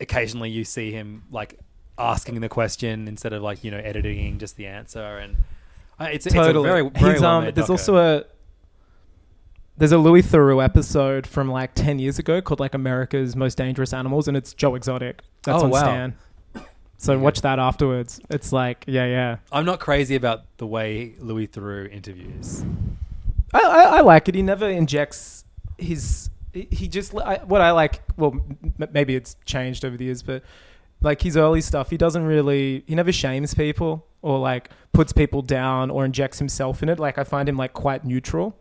occasionally 0.00 0.50
you 0.50 0.64
see 0.64 0.92
him 0.92 1.24
like 1.30 1.58
asking 1.98 2.40
the 2.40 2.48
question 2.48 3.08
instead 3.08 3.32
of 3.32 3.42
like 3.42 3.64
you 3.64 3.70
know 3.70 3.78
editing 3.78 4.38
just 4.38 4.56
the 4.56 4.66
answer, 4.66 5.18
and 5.18 5.36
uh, 6.00 6.04
it's 6.04 6.24
totally. 6.24 6.48
it's 6.50 6.58
a 6.58 6.62
very 6.62 6.88
very 6.90 7.14
He's, 7.14 7.22
um, 7.22 7.50
there's 7.54 7.70
also 7.70 7.96
a 7.96 8.24
there's 9.78 9.92
a 9.92 9.98
Louis 9.98 10.22
Theroux 10.22 10.64
episode 10.64 11.26
from 11.26 11.50
like 11.50 11.74
ten 11.74 11.98
years 11.98 12.18
ago 12.18 12.40
called 12.40 12.60
like 12.60 12.74
America's 12.74 13.36
Most 13.36 13.58
Dangerous 13.58 13.92
Animals, 13.92 14.28
and 14.28 14.36
it's 14.36 14.54
Joe 14.54 14.74
Exotic. 14.74 15.22
That's 15.42 15.62
Oh, 15.62 15.66
on 15.66 15.70
wow. 15.70 15.78
Stan. 15.80 16.14
So 16.98 17.12
Yeah. 17.12 17.18
watch 17.18 17.42
that 17.42 17.58
afterwards. 17.58 18.20
It's 18.30 18.52
like 18.52 18.84
yeah, 18.86 19.04
yeah. 19.06 19.36
I'm 19.52 19.66
not 19.66 19.80
crazy 19.80 20.14
about 20.14 20.44
the 20.56 20.66
way 20.66 21.14
Louis 21.18 21.46
Theroux 21.46 21.92
interviews. 21.92 22.64
I, 23.56 23.68
I, 23.68 23.82
I 23.98 24.00
like 24.02 24.28
it. 24.28 24.34
He 24.34 24.42
never 24.42 24.68
injects 24.68 25.44
his. 25.78 26.30
He 26.52 26.88
just 26.88 27.14
I, 27.14 27.40
what 27.44 27.60
I 27.60 27.70
like. 27.72 28.02
Well, 28.16 28.32
m- 28.80 28.88
maybe 28.92 29.14
it's 29.14 29.36
changed 29.44 29.84
over 29.84 29.96
the 29.96 30.04
years, 30.06 30.22
but 30.22 30.42
like 31.02 31.20
his 31.22 31.36
early 31.36 31.60
stuff, 31.60 31.90
he 31.90 31.96
doesn't 31.96 32.24
really. 32.24 32.84
He 32.86 32.94
never 32.94 33.12
shames 33.12 33.54
people 33.54 34.06
or 34.22 34.38
like 34.38 34.70
puts 34.92 35.12
people 35.12 35.42
down 35.42 35.90
or 35.90 36.04
injects 36.04 36.38
himself 36.38 36.82
in 36.82 36.88
it. 36.88 36.98
Like 36.98 37.18
I 37.18 37.24
find 37.24 37.48
him 37.48 37.56
like 37.56 37.72
quite 37.74 38.04
neutral, 38.04 38.56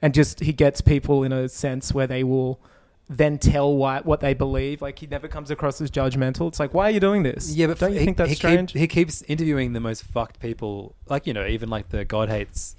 and 0.00 0.14
just 0.14 0.40
he 0.40 0.52
gets 0.52 0.80
people 0.80 1.24
in 1.24 1.32
a 1.32 1.48
sense 1.48 1.92
where 1.92 2.06
they 2.06 2.22
will 2.22 2.60
then 3.08 3.36
tell 3.36 3.76
what 3.76 4.06
what 4.06 4.20
they 4.20 4.32
believe. 4.32 4.80
Like 4.80 5.00
he 5.00 5.06
never 5.08 5.26
comes 5.26 5.50
across 5.50 5.80
as 5.80 5.90
judgmental. 5.90 6.46
It's 6.48 6.60
like, 6.60 6.72
why 6.72 6.84
are 6.84 6.90
you 6.92 7.00
doing 7.00 7.24
this? 7.24 7.52
Yeah, 7.54 7.66
but 7.66 7.78
don't 7.80 7.92
you 7.92 7.98
he, 7.98 8.04
think 8.04 8.16
that's 8.16 8.30
he 8.30 8.34
keep- 8.36 8.38
strange? 8.38 8.72
he 8.72 8.86
keeps 8.86 9.22
interviewing 9.22 9.72
the 9.72 9.80
most 9.80 10.04
fucked 10.04 10.38
people, 10.38 10.94
like 11.08 11.26
you 11.26 11.34
know, 11.34 11.44
even 11.46 11.68
like 11.68 11.88
the 11.88 12.04
God 12.04 12.28
hates 12.28 12.76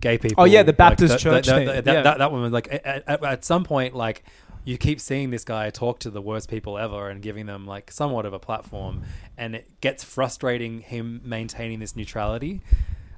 gay 0.00 0.18
people. 0.18 0.42
Oh, 0.42 0.46
yeah, 0.46 0.62
the 0.62 0.68
like, 0.72 0.76
Baptist 0.76 1.12
that- 1.14 1.20
church 1.20 1.46
that, 1.46 1.56
thing, 1.56 1.66
That, 1.66 1.86
yeah. 1.86 2.02
that, 2.02 2.18
that 2.18 2.32
woman, 2.32 2.52
like 2.52 2.68
at, 2.72 3.04
at, 3.06 3.24
at 3.24 3.44
some 3.44 3.64
point, 3.64 3.94
like 3.94 4.24
you 4.64 4.76
keep 4.76 5.00
seeing 5.00 5.30
this 5.30 5.44
guy 5.44 5.70
talk 5.70 5.98
to 6.00 6.10
the 6.10 6.20
worst 6.20 6.50
people 6.50 6.76
ever 6.78 7.08
and 7.08 7.22
giving 7.22 7.46
them 7.46 7.66
like 7.66 7.90
somewhat 7.90 8.26
of 8.26 8.32
a 8.32 8.38
platform, 8.38 9.02
and 9.36 9.54
it 9.54 9.80
gets 9.80 10.04
frustrating 10.04 10.80
him 10.80 11.20
maintaining 11.24 11.78
this 11.80 11.96
neutrality. 11.96 12.60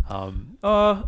Um, 0.09 0.59
Uh, 0.62 1.03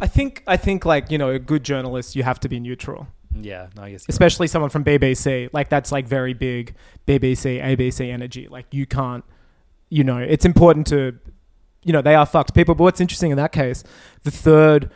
I 0.00 0.06
think 0.06 0.42
I 0.46 0.56
think 0.56 0.84
like 0.84 1.10
you 1.10 1.18
know 1.18 1.30
a 1.30 1.38
good 1.38 1.64
journalist, 1.64 2.14
you 2.14 2.22
have 2.22 2.38
to 2.40 2.48
be 2.48 2.60
neutral. 2.60 3.08
yeah, 3.34 3.68
no, 3.76 3.82
I 3.82 3.90
guess. 3.90 4.02
you're 4.02 4.04
right. 4.04 4.08
especially 4.10 4.46
someone 4.46 4.70
from 4.70 4.84
BBC. 4.84 5.48
Like 5.52 5.68
that's 5.68 5.90
like 5.90 6.06
very 6.06 6.34
big 6.34 6.74
BBC, 7.06 7.60
ABC 7.60 8.08
energy. 8.12 8.46
Like 8.48 8.66
you 8.70 8.86
can't, 8.86 9.24
you 9.90 10.04
know, 10.04 10.18
it's 10.18 10.44
important 10.44 10.86
to, 10.88 11.18
you 11.82 11.92
know, 11.92 12.00
they 12.02 12.14
are 12.14 12.26
fucked 12.26 12.54
people. 12.54 12.74
But 12.76 12.84
what's 12.84 13.00
interesting 13.00 13.32
in 13.32 13.36
that 13.38 13.50
case, 13.52 13.82
the 14.22 14.30
third, 14.30 14.90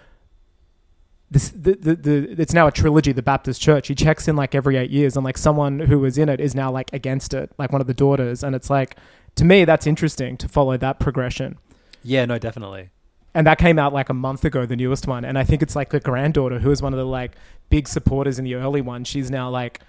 this 1.32 1.50
the 1.50 1.74
the, 1.74 1.96
the 1.96 2.40
it's 2.40 2.52
now 2.52 2.66
a 2.66 2.72
trilogy. 2.72 3.12
The 3.12 3.22
Baptist 3.22 3.60
Church. 3.60 3.88
He 3.88 3.94
checks 3.94 4.28
in 4.28 4.36
like 4.36 4.54
every 4.54 4.76
eight 4.76 4.90
years, 4.90 5.16
and 5.16 5.24
like 5.24 5.38
someone 5.38 5.80
who 5.80 5.98
was 5.98 6.18
in 6.18 6.28
it 6.28 6.40
is 6.40 6.54
now 6.54 6.70
like 6.70 6.92
against 6.92 7.32
it, 7.32 7.50
like 7.58 7.72
one 7.72 7.80
of 7.80 7.86
the 7.86 7.94
daughters, 7.94 8.44
and 8.44 8.54
it's 8.54 8.68
like 8.68 8.96
to 9.36 9.44
me 9.44 9.64
that's 9.64 9.86
interesting 9.86 10.36
to 10.36 10.48
follow 10.48 10.76
that 10.76 11.00
progression. 11.00 11.58
Yeah, 12.04 12.26
no, 12.26 12.38
definitely. 12.38 12.90
And 13.34 13.46
that 13.46 13.58
came 13.58 13.78
out 13.78 13.94
like 13.94 14.10
a 14.10 14.14
month 14.14 14.44
ago, 14.44 14.66
the 14.66 14.76
newest 14.76 15.06
one. 15.06 15.24
And 15.24 15.38
I 15.38 15.44
think 15.44 15.62
it's 15.62 15.74
like 15.74 15.88
the 15.88 16.00
granddaughter 16.00 16.58
who 16.58 16.68
was 16.68 16.82
one 16.82 16.92
of 16.92 16.98
the 16.98 17.06
like 17.06 17.32
big 17.70 17.88
supporters 17.88 18.38
in 18.38 18.44
the 18.44 18.56
early 18.56 18.82
one. 18.82 19.04
She's 19.04 19.30
now 19.30 19.48
like 19.48 19.80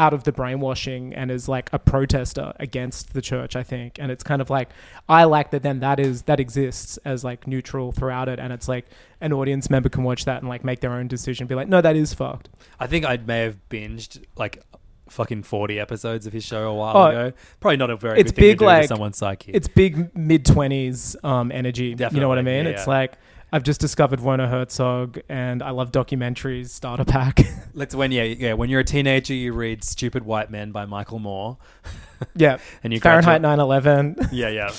out 0.00 0.14
of 0.14 0.24
the 0.24 0.32
brainwashing 0.32 1.12
and 1.14 1.30
is 1.30 1.46
like 1.46 1.68
a 1.74 1.78
protester 1.78 2.54
against 2.58 3.12
the 3.12 3.20
church, 3.20 3.54
I 3.54 3.62
think. 3.62 3.98
And 3.98 4.10
it's 4.10 4.24
kind 4.24 4.40
of 4.40 4.48
like 4.48 4.70
I 5.10 5.24
like 5.24 5.50
that 5.50 5.62
then 5.62 5.80
that 5.80 6.00
is 6.00 6.22
that 6.22 6.40
exists 6.40 6.98
as 7.04 7.22
like 7.22 7.46
neutral 7.46 7.92
throughout 7.92 8.26
it 8.28 8.38
and 8.40 8.50
it's 8.50 8.66
like 8.66 8.86
an 9.20 9.34
audience 9.34 9.68
member 9.68 9.90
can 9.90 10.02
watch 10.02 10.24
that 10.24 10.38
and 10.40 10.48
like 10.48 10.64
make 10.64 10.80
their 10.80 10.92
own 10.92 11.06
decision, 11.06 11.46
be 11.46 11.54
like, 11.54 11.68
No, 11.68 11.82
that 11.82 11.96
is 11.96 12.14
fucked. 12.14 12.48
I 12.80 12.86
think 12.86 13.04
I 13.04 13.18
may 13.18 13.40
have 13.40 13.58
binged 13.68 14.24
like 14.36 14.62
fucking 15.10 15.42
40 15.42 15.78
episodes 15.78 16.26
of 16.26 16.32
his 16.32 16.44
show 16.44 16.70
a 16.70 16.74
while 16.74 16.96
Oh, 16.96 17.06
ago. 17.08 17.32
Probably 17.60 17.76
not 17.76 17.90
a 17.90 17.96
very 17.96 18.20
it's 18.20 18.30
good 18.30 18.36
thing 18.36 18.44
big 18.52 18.62
like 18.62 18.88
someone's 18.88 19.18
psyche. 19.18 19.52
It's 19.52 19.68
big 19.68 20.16
mid 20.16 20.46
twenties 20.46 21.14
um 21.22 21.52
energy. 21.52 21.94
You 21.98 22.20
know 22.20 22.28
what 22.28 22.38
I 22.38 22.42
mean? 22.42 22.64
yeah, 22.64 22.70
it's 22.70 22.86
yeah. 22.86 22.94
like 22.94 23.12
I've 23.52 23.64
just 23.64 23.80
discovered 23.80 24.20
Werner 24.20 24.46
Herzog 24.46 25.20
and 25.28 25.62
I 25.62 25.70
love 25.70 25.90
documentaries, 25.90 26.68
starter 26.68 27.04
pack. 27.04 27.40
Let's 27.74 27.94
when 27.94 28.12
yeah 28.12 28.22
yeah 28.22 28.52
when 28.54 28.70
you're 28.70 28.80
a 28.80 28.84
teenager 28.84 29.34
you 29.34 29.52
read 29.52 29.82
Stupid 29.82 30.24
White 30.24 30.50
Men 30.50 30.70
by 30.70 30.86
Michael 30.86 31.18
Moore. 31.18 31.58
yeah. 32.36 32.58
And 32.84 32.92
you 32.92 33.00
Fahrenheit 33.00 33.42
graduate- 33.42 34.16
9/11. 34.16 34.28
Yeah, 34.32 34.48
yeah. 34.48 34.72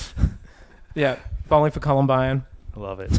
yeah. 0.94 1.16
Bowling 1.48 1.70
for 1.70 1.80
Columbine. 1.80 2.44
I 2.74 2.80
love 2.80 3.00
it. 3.00 3.18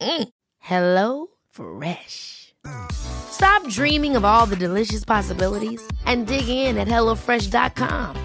Mm. 0.00 0.28
Hello 0.58 1.26
Fresh. 1.50 2.54
Stop 2.92 3.68
dreaming 3.68 4.16
of 4.16 4.24
all 4.24 4.46
the 4.46 4.56
delicious 4.56 5.04
possibilities 5.04 5.86
and 6.06 6.26
dig 6.26 6.48
in 6.48 6.76
at 6.78 6.88
HelloFresh.com. 6.88 8.16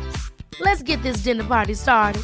Let's 0.60 0.82
get 0.84 1.02
this 1.04 1.18
dinner 1.18 1.44
party 1.44 1.74
started. 1.74 2.24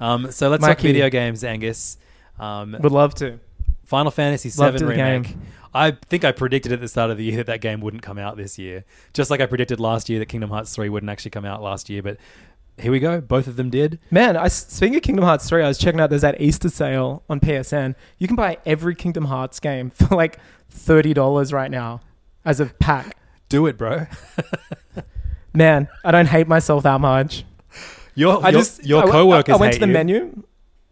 Um, 0.00 0.30
so 0.32 0.48
let's 0.48 0.64
talk 0.64 0.80
video 0.80 1.08
games, 1.08 1.44
Angus. 1.44 1.96
Um, 2.38 2.76
Would 2.80 2.92
love 2.92 3.14
to. 3.16 3.38
Final 3.84 4.10
Fantasy 4.10 4.50
Loved 4.60 4.78
VII 4.78 4.86
the 4.86 4.94
game. 4.94 5.22
remake. 5.22 5.36
I 5.74 5.90
think 5.90 6.24
I 6.24 6.32
predicted 6.32 6.72
at 6.72 6.80
the 6.80 6.88
start 6.88 7.10
of 7.10 7.18
the 7.18 7.24
year 7.24 7.36
that 7.38 7.46
that 7.46 7.60
game 7.60 7.80
wouldn't 7.80 8.02
come 8.02 8.18
out 8.18 8.36
this 8.36 8.58
year. 8.58 8.84
Just 9.12 9.30
like 9.30 9.40
I 9.40 9.46
predicted 9.46 9.80
last 9.80 10.08
year 10.08 10.18
that 10.20 10.26
Kingdom 10.26 10.50
Hearts 10.50 10.74
3 10.74 10.88
wouldn't 10.88 11.10
actually 11.10 11.32
come 11.32 11.44
out 11.44 11.62
last 11.62 11.90
year. 11.90 12.02
But 12.02 12.18
here 12.78 12.90
we 12.92 12.98
go. 13.00 13.20
Both 13.20 13.46
of 13.46 13.56
them 13.56 13.70
did. 13.70 13.98
Man, 14.10 14.36
I, 14.36 14.48
speaking 14.48 14.96
of 14.96 15.02
Kingdom 15.02 15.24
Hearts 15.24 15.48
3, 15.48 15.62
I 15.62 15.68
was 15.68 15.78
checking 15.78 16.00
out 16.00 16.10
there's 16.10 16.22
that 16.22 16.40
Easter 16.40 16.68
sale 16.68 17.22
on 17.28 17.40
PSN. 17.40 17.94
You 18.18 18.26
can 18.26 18.36
buy 18.36 18.58
every 18.66 18.94
Kingdom 18.94 19.26
Hearts 19.26 19.60
game 19.60 19.90
for 19.94 20.14
like 20.16 20.38
$30 20.74 21.52
right 21.52 21.70
now 21.70 22.00
as 22.44 22.60
a 22.60 22.66
pack. 22.66 23.16
Do 23.48 23.66
it, 23.66 23.76
bro. 23.78 24.06
Man, 25.52 25.88
I 26.04 26.10
don't 26.10 26.26
hate 26.26 26.48
myself 26.48 26.82
that 26.82 27.00
much. 27.00 27.44
Your, 28.16 28.44
I 28.44 28.50
your, 28.50 28.60
just 28.60 28.84
your 28.84 29.02
I- 29.04 29.06
I- 29.06 29.10
co-workers 29.10 29.54
I, 29.54 29.58
went 29.58 29.74
to 29.74 29.80
the 29.80 29.86
you. 29.86 29.92
menu. 29.92 30.42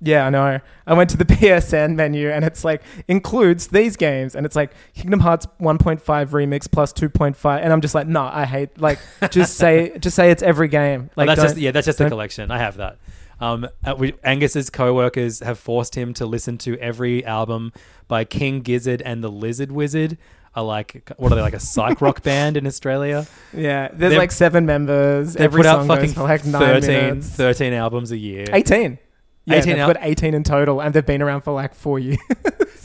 Yeah, 0.04 0.26
I 0.26 0.30
know. 0.30 0.58
I 0.84 0.94
went 0.94 1.10
to 1.10 1.16
the 1.16 1.24
PSN 1.36 1.94
menu 1.94 2.28
and 2.28 2.44
it's 2.44 2.64
like 2.64 2.82
includes 3.06 3.68
these 3.68 3.96
games 3.96 4.34
and 4.34 4.44
it's 4.44 4.56
like 4.56 4.72
Kingdom 4.94 5.20
Hearts 5.20 5.46
1.5 5.60 6.00
remix 6.02 6.68
plus 6.70 6.92
2.5 6.92 7.60
and 7.62 7.72
I'm 7.72 7.80
just 7.80 7.94
like, 7.94 8.08
no, 8.08 8.22
I 8.24 8.44
hate 8.44 8.80
like 8.80 8.98
just 9.30 9.56
say 9.56 9.96
just 10.00 10.16
say 10.16 10.30
it's 10.32 10.42
every 10.42 10.66
game. 10.68 11.08
Oh, 11.10 11.12
Like 11.16 11.26
that's 11.28 11.40
just 11.42 11.56
yeah, 11.56 11.70
that's 11.70 11.86
just 11.86 11.98
the 11.98 12.08
collection. 12.08 12.50
I 12.50 12.58
have 12.58 12.78
that. 12.78 12.98
Um, 13.40 13.66
we, 13.98 14.14
Angus's 14.24 14.70
co-workers 14.70 15.40
have 15.40 15.58
forced 15.58 15.94
him 15.96 16.14
to 16.14 16.26
listen 16.26 16.58
to 16.58 16.78
every 16.78 17.24
album 17.24 17.72
by 18.06 18.24
King 18.24 18.60
Gizzard 18.60 19.02
and 19.02 19.22
the 19.22 19.30
Lizard 19.30 19.70
Wizard. 19.72 20.18
Are 20.54 20.62
like 20.64 21.10
what 21.16 21.32
are 21.32 21.34
they 21.36 21.40
like 21.40 21.54
a 21.54 21.60
psych 21.60 22.00
rock 22.00 22.22
band 22.24 22.56
in 22.56 22.66
Australia? 22.66 23.26
Yeah, 23.54 23.88
there's 23.92 24.10
They've- 24.10 24.18
like 24.18 24.32
seven 24.32 24.66
members. 24.66 25.34
They 25.34 25.44
Every 25.44 25.60
put 25.60 25.66
out 25.66 25.86
song 25.86 25.96
fucking 25.96 26.14
like 26.22 26.44
nine 26.44 26.82
13, 26.82 27.22
13 27.22 27.72
albums 27.72 28.10
a 28.10 28.16
year. 28.18 28.46
18. 28.52 28.98
Yeah, 29.44 29.57
18 29.57 29.70
they've 29.72 29.78
al- 29.81 29.92
got 29.94 30.02
18 30.02 30.35
in 30.35 30.42
total, 30.44 30.81
and 30.81 30.94
they've 30.94 31.05
been 31.05 31.20
around 31.22 31.40
for 31.42 31.52
like 31.52 31.74
four 31.74 31.98
years. 31.98 32.18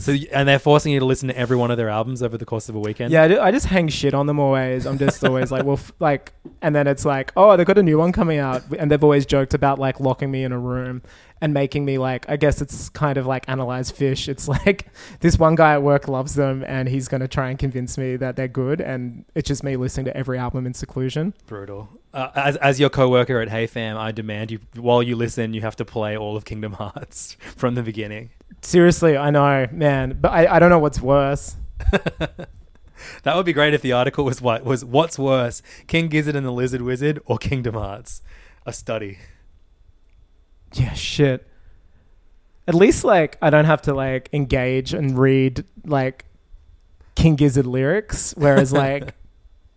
So 0.00 0.14
and 0.30 0.48
they're 0.48 0.60
forcing 0.60 0.92
you 0.92 1.00
to 1.00 1.04
listen 1.04 1.26
to 1.28 1.36
every 1.36 1.56
one 1.56 1.72
of 1.72 1.76
their 1.76 1.88
albums 1.88 2.22
over 2.22 2.38
the 2.38 2.44
course 2.46 2.68
of 2.68 2.76
a 2.76 2.78
weekend. 2.78 3.10
yeah, 3.10 3.24
I, 3.24 3.28
do- 3.28 3.40
I 3.40 3.50
just 3.50 3.66
hang 3.66 3.88
shit 3.88 4.14
on 4.14 4.26
them 4.26 4.38
always. 4.38 4.86
I'm 4.86 4.96
just 4.96 5.24
always 5.24 5.50
like, 5.50 5.64
well, 5.64 5.76
f- 5.76 5.92
like, 5.98 6.32
and 6.62 6.74
then 6.74 6.86
it's 6.86 7.04
like, 7.04 7.32
oh, 7.36 7.56
they've 7.56 7.66
got 7.66 7.78
a 7.78 7.82
new 7.82 7.98
one 7.98 8.12
coming 8.12 8.38
out, 8.38 8.62
and 8.78 8.92
they've 8.92 9.02
always 9.02 9.26
joked 9.26 9.54
about 9.54 9.80
like 9.80 9.98
locking 9.98 10.30
me 10.30 10.44
in 10.44 10.52
a 10.52 10.58
room 10.58 11.02
and 11.40 11.52
making 11.52 11.84
me 11.84 11.98
like, 11.98 12.26
I 12.28 12.36
guess 12.36 12.62
it's 12.62 12.88
kind 12.90 13.18
of 13.18 13.26
like 13.26 13.48
analyze 13.48 13.90
fish. 13.90 14.28
It's 14.28 14.46
like 14.66 14.86
this 15.18 15.36
one 15.36 15.56
guy 15.56 15.72
at 15.72 15.82
work 15.82 16.06
loves 16.06 16.34
them, 16.36 16.62
and 16.68 16.88
he's 16.88 17.08
going 17.08 17.20
to 17.22 17.28
try 17.28 17.50
and 17.50 17.58
convince 17.58 17.98
me 17.98 18.14
that 18.16 18.36
they're 18.36 18.46
good, 18.46 18.80
and 18.80 19.24
it's 19.34 19.48
just 19.48 19.64
me 19.64 19.74
listening 19.76 20.04
to 20.06 20.16
every 20.16 20.38
album 20.38 20.64
in 20.64 20.74
seclusion. 20.74 21.34
brutal. 21.46 21.88
Uh, 22.18 22.32
as 22.34 22.56
as 22.56 22.80
your 22.80 22.90
co-worker 22.90 23.40
at 23.40 23.48
Hey 23.48 23.68
Fam, 23.68 23.96
I 23.96 24.10
demand 24.10 24.50
you 24.50 24.58
while 24.74 25.04
you 25.04 25.14
listen, 25.14 25.54
you 25.54 25.60
have 25.60 25.76
to 25.76 25.84
play 25.84 26.16
all 26.16 26.36
of 26.36 26.44
Kingdom 26.44 26.72
Hearts 26.72 27.36
from 27.56 27.76
the 27.76 27.82
beginning. 27.82 28.30
Seriously, 28.60 29.16
I 29.16 29.30
know, 29.30 29.68
man, 29.70 30.18
but 30.20 30.32
I, 30.32 30.56
I 30.56 30.58
don't 30.58 30.70
know 30.70 30.80
what's 30.80 31.00
worse. 31.00 31.56
That 33.22 33.36
would 33.36 33.46
be 33.46 33.52
great 33.52 33.74
if 33.74 33.82
the 33.82 33.92
article 33.92 34.24
was 34.24 34.42
what 34.42 34.64
was 34.64 34.84
what's 34.84 35.18
worse, 35.18 35.62
King 35.86 36.08
Gizzard 36.08 36.34
and 36.34 36.44
the 36.44 36.50
Lizard 36.50 36.82
Wizard 36.82 37.20
or 37.26 37.38
Kingdom 37.38 37.74
Hearts, 37.74 38.22
a 38.66 38.72
study. 38.72 39.18
Yeah, 40.74 40.94
shit. 40.94 41.46
At 42.66 42.74
least 42.74 43.04
like 43.04 43.38
I 43.40 43.50
don't 43.50 43.66
have 43.66 43.82
to 43.82 43.94
like 43.94 44.28
engage 44.32 44.92
and 44.92 45.16
read 45.16 45.64
like 45.84 46.24
King 47.14 47.36
Gizzard 47.36 47.66
lyrics, 47.66 48.34
whereas 48.36 48.72
like, 48.84 49.14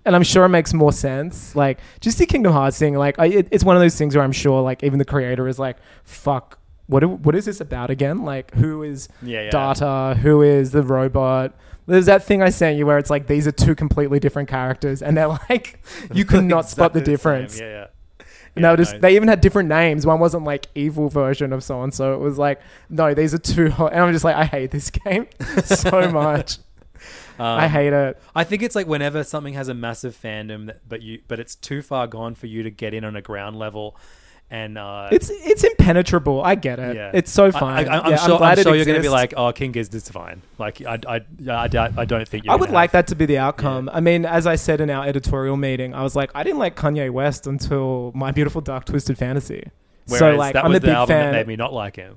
and 0.06 0.16
I'm 0.16 0.24
sure 0.24 0.46
it 0.46 0.50
makes 0.50 0.74
more 0.74 0.92
sense. 0.92 1.56
Like 1.56 1.80
just 2.00 2.18
the 2.18 2.26
Kingdom 2.26 2.54
Hearts 2.54 2.78
thing, 2.78 2.96
like 2.96 3.20
I, 3.20 3.28
it, 3.28 3.48
it's 3.52 3.64
one 3.64 3.76
of 3.76 3.82
those 3.82 3.98
things 3.98 4.16
where 4.16 4.24
I'm 4.24 4.32
sure 4.32 4.62
like 4.62 4.84
even 4.84 5.00
the 5.00 5.06
creator 5.06 5.48
is 5.48 5.60
like, 5.60 5.78
fuck. 6.04 6.58
What, 6.88 7.08
what 7.22 7.36
is 7.36 7.46
this 7.46 7.62
about 7.62 7.90
again? 7.90 8.24
Like, 8.26 8.54
who 8.54 8.84
is 8.84 9.08
Yeah, 9.22 9.44
yeah. 9.44 9.50
Data? 9.50 10.20
Who 10.22 10.42
is 10.42 10.72
the 10.72 10.84
robot? 10.84 11.56
There's 11.88 12.08
that 12.08 12.24
thing 12.24 12.44
I 12.44 12.50
sent 12.50 12.78
you 12.78 12.86
where 12.86 12.98
it's 12.98 13.10
like 13.10 13.28
these 13.28 13.48
are 13.48 13.52
two 13.52 13.76
completely 13.76 14.20
different 14.20 14.50
characters, 14.50 15.02
and 15.02 15.16
they're 15.16 15.28
like, 15.28 15.82
you 16.14 16.26
could 16.26 16.44
not 16.44 16.68
spot 16.68 16.92
the 16.94 17.00
Exactly 17.00 17.14
difference. 17.14 17.60
Yeah, 17.60 17.68
yeah. 17.68 17.88
And 18.56 18.66
they, 18.66 18.76
just, 18.76 18.94
no. 18.96 19.00
they 19.00 19.16
even 19.16 19.30
had 19.30 19.40
different 19.40 19.70
names. 19.70 20.06
One 20.06 20.20
wasn't 20.20 20.44
like 20.44 20.68
evil 20.76 21.08
version 21.08 21.54
of 21.54 21.64
so 21.64 21.82
and 21.84 21.94
so. 21.94 22.14
It 22.14 22.20
was 22.20 22.38
like, 22.38 22.60
no, 22.90 23.14
these 23.14 23.34
are 23.34 23.38
two. 23.38 23.70
Hot. 23.72 23.94
And 23.94 24.02
I'm 24.02 24.12
just 24.12 24.26
like, 24.26 24.36
I 24.36 24.44
hate 24.44 24.72
this 24.72 24.90
game 25.06 25.28
so 25.64 26.12
much. 26.12 26.58
I 27.44 27.66
Um, 27.66 27.72
hate 27.72 27.94
it. 27.94 28.18
I 28.36 28.44
think 28.44 28.62
it's 28.64 28.76
like 28.76 28.88
whenever 28.88 29.24
something 29.24 29.54
has 29.54 29.68
a 29.68 29.74
massive 29.74 30.16
fandom, 30.22 30.68
that, 30.68 30.88
but 30.88 31.02
you 31.02 31.22
but 31.28 31.40
it's 31.40 31.56
too 31.56 31.82
far 31.82 32.08
gone 32.08 32.36
for 32.36 32.48
you 32.48 32.64
to 32.64 32.70
get 32.70 32.94
in 32.94 33.04
on 33.04 33.16
a 33.16 33.22
ground 33.22 33.58
level, 33.58 33.96
and 34.50 34.78
uh, 34.78 35.08
It's 35.12 35.30
it's 35.32 35.64
impenetrable. 35.64 36.42
I 36.44 36.56
get 36.56 36.78
it. 36.80 36.96
yeah, 36.96 37.12
It's 37.14 37.32
so 37.32 37.46
I- 37.46 37.52
fine. 37.52 37.88
I, 37.90 38.06
am 38.06 38.12
Yeah, 38.12 38.18
sure, 38.18 38.38
glad 38.38 38.54
I'm 38.54 38.60
it 38.60 38.64
sure 38.64 38.76
you're 38.76 38.86
going 38.86 38.96
to 38.96 39.02
be 39.02 39.08
exists. 39.08 39.14
like, 39.14 39.34
oh, 39.38 39.52
King 39.54 39.72
Gizzard 39.72 39.96
is 39.96 40.10
fine. 40.10 40.42
Like 40.58 40.82
I 40.86 41.00
I 41.08 41.20
I, 41.50 41.68
doubt- 41.68 41.98
I 41.98 42.06
don't 42.06 42.28
think 42.28 42.44
you're 42.46 42.54
I 42.54 42.58
would 42.58 42.70
like 42.70 42.92
that 42.92 43.08
to 43.08 43.16
be 43.16 43.26
the 43.26 43.38
outcome. 43.38 43.90
I 43.94 44.02
mean, 44.02 44.26
as 44.26 44.46
I 44.46 44.56
said 44.56 44.82
in 44.82 44.90
our 44.90 45.06
editorial 45.06 45.58
meeting, 45.58 45.94
I 45.94 46.04
was 46.04 46.16
like, 46.16 46.32
I 46.36 46.44
didn't 46.44 46.60
like 46.60 46.76
Kanye 46.76 47.10
West 47.12 47.48
until 47.48 48.12
My 48.14 48.32
Beautiful 48.32 48.62
Dark 48.62 48.86
Twisted 48.86 49.18
Fantasy. 49.18 49.70
Whereas 50.08 50.20
so 50.20 50.36
like, 50.36 50.54
that 50.54 50.66
I'm 50.66 50.72
was 50.72 50.78
a 50.78 50.80
the 50.82 50.88
big 50.88 50.96
album 50.96 51.14
fan. 51.16 51.26
that 51.32 51.38
made 51.40 51.48
me 51.48 51.56
not 51.56 51.72
like 51.74 51.96
him. 51.96 52.16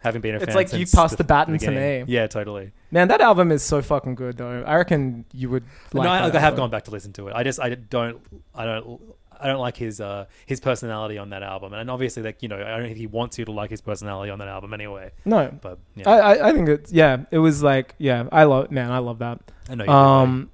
Having 0.00 0.20
been 0.20 0.34
a 0.36 0.38
fan, 0.38 0.48
It's 0.48 0.54
like 0.56 0.72
you 0.72 0.86
passed 0.86 1.18
the 1.18 1.24
baton 1.24 1.58
to 1.58 1.70
me. 1.70 2.04
Yeah, 2.06 2.26
totally. 2.28 2.72
Man, 2.90 3.08
that 3.08 3.20
album 3.20 3.50
is 3.50 3.62
so 3.62 3.82
fucking 3.82 4.14
good 4.14 4.36
though. 4.36 4.62
I 4.64 4.76
reckon 4.76 5.24
you 5.32 5.50
would. 5.50 5.64
Like 5.92 6.04
no, 6.04 6.10
I, 6.10 6.34
I 6.34 6.38
have 6.38 6.56
gone 6.56 6.70
back 6.70 6.84
to 6.84 6.90
listen 6.90 7.12
to 7.14 7.28
it. 7.28 7.34
I 7.34 7.42
just 7.42 7.60
I 7.60 7.74
don't 7.74 8.20
I 8.54 8.64
don't 8.64 9.00
I 9.40 9.46
don't 9.46 9.58
like 9.60 9.76
his 9.76 10.00
uh 10.00 10.26
his 10.46 10.60
personality 10.60 11.18
on 11.18 11.30
that 11.30 11.42
album, 11.42 11.72
and 11.72 11.90
obviously 11.90 12.22
like 12.22 12.42
you 12.42 12.48
know 12.48 12.56
I 12.56 12.76
don't 12.76 12.84
think 12.84 12.96
he 12.96 13.06
wants 13.06 13.38
you 13.38 13.44
to 13.44 13.52
like 13.52 13.70
his 13.70 13.80
personality 13.80 14.30
on 14.30 14.38
that 14.38 14.48
album 14.48 14.72
anyway. 14.72 15.10
No, 15.24 15.50
But 15.60 15.78
yeah, 15.94 16.08
I, 16.08 16.16
I 16.34 16.48
I 16.48 16.52
think 16.52 16.68
it's 16.68 16.92
yeah. 16.92 17.24
It 17.30 17.38
was 17.38 17.62
like 17.62 17.94
yeah. 17.98 18.28
I 18.32 18.44
love 18.44 18.70
man. 18.70 18.90
I 18.90 18.98
love 18.98 19.18
that. 19.18 19.40
I 19.68 19.74
know 19.74 19.86
Um, 19.86 20.50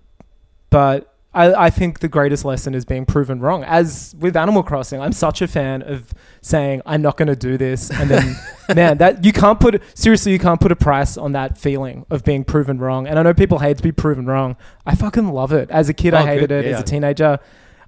but 0.70 1.13
I 1.34 1.66
I 1.66 1.70
think 1.70 1.98
the 2.00 2.08
greatest 2.08 2.44
lesson 2.44 2.74
is 2.74 2.84
being 2.84 3.04
proven 3.06 3.40
wrong. 3.40 3.64
As 3.64 4.14
with 4.18 4.36
Animal 4.36 4.62
Crossing, 4.62 5.00
I'm 5.00 5.12
such 5.12 5.42
a 5.42 5.48
fan 5.48 5.82
of 5.82 6.12
saying 6.40 6.82
I'm 6.86 7.02
not 7.02 7.16
going 7.16 7.28
to 7.28 7.36
do 7.36 7.56
this, 7.58 7.90
and 7.90 8.08
then 8.08 8.36
man, 8.74 8.98
that 8.98 9.24
you 9.24 9.32
can't 9.32 9.58
put 9.58 9.82
seriously, 9.94 10.32
you 10.32 10.38
can't 10.38 10.60
put 10.60 10.70
a 10.72 10.76
price 10.76 11.16
on 11.16 11.32
that 11.32 11.58
feeling 11.58 12.06
of 12.10 12.24
being 12.24 12.44
proven 12.44 12.78
wrong. 12.78 13.06
And 13.06 13.18
I 13.18 13.22
know 13.22 13.34
people 13.34 13.58
hate 13.58 13.76
to 13.78 13.82
be 13.82 13.92
proven 13.92 14.26
wrong. 14.26 14.56
I 14.86 14.94
fucking 14.94 15.28
love 15.28 15.52
it. 15.52 15.70
As 15.70 15.88
a 15.88 15.94
kid, 15.94 16.14
Oh, 16.14 16.18
I 16.18 16.26
hated 16.26 16.48
good. 16.48 16.64
it. 16.64 16.68
Yeah. 16.68 16.76
As 16.76 16.80
a 16.80 16.84
teenager. 16.84 17.38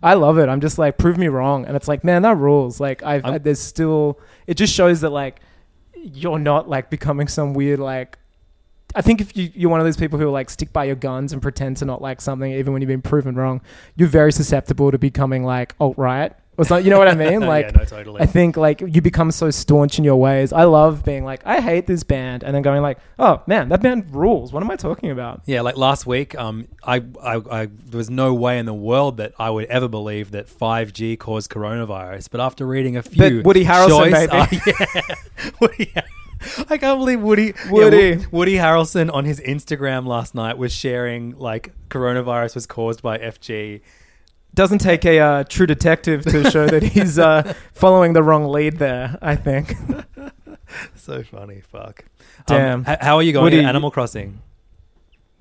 I 0.02 0.12
love 0.14 0.36
it. 0.38 0.48
I'm 0.48 0.60
just 0.60 0.76
like, 0.78 0.98
prove 0.98 1.16
me 1.16 1.28
wrong, 1.28 1.64
and 1.64 1.74
it's 1.74 1.88
like, 1.88 2.04
man, 2.04 2.22
that 2.22 2.36
rules. 2.36 2.78
Like, 2.80 3.02
I've, 3.02 3.24
I, 3.24 3.38
there's 3.38 3.58
still. 3.58 4.20
It 4.46 4.54
just 4.54 4.74
shows 4.74 5.00
that 5.00 5.10
like 5.10 5.40
you're 5.94 6.38
not 6.38 6.68
like 6.68 6.90
becoming 6.90 7.28
some 7.28 7.54
weird 7.54 7.78
like. 7.80 8.18
I 8.96 9.02
think 9.02 9.20
if 9.20 9.36
you, 9.36 9.50
you're 9.54 9.70
one 9.70 9.78
of 9.78 9.86
those 9.86 9.98
people 9.98 10.18
who 10.18 10.30
like 10.30 10.48
stick 10.48 10.72
by 10.72 10.84
your 10.84 10.96
guns 10.96 11.32
and 11.34 11.42
pretend 11.42 11.76
to 11.76 11.84
not 11.84 12.00
like 12.00 12.20
something 12.22 12.50
even 12.50 12.72
when 12.72 12.80
you've 12.80 12.88
been 12.88 13.02
proven 13.02 13.36
wrong, 13.36 13.60
you're 13.94 14.08
very 14.08 14.32
susceptible 14.32 14.90
to 14.90 14.98
becoming 14.98 15.44
like 15.44 15.74
alt 15.78 15.98
right 15.98 16.32
or 16.56 16.64
something. 16.64 16.84
You 16.86 16.90
know 16.90 16.98
what 16.98 17.08
I 17.08 17.14
mean? 17.14 17.26
Yeah, 17.42 17.46
Like, 17.46 17.74
no, 17.74 17.84
totally. 17.84 18.22
I 18.22 18.26
think 18.26 18.56
like 18.56 18.80
you 18.80 19.02
become 19.02 19.30
so 19.30 19.50
staunch 19.50 19.98
in 19.98 20.04
your 20.04 20.16
ways. 20.16 20.50
I 20.50 20.64
love 20.64 21.04
being 21.04 21.24
like, 21.24 21.42
I 21.44 21.60
hate 21.60 21.86
this 21.86 22.04
band, 22.04 22.42
and 22.42 22.54
then 22.54 22.62
going 22.62 22.80
like, 22.80 22.98
oh 23.18 23.42
man, 23.46 23.68
that 23.68 23.82
band 23.82 24.14
rules. 24.14 24.50
What 24.50 24.62
am 24.62 24.70
I 24.70 24.76
talking 24.76 25.10
about? 25.10 25.42
Yeah, 25.44 25.60
like 25.60 25.76
last 25.76 26.06
week, 26.06 26.34
um, 26.38 26.66
I, 26.82 27.02
I, 27.22 27.36
I, 27.50 27.66
there 27.66 27.98
was 27.98 28.08
no 28.08 28.32
way 28.32 28.58
in 28.58 28.64
the 28.64 28.72
world 28.74 29.18
that 29.18 29.34
I 29.38 29.50
would 29.50 29.66
ever 29.66 29.88
believe 29.88 30.30
that 30.30 30.46
5G 30.48 31.18
caused 31.18 31.50
coronavirus. 31.50 32.30
But 32.30 32.40
after 32.40 32.66
reading 32.66 32.96
a 32.96 33.02
few, 33.02 33.42
Woody 33.42 33.64
Harrelson, 33.66 34.10
choice- 34.10 34.58
maybe. 34.62 34.62
Oh, 34.70 34.88
yeah, 35.06 35.50
Woody. 35.60 35.92
I 36.70 36.76
can't 36.78 36.98
believe 36.98 37.20
Woody, 37.20 37.54
Woody. 37.70 38.16
Wo- 38.16 38.24
Woody 38.30 38.54
Harrelson 38.54 39.12
on 39.12 39.24
his 39.24 39.40
Instagram 39.40 40.06
last 40.06 40.34
night 40.34 40.58
was 40.58 40.72
sharing 40.72 41.38
like 41.38 41.72
coronavirus 41.88 42.54
was 42.54 42.66
caused 42.66 43.02
by 43.02 43.18
FG. 43.18 43.80
Doesn't 44.54 44.78
take 44.78 45.04
a 45.04 45.18
uh, 45.18 45.44
true 45.44 45.66
detective 45.66 46.22
to 46.24 46.50
show 46.50 46.66
that 46.66 46.82
he's 46.94 47.18
uh, 47.18 47.52
following 47.74 48.12
the 48.14 48.22
wrong 48.22 48.46
lead 48.46 48.78
there. 48.78 49.18
I 49.22 49.36
think. 49.36 49.74
So 50.96 51.22
funny, 51.22 51.60
fuck. 51.60 52.04
Damn. 52.46 52.80
Um, 52.80 52.84
h- 52.88 52.98
how 53.00 53.16
are 53.16 53.22
you 53.22 53.32
going 53.32 53.44
Woody- 53.44 53.60
Animal 53.62 53.92
Crossing? 53.92 54.40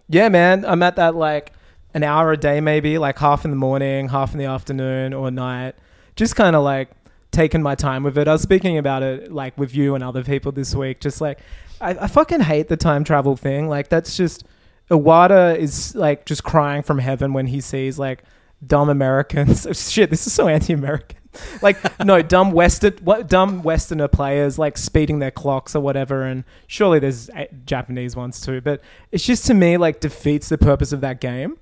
Yeah, 0.07 0.29
man. 0.29 0.63
I'm 0.65 0.83
at 0.83 0.97
that 0.97 1.15
like 1.15 1.51
an 1.95 2.03
hour 2.03 2.31
a 2.31 2.37
day, 2.37 2.61
maybe 2.61 2.99
like 2.99 3.17
half 3.17 3.43
in 3.43 3.49
the 3.49 3.57
morning, 3.57 4.09
half 4.09 4.33
in 4.33 4.37
the 4.37 4.45
afternoon 4.45 5.13
or 5.15 5.31
night. 5.31 5.73
Just 6.15 6.35
kind 6.35 6.55
of 6.55 6.63
like 6.63 6.91
taking 7.35 7.61
my 7.61 7.75
time 7.75 8.03
with 8.03 8.17
it. 8.17 8.27
I 8.27 8.31
was 8.31 8.41
speaking 8.41 8.77
about 8.77 9.03
it 9.03 9.31
like 9.31 9.57
with 9.57 9.75
you 9.75 9.93
and 9.93 10.03
other 10.03 10.23
people 10.23 10.51
this 10.51 10.73
week. 10.73 10.99
Just 10.99 11.21
like 11.21 11.39
I, 11.79 11.91
I 11.91 12.07
fucking 12.07 12.41
hate 12.41 12.69
the 12.69 12.77
time 12.77 13.03
travel 13.03 13.35
thing. 13.35 13.67
Like 13.67 13.89
that's 13.89 14.17
just 14.17 14.45
Iwata 14.89 15.57
is 15.57 15.93
like 15.95 16.25
just 16.25 16.43
crying 16.43 16.81
from 16.81 16.99
heaven 16.99 17.33
when 17.33 17.47
he 17.47 17.61
sees 17.61 17.99
like 17.99 18.23
dumb 18.65 18.89
Americans. 18.89 19.67
Shit, 19.91 20.09
this 20.09 20.25
is 20.25 20.33
so 20.33 20.47
anti-American. 20.47 21.19
like 21.61 21.77
no 22.03 22.21
dumb 22.21 22.51
Western, 22.51 22.93
what 23.01 23.27
dumb 23.27 23.61
Westerner 23.61 24.07
players 24.07 24.57
like 24.57 24.77
speeding 24.77 25.19
their 25.19 25.31
clocks 25.31 25.75
or 25.75 25.81
whatever. 25.81 26.23
And 26.23 26.45
surely 26.67 26.99
there's 26.99 27.29
uh, 27.31 27.45
Japanese 27.65 28.15
ones 28.15 28.39
too. 28.39 28.61
But 28.61 28.81
it's 29.11 29.25
just 29.25 29.45
to 29.47 29.53
me 29.53 29.77
like 29.77 29.99
defeats 29.99 30.49
the 30.49 30.57
purpose 30.57 30.93
of 30.93 31.01
that 31.01 31.19
game. 31.19 31.57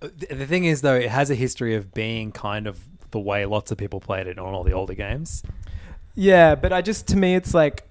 The 0.00 0.34
the 0.34 0.46
thing 0.46 0.64
is, 0.64 0.80
though, 0.80 0.96
it 0.96 1.10
has 1.10 1.30
a 1.30 1.34
history 1.34 1.76
of 1.76 1.94
being 1.94 2.32
kind 2.32 2.66
of 2.66 2.80
the 3.12 3.20
way 3.20 3.46
lots 3.46 3.70
of 3.70 3.78
people 3.78 4.00
played 4.00 4.26
it 4.26 4.38
on 4.38 4.52
all 4.52 4.64
the 4.64 4.72
older 4.72 4.94
games. 4.94 5.42
Yeah, 6.14 6.54
but 6.54 6.72
I 6.72 6.82
just 6.82 7.06
to 7.08 7.16
me 7.16 7.34
it's 7.34 7.54
like 7.54 7.88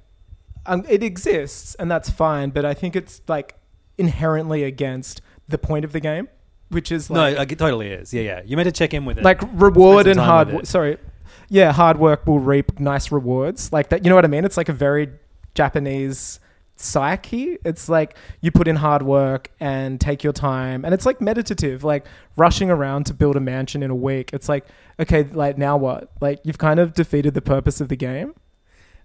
um, 0.65 0.85
it 0.87 1.01
exists 1.01 1.75
and 1.75 1.89
that's 1.89 2.09
fine. 2.09 2.49
But 2.49 2.65
I 2.65 2.73
think 2.73 2.95
it's 2.95 3.21
like 3.27 3.55
inherently 3.97 4.63
against 4.63 5.21
the 5.47 5.57
point 5.57 5.85
of 5.85 5.91
the 5.91 5.99
game, 5.99 6.27
which 6.69 6.91
is 6.91 7.09
like 7.09 7.35
no, 7.35 7.41
it 7.41 7.57
totally 7.57 7.89
is. 7.89 8.13
Yeah, 8.13 8.21
yeah. 8.21 8.41
You 8.45 8.57
meant 8.57 8.67
to 8.67 8.71
check 8.71 8.93
in 8.93 9.05
with 9.05 9.17
it. 9.17 9.23
like 9.23 9.41
reward 9.53 10.07
and 10.07 10.19
hard. 10.19 10.47
with 10.47 10.53
wo- 10.55 10.59
it. 10.61 10.67
Sorry, 10.67 10.97
yeah, 11.49 11.71
hard 11.71 11.97
work 11.97 12.27
will 12.27 12.39
reap 12.39 12.79
nice 12.79 13.11
rewards. 13.11 13.73
Like 13.73 13.89
that, 13.89 14.03
you 14.03 14.09
know 14.09 14.15
what 14.15 14.25
I 14.25 14.29
mean? 14.29 14.45
It's 14.45 14.57
like 14.57 14.69
a 14.69 14.73
very 14.73 15.09
Japanese 15.55 16.39
psyche. 16.75 17.57
It's 17.63 17.89
like 17.89 18.15
you 18.41 18.51
put 18.51 18.67
in 18.67 18.75
hard 18.77 19.03
work 19.03 19.51
and 19.59 19.99
take 19.99 20.23
your 20.23 20.33
time, 20.33 20.83
and 20.85 20.93
it's 20.93 21.05
like 21.05 21.21
meditative. 21.21 21.83
Like 21.83 22.05
rushing 22.37 22.69
around 22.69 23.05
to 23.07 23.13
build 23.13 23.35
a 23.35 23.39
mansion 23.39 23.83
in 23.83 23.91
a 23.91 23.95
week. 23.95 24.31
It's 24.33 24.49
like 24.49 24.65
okay, 24.99 25.23
like 25.23 25.57
now 25.57 25.77
what? 25.77 26.11
Like 26.21 26.39
you've 26.43 26.57
kind 26.57 26.79
of 26.79 26.93
defeated 26.93 27.33
the 27.33 27.41
purpose 27.41 27.81
of 27.81 27.89
the 27.89 27.95
game. 27.95 28.33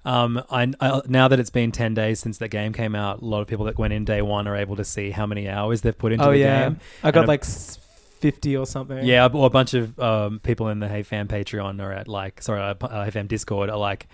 Um, 0.04 0.40
I, 0.50 0.72
I 0.80 1.00
now 1.08 1.26
that 1.28 1.40
it's 1.40 1.50
been 1.50 1.72
ten 1.72 1.92
days 1.94 2.20
since 2.20 2.38
the 2.38 2.48
game 2.48 2.72
came 2.72 2.94
out, 2.94 3.22
a 3.22 3.24
lot 3.24 3.40
of 3.40 3.48
people 3.48 3.64
that 3.66 3.76
went 3.76 3.92
in 3.92 4.04
day 4.04 4.22
one 4.22 4.46
are 4.46 4.56
able 4.56 4.76
to 4.76 4.84
see 4.84 5.10
how 5.10 5.26
many 5.26 5.48
hours 5.48 5.80
they've 5.80 5.96
put 5.98 6.12
into 6.12 6.24
oh 6.26 6.30
the 6.30 6.38
yeah, 6.38 6.68
game. 6.68 6.80
I 7.02 7.10
got 7.10 7.20
And 7.20 7.28
like 7.28 7.42
s- 7.42 7.76
fifty 8.20 8.56
or 8.56 8.66
something. 8.66 9.04
yeah, 9.04 9.28
or 9.32 9.46
a 9.46 9.50
bunch 9.50 9.74
of 9.74 9.98
um, 9.98 10.38
people 10.38 10.68
in 10.68 10.78
the 10.78 10.88
Hey 10.88 11.02
Fam 11.02 11.26
Patreon 11.26 11.82
are 11.82 11.92
at 11.92 12.06
like 12.06 12.40
sorry, 12.40 12.60
uh, 12.60 12.74
uh, 12.86 13.04
Hey 13.04 13.10
Fam 13.10 13.26
Discord 13.26 13.68
are 13.68 13.76
like, 13.78 14.06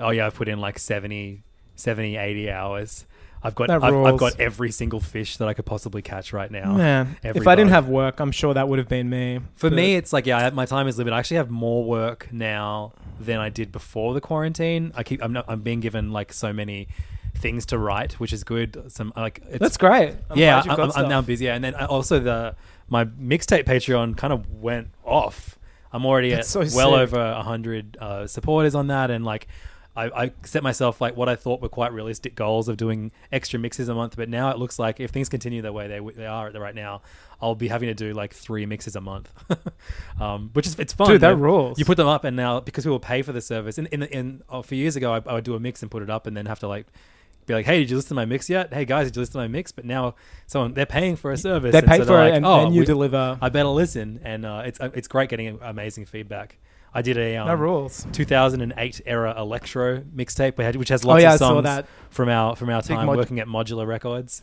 oh 0.00 0.10
yeah, 0.10 0.26
I've 0.26 0.34
put 0.34 0.48
in 0.48 0.58
like 0.60 0.76
70, 0.78 1.44
70 1.78 2.16
80 2.16 2.50
hours. 2.50 3.06
I've 3.40 3.54
got 3.54 3.70
I've, 3.70 3.84
I've 3.84 4.18
got 4.18 4.40
every 4.40 4.72
single 4.72 4.98
fish 4.98 5.36
that 5.36 5.46
I 5.46 5.54
could 5.54 5.64
possibly 5.64 6.02
catch 6.02 6.32
right 6.32 6.50
now. 6.50 6.72
Man, 6.72 7.16
Every 7.22 7.40
if 7.40 7.46
I 7.46 7.54
didn't 7.54 7.68
bug. 7.68 7.74
have 7.84 7.88
work, 7.88 8.18
I'm 8.18 8.32
sure 8.32 8.52
that 8.52 8.68
would 8.68 8.80
have 8.80 8.88
been 8.88 9.08
me. 9.08 9.38
For 9.54 9.70
But- 9.70 9.76
me, 9.76 9.94
it's 9.94 10.12
like 10.12 10.26
yeah, 10.26 10.50
my 10.50 10.66
time 10.66 10.88
is 10.88 10.98
limited. 10.98 11.14
I 11.14 11.20
actually 11.20 11.36
have 11.36 11.48
more 11.50 11.84
work 11.84 12.28
now 12.32 12.92
than 13.20 13.38
I 13.38 13.48
did 13.48 13.70
before 13.70 14.12
the 14.12 14.20
quarantine. 14.20 14.92
I 14.96 15.04
keep 15.04 15.22
I'm 15.22 15.32
not, 15.32 15.44
I'm 15.46 15.60
being 15.60 15.78
given 15.78 16.12
like 16.12 16.32
so 16.32 16.52
many 16.52 16.88
things 17.36 17.64
to 17.66 17.78
write, 17.78 18.14
which 18.14 18.32
is 18.32 18.42
good. 18.42 18.90
Some 18.90 19.12
like 19.16 19.40
it's, 19.48 19.60
that's 19.60 19.76
great. 19.76 20.16
I'm 20.30 20.36
yeah, 20.36 20.56
you've 20.64 20.72
I'm, 20.72 20.76
got 20.76 20.96
I'm- 20.98 21.08
now 21.08 21.20
busy, 21.20 21.48
and 21.48 21.62
then 21.62 21.76
also 21.76 22.18
the 22.18 22.56
my 22.88 23.04
mixtape 23.04 23.66
Patreon 23.66 24.16
kind 24.16 24.32
of 24.32 24.50
went 24.52 24.88
off. 25.04 25.56
I'm 25.92 26.04
already 26.04 26.30
That's 26.30 26.54
at 26.56 26.70
so 26.70 26.76
well 26.76 26.90
sick. 26.90 26.98
over 27.02 27.20
a 27.20 27.42
hundred 27.44 27.96
uh, 28.00 28.26
supporters 28.26 28.74
on 28.74 28.88
that, 28.88 29.12
and 29.12 29.24
like. 29.24 29.46
I, 29.98 30.24
I 30.24 30.32
set 30.44 30.62
myself 30.62 31.00
like 31.00 31.16
what 31.16 31.28
I 31.28 31.34
thought 31.34 31.60
were 31.60 31.68
quite 31.68 31.92
realistic 31.92 32.34
goals 32.36 32.68
of 32.68 32.76
doing 32.76 33.10
extra 33.32 33.58
mixes 33.58 33.88
a 33.88 33.94
month, 33.94 34.16
but 34.16 34.28
now 34.28 34.50
it 34.50 34.58
looks 34.58 34.78
like 34.78 35.00
if 35.00 35.10
things 35.10 35.28
continue 35.28 35.60
the 35.60 35.72
way 35.72 35.88
they 35.88 35.98
they 35.98 36.26
are 36.26 36.46
at 36.46 36.52
the 36.52 36.60
right 36.60 36.74
now, 36.74 37.02
I'll 37.42 37.54
be 37.56 37.68
having 37.68 37.88
to 37.88 37.94
do 37.94 38.12
like 38.14 38.32
three 38.32 38.64
mixes 38.66 38.94
a 38.94 39.00
month, 39.00 39.32
um, 40.20 40.50
which 40.52 40.66
is 40.66 40.78
it's 40.78 40.92
fun. 40.92 41.08
Dude, 41.08 41.20
that 41.22 41.36
rules. 41.36 41.78
You 41.78 41.84
put 41.84 41.96
them 41.96 42.06
up, 42.08 42.24
and 42.24 42.36
now 42.36 42.60
because 42.60 42.84
people 42.84 43.00
pay 43.00 43.22
for 43.22 43.32
the 43.32 43.40
service, 43.40 43.76
in 43.78 43.86
in, 43.86 44.02
in 44.04 44.42
oh, 44.48 44.60
a 44.60 44.62
few 44.62 44.78
years 44.78 44.94
ago, 44.96 45.12
I, 45.14 45.22
I 45.26 45.34
would 45.34 45.44
do 45.44 45.54
a 45.54 45.60
mix 45.60 45.82
and 45.82 45.90
put 45.90 46.02
it 46.02 46.10
up, 46.10 46.26
and 46.26 46.36
then 46.36 46.46
have 46.46 46.60
to 46.60 46.68
like 46.68 46.86
be 47.46 47.54
like, 47.54 47.66
"Hey, 47.66 47.80
did 47.80 47.90
you 47.90 47.96
listen 47.96 48.10
to 48.10 48.14
my 48.14 48.24
mix 48.24 48.48
yet? 48.48 48.72
Hey 48.72 48.84
guys, 48.84 49.08
did 49.08 49.16
you 49.16 49.22
listen 49.22 49.32
to 49.32 49.38
my 49.38 49.48
mix?" 49.48 49.72
But 49.72 49.84
now 49.84 50.14
someone 50.46 50.74
they're 50.74 50.86
paying 50.86 51.16
for 51.16 51.32
a 51.32 51.36
service. 51.36 51.72
They 51.72 51.78
and 51.78 51.86
pay 51.88 51.98
so 51.98 52.04
for 52.04 52.12
they're 52.12 52.26
it 52.26 52.30
like, 52.30 52.34
and- 52.34 52.46
"Oh, 52.46 52.66
and 52.66 52.74
you 52.74 52.80
we- 52.82 52.86
deliver." 52.86 53.36
I 53.40 53.48
better 53.48 53.68
listen, 53.68 54.20
and 54.22 54.46
uh, 54.46 54.62
it's 54.64 54.80
uh, 54.80 54.90
it's 54.94 55.08
great 55.08 55.28
getting 55.28 55.58
amazing 55.60 56.06
feedback. 56.06 56.56
I 56.98 57.02
did 57.02 57.16
a 57.16 57.36
um, 57.36 57.46
That 57.48 57.56
rules. 57.58 58.06
2008 58.12 59.00
era 59.06 59.34
electro 59.38 60.00
mixtape, 60.14 60.56
we 60.58 60.64
had- 60.64 60.76
which 60.76 60.88
has 60.90 61.04
lots 61.04 61.20
Oh, 61.20 61.22
yeah, 61.22 61.32
of 61.34 61.38
songs 61.38 61.86
from 62.10 62.28
our 62.28 62.56
from 62.56 62.68
our 62.70 62.82
time 62.82 63.06
mod- 63.06 63.16
working 63.16 63.40
at 63.40 63.46
Modular 63.46 63.86
Records. 63.86 64.42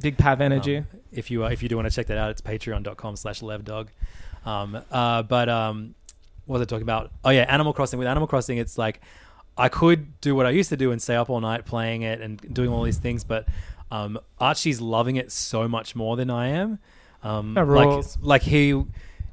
Big 0.00 0.16
Pav 0.18 0.40
energy. 0.40 0.78
Um, 0.78 0.86
if 1.12 1.30
you 1.30 1.44
uh, 1.44 1.48
if 1.48 1.62
you 1.62 1.68
do 1.68 1.76
want 1.76 1.88
to 1.88 1.94
check 1.94 2.06
that 2.06 2.18
out, 2.18 2.30
it's 2.30 2.40
patreon.com 2.40 3.16
slash 3.16 3.40
levdog. 3.40 3.88
Um, 4.44 4.82
uh, 4.90 5.22
but 5.22 5.48
um, 5.48 5.94
what 6.46 6.58
was 6.58 6.62
I 6.62 6.64
talking 6.66 6.82
about? 6.82 7.10
Oh 7.24 7.30
yeah, 7.30 7.42
Animal 7.42 7.72
Crossing. 7.72 7.98
With 7.98 8.08
Animal 8.08 8.26
Crossing, 8.26 8.58
it's 8.58 8.76
like 8.78 9.00
I 9.56 9.68
could 9.68 10.20
do 10.20 10.34
what 10.34 10.46
I 10.46 10.50
used 10.50 10.70
to 10.70 10.76
do 10.76 10.90
and 10.92 11.00
stay 11.00 11.14
up 11.14 11.30
all 11.30 11.40
night 11.40 11.64
playing 11.66 12.02
it 12.02 12.20
and 12.20 12.40
doing 12.52 12.70
all 12.70 12.82
these 12.82 12.98
things, 12.98 13.22
but 13.22 13.46
um, 13.90 14.18
Archie's 14.40 14.80
loving 14.80 15.16
it 15.16 15.30
so 15.30 15.68
much 15.68 15.94
more 15.94 16.16
than 16.16 16.30
I 16.30 16.48
am. 16.48 16.78
Um, 17.22 17.54
like 17.54 17.66
rules. 17.66 18.18
like 18.20 18.42
he, 18.42 18.82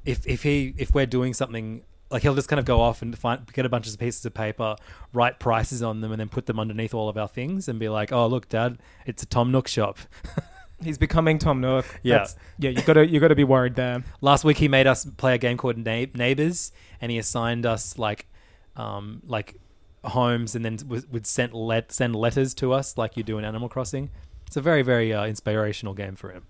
if 0.05 0.27
if 0.27 0.43
he 0.43 0.73
if 0.77 0.93
we're 0.93 1.05
doing 1.07 1.33
something. 1.33 1.81
Like 2.11 2.23
he'll 2.23 2.35
just 2.35 2.49
kind 2.49 2.59
of 2.59 2.65
go 2.65 2.81
off 2.81 3.01
and 3.01 3.15
find 3.17 3.45
get 3.53 3.65
a 3.65 3.69
bunch 3.69 3.87
of 3.87 3.97
pieces 3.99 4.25
of 4.25 4.33
paper, 4.33 4.75
write 5.13 5.39
prices 5.39 5.83
on 5.83 6.01
them, 6.01 6.11
and 6.11 6.19
then 6.19 6.29
put 6.29 6.45
them 6.47 6.59
underneath 6.59 6.93
all 6.93 7.07
of 7.09 7.17
our 7.17 7.27
things, 7.27 7.67
and 7.67 7.79
be 7.79 7.87
like, 7.89 8.11
"Oh, 8.11 8.25
look, 8.27 8.49
Dad, 8.49 8.79
it's 9.05 9.21
a 9.23 9.25
Tom 9.25 9.51
Nook 9.51 9.67
shop." 9.67 9.97
He's 10.83 10.97
becoming 10.97 11.37
Tom 11.39 11.59
Nook. 11.61 11.85
Yeah. 12.03 12.13
That's- 12.15 12.35
yeah. 12.57 12.69
You 12.71 12.81
gotta 12.81 13.05
you 13.07 13.19
gotta 13.19 13.35
be 13.35 13.43
worried 13.43 13.75
there. 13.75 14.03
Last 14.21 14.43
week 14.43 14.57
he 14.57 14.67
made 14.67 14.87
us 14.87 15.05
play 15.05 15.35
a 15.35 15.37
game 15.37 15.57
called 15.57 15.77
Na- 15.77 16.05
Neighbors, 16.15 16.71
and 17.01 17.11
he 17.11 17.17
assigned 17.17 17.65
us 17.65 17.97
like, 17.99 18.27
um, 18.75 19.21
like 19.27 19.55
homes, 20.03 20.55
and 20.55 20.63
then 20.65 20.77
w- 20.77 21.03
would 21.11 21.27
send 21.27 21.53
let 21.53 21.91
send 21.91 22.15
letters 22.15 22.53
to 22.55 22.71
us 22.73 22.97
like 22.97 23.17
you 23.17 23.23
do 23.23 23.37
in 23.37 23.43
Animal 23.45 23.67
Crossing. 23.69 24.09
It's 24.47 24.55
a 24.57 24.61
very 24.61 24.81
very 24.81 25.13
uh, 25.13 25.25
inspirational 25.25 25.93
game 25.93 26.15
for 26.15 26.31
him. 26.31 26.45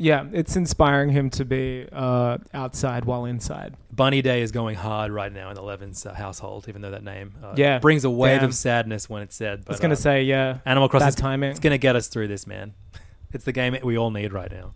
Yeah, 0.00 0.26
it's 0.32 0.54
inspiring 0.54 1.10
him 1.10 1.28
to 1.30 1.44
be 1.44 1.88
uh, 1.92 2.38
outside 2.54 3.04
while 3.04 3.24
inside. 3.24 3.74
Bunny 3.90 4.22
Day 4.22 4.42
is 4.42 4.52
going 4.52 4.76
hard 4.76 5.10
right 5.10 5.32
now 5.32 5.48
in 5.48 5.56
the 5.56 5.62
Levens 5.62 6.06
uh, 6.06 6.14
household, 6.14 6.66
even 6.68 6.82
though 6.82 6.92
that 6.92 7.02
name 7.02 7.34
uh, 7.42 7.54
Yeah, 7.56 7.80
brings 7.80 8.04
a 8.04 8.10
wave 8.10 8.38
damn. 8.40 8.50
of 8.50 8.54
sadness 8.54 9.10
when 9.10 9.22
it's 9.22 9.34
said. 9.34 9.64
But 9.64 9.72
I 9.72 9.74
was 9.74 9.80
gonna 9.80 9.94
uh, 9.94 9.96
say 9.96 10.22
yeah. 10.22 10.58
Animal 10.64 10.88
Crossing 10.88 11.08
bad 11.08 11.16
timing. 11.16 11.50
It's 11.50 11.58
gonna 11.58 11.78
get 11.78 11.96
us 11.96 12.06
through 12.06 12.28
this, 12.28 12.46
man. 12.46 12.74
It's 13.30 13.44
the 13.44 13.52
game 13.52 13.76
we 13.82 13.98
all 13.98 14.10
need 14.10 14.32
right 14.32 14.50
now. 14.50 14.72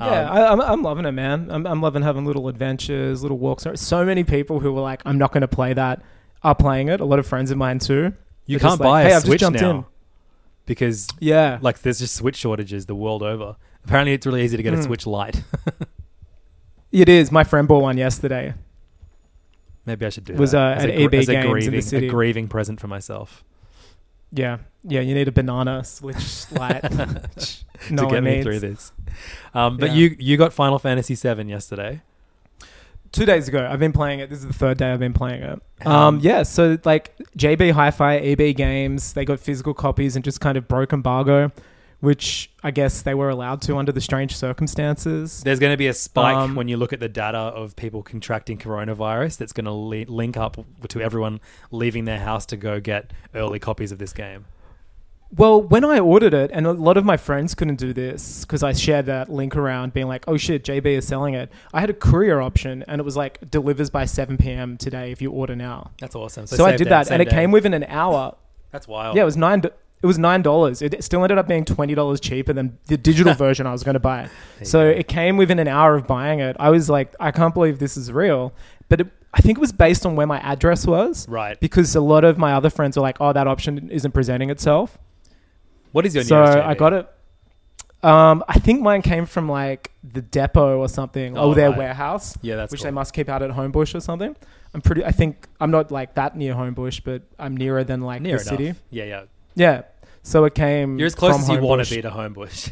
Yeah, 0.00 0.06
Um, 0.30 0.36
I, 0.38 0.46
I'm, 0.52 0.60
I'm 0.62 0.82
loving 0.82 1.04
it, 1.04 1.12
man. 1.12 1.48
I'm, 1.50 1.66
I'm 1.66 1.82
loving 1.82 2.00
having 2.02 2.24
little 2.24 2.48
adventures, 2.48 3.20
little 3.22 3.38
walks. 3.38 3.66
So 3.74 4.04
many 4.06 4.24
people 4.24 4.60
who 4.60 4.72
were 4.72 4.80
like, 4.80 5.02
"I'm 5.04 5.18
not 5.18 5.32
going 5.32 5.42
to 5.42 5.48
play 5.48 5.74
that," 5.74 6.00
are 6.42 6.54
playing 6.54 6.88
it. 6.88 7.00
A 7.00 7.04
lot 7.04 7.18
of 7.18 7.26
friends 7.26 7.50
of 7.50 7.58
mine 7.58 7.78
too. 7.78 8.14
you 8.46 8.58
They're 8.58 8.60
can't 8.60 8.70
just 8.72 8.82
buy 8.82 9.04
like, 9.04 9.12
a 9.12 9.20
Switch 9.20 9.42
now 9.42 9.70
in. 9.70 9.84
because 10.64 11.08
Yeah, 11.20 11.58
like 11.60 11.80
there's 11.82 11.98
just 11.98 12.14
Switch 12.14 12.36
shortages 12.36 12.86
the 12.86 12.94
world 12.94 13.22
over. 13.22 13.56
Apparently, 13.86 14.12
it's 14.12 14.26
really 14.26 14.42
easy 14.44 14.56
to 14.56 14.62
get 14.62 14.74
a 14.74 14.76
Hmm. 14.76 14.82
Switch 14.82 15.06
Lite. 15.06 15.42
it 16.92 17.08
is. 17.08 17.30
My 17.32 17.44
friend 17.44 17.66
bought 17.68 17.82
one 17.82 17.96
yesterday. 17.98 18.54
Maybe 19.84 20.04
I 20.04 20.08
should 20.08 20.24
do 20.24 20.34
Was, 20.34 20.50
that. 20.52 20.58
uh, 20.58 20.74
as 20.78 20.84
at 20.84 20.90
a, 20.90 20.96
gr- 20.96 21.02
EB 21.04 21.14
as 21.14 21.28
a 21.28 21.32
Games 21.32 21.44
in 21.44 21.46
the 21.46 21.52
grieving, 21.52 21.80
city. 21.82 22.06
a 22.06 22.10
grieving 22.10 22.48
present 22.48 22.80
for 22.80 22.88
myself 22.88 23.44
Yeah, 24.32 24.58
yeah. 24.82 25.00
You 25.00 25.14
need 25.14 25.28
a 25.28 25.32
banana 25.32 25.84
Switch 25.84 26.50
Lite. 26.50 26.82
no 27.90 28.04
to 28.04 28.10
get 28.10 28.22
me 28.24 28.30
needs. 28.32 28.44
through 28.44 28.58
this. 28.60 28.92
Um, 29.54 29.76
but 29.76 29.90
Yeah. 29.90 29.94
you 29.96 30.16
you 30.18 30.36
got 30.36 30.52
Final 30.52 30.78
Fantasy 30.80 31.14
VII 31.14 31.44
yesterday. 31.44 32.02
Two 33.12 33.24
days 33.24 33.46
ago, 33.46 33.66
I've 33.70 33.78
been 33.78 33.92
playing 33.92 34.18
it. 34.18 34.28
This 34.28 34.40
is 34.40 34.46
the 34.48 34.52
third 34.52 34.76
day 34.78 34.90
I've 34.92 34.98
been 34.98 35.12
playing 35.12 35.42
it. 35.44 35.62
Um, 35.86 36.18
yeah, 36.20 36.42
so 36.42 36.76
like 36.84 37.16
JB 37.38 37.70
Hi-Fi, 37.70 38.16
EB 38.16 38.56
Games, 38.56 39.12
they 39.12 39.24
got 39.24 39.38
physical 39.38 39.72
copies 39.72 40.16
and 40.16 40.24
just 40.24 40.40
kind 40.40 40.58
of 40.58 40.66
broke 40.66 40.92
embargo, 40.92 41.52
which 42.00 42.50
I 42.62 42.70
guess 42.70 43.02
they 43.02 43.14
were 43.14 43.30
allowed 43.30 43.62
to 43.62 43.76
under 43.76 43.92
the 43.92 44.00
strange 44.00 44.36
circumstances. 44.36 45.42
There's 45.42 45.58
going 45.58 45.72
to 45.72 45.76
be 45.76 45.86
a 45.86 45.94
spike 45.94 46.36
Um, 46.36 46.54
when 46.54 46.68
you 46.68 46.76
look 46.76 46.92
at 46.92 47.00
the 47.00 47.08
data 47.08 47.38
of 47.38 47.74
people 47.76 48.02
contracting 48.02 48.58
coronavirus. 48.58 49.38
That's 49.38 49.52
going 49.52 49.64
to 49.66 49.72
li- 49.72 50.04
link 50.06 50.36
up 50.36 50.58
to 50.88 51.00
everyone 51.00 51.40
leaving 51.70 52.04
their 52.04 52.20
house 52.20 52.44
to 52.46 52.56
go 52.56 52.80
get 52.80 53.12
early 53.34 53.58
copies 53.58 53.92
of 53.92 53.98
this 53.98 54.12
game. 54.12 54.44
Well, 55.36 55.60
when 55.60 55.84
I 55.84 55.98
ordered 55.98 56.34
it, 56.34 56.50
and 56.54 56.68
a 56.68 56.72
lot 56.72 56.96
of 56.96 57.04
my 57.04 57.16
friends 57.16 57.54
couldn't 57.56 57.76
do 57.80 57.92
this 57.92 58.44
because 58.44 58.62
I 58.62 58.72
shared 58.72 59.06
that 59.06 59.28
link 59.28 59.56
around, 59.56 59.92
being 59.92 60.06
like, 60.06 60.24
"Oh 60.28 60.36
shit, 60.36 60.62
JB 60.62 60.86
is 60.98 61.06
selling 61.08 61.34
it." 61.34 61.50
I 61.74 61.80
had 61.80 61.90
a 61.90 61.94
courier 61.94 62.40
option, 62.40 62.84
and 62.86 63.00
it 63.00 63.04
was 63.04 63.16
like 63.16 63.50
delivers 63.50 63.90
by 63.90 64.04
seven 64.04 64.36
p.m. 64.38 64.76
today 64.76 65.10
if 65.10 65.20
you 65.20 65.32
order 65.32 65.56
now. 65.56 65.90
That's 66.00 66.14
awesome. 66.14 66.46
So, 66.46 66.64
I 66.64 66.76
did 66.76 66.84
day- 66.84 66.90
that, 66.90 67.10
and 67.10 67.20
it 67.20 67.24
day. 67.28 67.34
came 67.34 67.50
within 67.50 67.74
an 67.74 67.84
hour. 67.88 68.36
That's 68.70 68.86
wild. 68.86 69.16
Yeah, 69.16 69.22
it 69.22 69.26
was 69.26 69.36
nine. 69.36 69.60
do- 69.60 69.70
It 70.02 70.06
was 70.06 70.18
nine 70.18 70.42
dollars. 70.42 70.82
It 70.82 71.02
still 71.02 71.22
ended 71.22 71.38
up 71.38 71.48
being 71.48 71.64
twenty 71.64 71.94
dollars 71.94 72.20
cheaper 72.20 72.52
than 72.52 72.78
the 72.86 72.96
digital 72.96 73.34
version 73.46 73.66
I 73.66 73.72
was 73.72 73.82
going 73.82 73.94
to 73.94 74.00
buy. 74.00 74.28
So 74.62 74.86
it 74.86 75.08
came 75.08 75.36
within 75.36 75.58
an 75.58 75.68
hour 75.68 75.94
of 75.94 76.06
buying 76.06 76.40
it. 76.40 76.54
I 76.60 76.70
was 76.70 76.88
like, 76.90 77.14
I 77.18 77.30
can't 77.30 77.54
believe 77.54 77.78
this 77.78 77.96
is 77.96 78.12
real. 78.12 78.52
But 78.88 79.00
it, 79.00 79.06
I 79.34 79.40
think 79.40 79.58
it 79.58 79.60
was 79.60 79.72
based 79.72 80.06
on 80.06 80.14
where 80.14 80.26
my 80.26 80.38
address 80.40 80.86
was, 80.86 81.28
Right. 81.28 81.58
Because 81.58 81.94
a 81.96 82.00
lot 82.00 82.24
of 82.24 82.38
my 82.38 82.52
other 82.52 82.70
friends 82.70 82.96
were 82.96 83.02
like, 83.02 83.16
"Oh, 83.20 83.32
that 83.32 83.46
option 83.48 83.90
isn't 83.90 84.12
presenting 84.12 84.50
itself." 84.50 84.96
What 85.92 86.04
is 86.06 86.14
your 86.14 86.24
so 86.24 86.36
nearest 86.44 86.58
I 86.58 86.74
got 86.74 86.92
it. 86.92 87.08
Um, 88.02 88.44
I 88.46 88.58
think 88.58 88.82
mine 88.82 89.02
came 89.02 89.24
from 89.26 89.48
like 89.48 89.90
the 90.04 90.20
depot 90.22 90.78
or 90.78 90.88
something, 90.88 91.36
Oh, 91.36 91.48
or 91.48 91.54
their 91.54 91.70
right. 91.70 91.78
warehouse. 91.78 92.36
Yeah, 92.42 92.56
that's 92.56 92.70
which 92.70 92.82
cool. 92.82 92.86
they 92.88 92.90
must 92.92 93.12
keep 93.14 93.28
out 93.28 93.42
at 93.42 93.50
Homebush 93.50 93.94
or 93.94 94.00
something. 94.00 94.36
I'm 94.74 94.82
pretty. 94.82 95.04
I 95.04 95.10
think 95.10 95.48
I'm 95.58 95.70
not 95.70 95.90
like 95.90 96.14
that 96.14 96.36
near 96.36 96.54
Homebush, 96.54 97.00
but 97.02 97.22
I'm 97.38 97.56
nearer 97.56 97.82
than 97.82 98.02
like 98.02 98.20
Near 98.22 98.36
the 98.36 98.42
enough. 98.42 98.50
city. 98.58 98.74
Yeah, 98.90 99.04
yeah. 99.04 99.22
Yeah. 99.56 99.82
So 100.22 100.44
it 100.44 100.54
came. 100.54 100.98
You're 100.98 101.06
as 101.06 101.14
close 101.14 101.32
from 101.32 101.42
as 101.42 101.48
you 101.48 101.60
want 101.60 101.84
to 101.84 101.94
be 101.94 102.02
to 102.02 102.10
Homebush. 102.10 102.70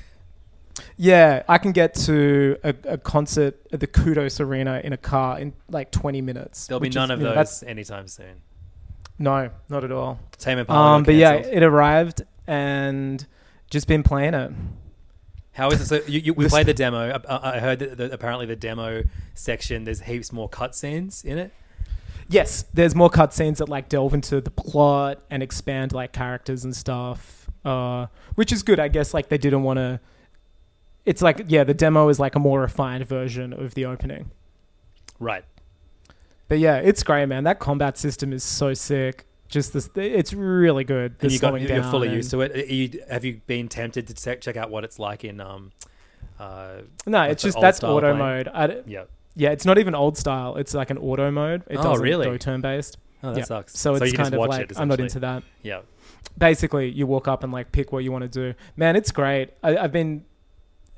Yeah, 0.97 1.43
I 1.49 1.59
can 1.59 1.72
get 1.72 1.95
to 1.95 2.57
a, 2.62 2.74
a 2.85 2.99
concert 2.99 3.57
at 3.72 3.80
the 3.80 3.87
Qudos 3.87 4.41
Arena 4.41 4.80
in 4.82 4.93
a 4.93 4.97
car 4.97 5.39
in 5.39 5.53
like 5.68 5.91
20 5.91 6.20
minutes. 6.20 6.66
There'll 6.66 6.80
be 6.80 6.89
none 6.89 7.11
is, 7.11 7.14
of 7.14 7.20
you 7.20 7.26
know, 7.26 7.35
those 7.35 7.62
anytime 7.62 8.09
soon. 8.09 8.43
No, 9.18 9.51
not 9.68 9.85
at 9.85 9.93
all. 9.93 10.18
Tame 10.39 10.59
Impala 10.59 10.97
Um, 10.97 11.03
but 11.05 11.14
yeah, 11.14 11.35
it 11.35 11.62
arrived 11.62 12.22
and 12.47 13.24
just 13.70 13.87
been 13.87 14.03
playing 14.03 14.35
it. 14.35 14.53
How 15.53 15.70
is 15.70 15.80
it? 15.80 15.87
So 15.87 16.01
you, 16.09 16.20
you, 16.20 16.35
we 16.35 16.49
played 16.49 16.66
the 16.66 16.74
demo. 16.74 17.20
I, 17.28 17.57
I 17.57 17.61
heard 17.61 17.78
that, 17.78 17.97
that 17.99 18.12
apparently 18.12 18.47
the 18.47 18.57
demo 18.57 19.05
section 19.35 19.85
there's 19.85 20.01
heaps 20.01 20.32
more 20.32 20.49
cutscenes 20.49 21.24
in 21.24 21.39
it. 21.39 21.53
Yes, 22.29 22.64
there's 22.72 22.95
more 22.95 23.11
cutscenes 23.11 23.59
that 23.59 23.68
like 23.68 23.89
delve 23.89 24.14
into 24.14 24.41
the 24.41 24.51
plot 24.51 25.22
and 25.31 25.43
expand 25.43 25.93
like 25.93 26.12
characters 26.12 26.64
and 26.64 26.75
stuff, 26.75 27.49
uh, 27.64 28.07
which 28.35 28.53
is 28.53 28.62
good. 28.62 28.81
I 28.81 28.89
guess 28.89 29.12
like 29.14 29.29
they 29.29 29.39
didn't 29.39 29.62
want 29.62 29.79
to. 29.79 30.01
It's 31.05 31.20
like 31.20 31.45
yeah, 31.49 31.64
the 31.64 31.75
demo 31.75 32.09
is 32.09 32.18
like 32.18 32.35
a 32.35 32.39
more 32.39 32.61
refined 32.62 33.07
version 33.07 33.53
of 33.53 33.75
the 33.75 33.85
opening. 33.85 34.31
Right. 35.20 35.45
But 36.49 36.59
yeah, 36.59 36.77
it's 36.77 37.03
great, 37.03 37.27
man. 37.27 37.45
That 37.45 37.59
combat 37.59 37.99
system 37.99 38.33
is 38.33 38.45
so 38.45 38.75
sick. 38.75 39.27
Just 39.49 39.72
this, 39.72 39.89
it's 39.95 40.33
really 40.33 40.85
good. 40.85 41.16
And 41.20 41.31
you 41.31 41.39
got 41.39 41.61
you're 41.61 41.83
fully 41.85 42.12
used 42.12 42.31
to 42.33 42.41
it. 42.41 42.68
You, 42.68 43.03
have 43.09 43.25
you 43.25 43.41
been 43.47 43.68
tempted 43.68 44.09
to 44.09 44.14
check, 44.14 44.57
out 44.57 44.70
what 44.70 44.85
it's 44.85 44.99
like 44.99 45.25
in 45.25 45.41
um 45.41 45.72
uh 46.39 46.79
No, 47.07 47.22
it's 47.22 47.43
just 47.43 47.61
that's 47.61 47.83
auto 47.83 48.01
playing? 48.01 48.18
mode. 48.18 48.49
I 48.49 48.83
Yeah. 48.87 49.05
Yeah, 49.37 49.51
it's 49.51 49.64
not 49.64 49.78
even 49.78 49.95
old 49.95 50.16
style. 50.16 50.57
It's 50.57 50.74
like 50.74 50.91
an 50.91 50.99
auto 50.99 51.30
mode. 51.30 51.62
It 51.68 51.76
Oh, 51.78 51.82
doesn't 51.82 52.03
really? 52.03 52.26
go 52.26 52.37
turn 52.37 52.61
based. 52.61 52.99
Oh, 53.22 53.30
that 53.32 53.39
yeah. 53.39 53.45
sucks. 53.45 53.78
So 53.78 53.95
it's 53.95 54.05
you 54.05 54.11
just 54.12 54.16
kind 54.22 54.35
of 54.35 54.39
watch 54.39 54.51
like 54.51 54.70
it, 54.70 54.78
I'm 54.78 54.89
not 54.89 55.01
essentially. 55.01 55.05
into 55.07 55.20
that. 55.20 55.43
Yeah. 55.62 55.80
Basically, 56.37 56.91
you 56.91 57.07
walk 57.07 57.28
up 57.28 57.43
and 57.45 57.53
like 57.53 57.72
pick 57.72 57.93
what 57.93 58.05
you 58.05 58.12
want 58.12 58.22
to 58.22 58.28
do. 58.28 58.55
Man, 58.76 58.97
it's 58.97 59.11
great. 59.11 59.51
I, 59.62 59.76
I've 59.76 59.93
been. 59.93 60.24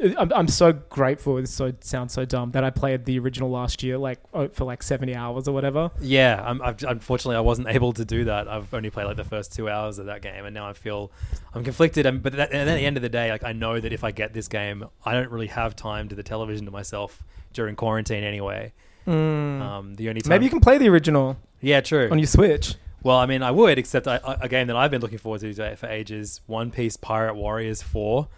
Uh, 0.03 0.11
I'm, 0.19 0.33
I'm 0.33 0.49
so 0.49 0.73
grateful. 0.73 1.37
This 1.37 1.51
so 1.53 1.73
sounds 1.81 2.13
so 2.13 2.25
dumb 2.25 2.51
that 2.51 2.65
I 2.65 2.71
played 2.71 3.05
the 3.05 3.19
original 3.19 3.49
last 3.51 3.83
year, 3.83 3.97
like 3.97 4.19
oh, 4.35 4.49
for 4.49 4.65
like 4.65 4.83
70 4.83 5.15
hours 5.15 5.47
or 5.49 5.53
whatever. 5.53 5.91
Yeah, 6.01 6.43
I'm, 6.45 6.61
I've, 6.63 6.83
unfortunately, 6.83 7.37
I 7.37 7.41
wasn't 7.41 7.69
able 7.77 7.93
to 7.95 8.05
do 8.05 8.25
that. 8.25 8.49
I've 8.49 8.73
only 8.75 8.91
played 8.91 9.05
like 9.07 9.17
the 9.17 9.25
first 9.25 9.55
two 9.55 9.69
hours 9.71 9.99
of 9.99 10.07
that 10.07 10.21
game, 10.21 10.45
and 10.45 10.53
now 10.55 10.69
I 10.69 10.73
feel 10.75 11.11
I'm 11.55 11.65
conflicted. 11.65 12.07
And 12.07 12.23
but 12.23 12.33
that, 12.35 12.53
and 12.53 12.69
at 12.69 12.75
the 12.75 12.85
end 12.85 12.97
of 12.97 13.03
the 13.03 13.09
day, 13.09 13.31
like 13.31 13.45
I 13.45 13.53
know 13.53 13.79
that 13.81 13.93
if 13.93 14.05
I 14.05 14.11
get 14.11 14.33
this 14.35 14.49
game, 14.49 14.85
I 15.05 15.13
don't 15.15 15.31
really 15.31 15.47
have 15.49 15.77
time 15.77 16.09
to 16.09 16.15
the 16.15 16.23
television 16.23 16.67
to 16.67 16.73
myself 16.73 17.23
during 17.57 17.75
quarantine 17.75 18.23
anyway. 18.23 18.73
Um, 19.07 19.95
the 19.97 20.09
only 20.09 20.21
time, 20.21 20.29
Mm. 20.29 20.29
Maybe 20.31 20.45
you 20.45 20.51
can 20.51 20.61
play 20.61 20.79
the 20.79 20.89
original 20.89 21.37
yeah, 21.61 21.81
true. 21.81 22.09
on 22.11 22.19
your 22.19 22.27
Switch. 22.27 22.75
Well, 23.03 23.17
I 23.19 23.27
mean, 23.27 23.43
I 23.43 23.51
would, 23.53 23.79
except 23.79 24.09
I, 24.09 24.19
a 24.41 24.49
game 24.49 24.67
that 24.69 24.77
I've 24.77 24.91
been 24.91 25.01
looking 25.01 25.19
forward 25.19 25.41
to 25.43 25.77
for 25.77 25.87
ages. 25.89 26.41
One 26.47 26.71
Piece 26.73 26.97
Pirate 26.97 27.35
Warriors 27.35 27.83
Four 27.83 28.29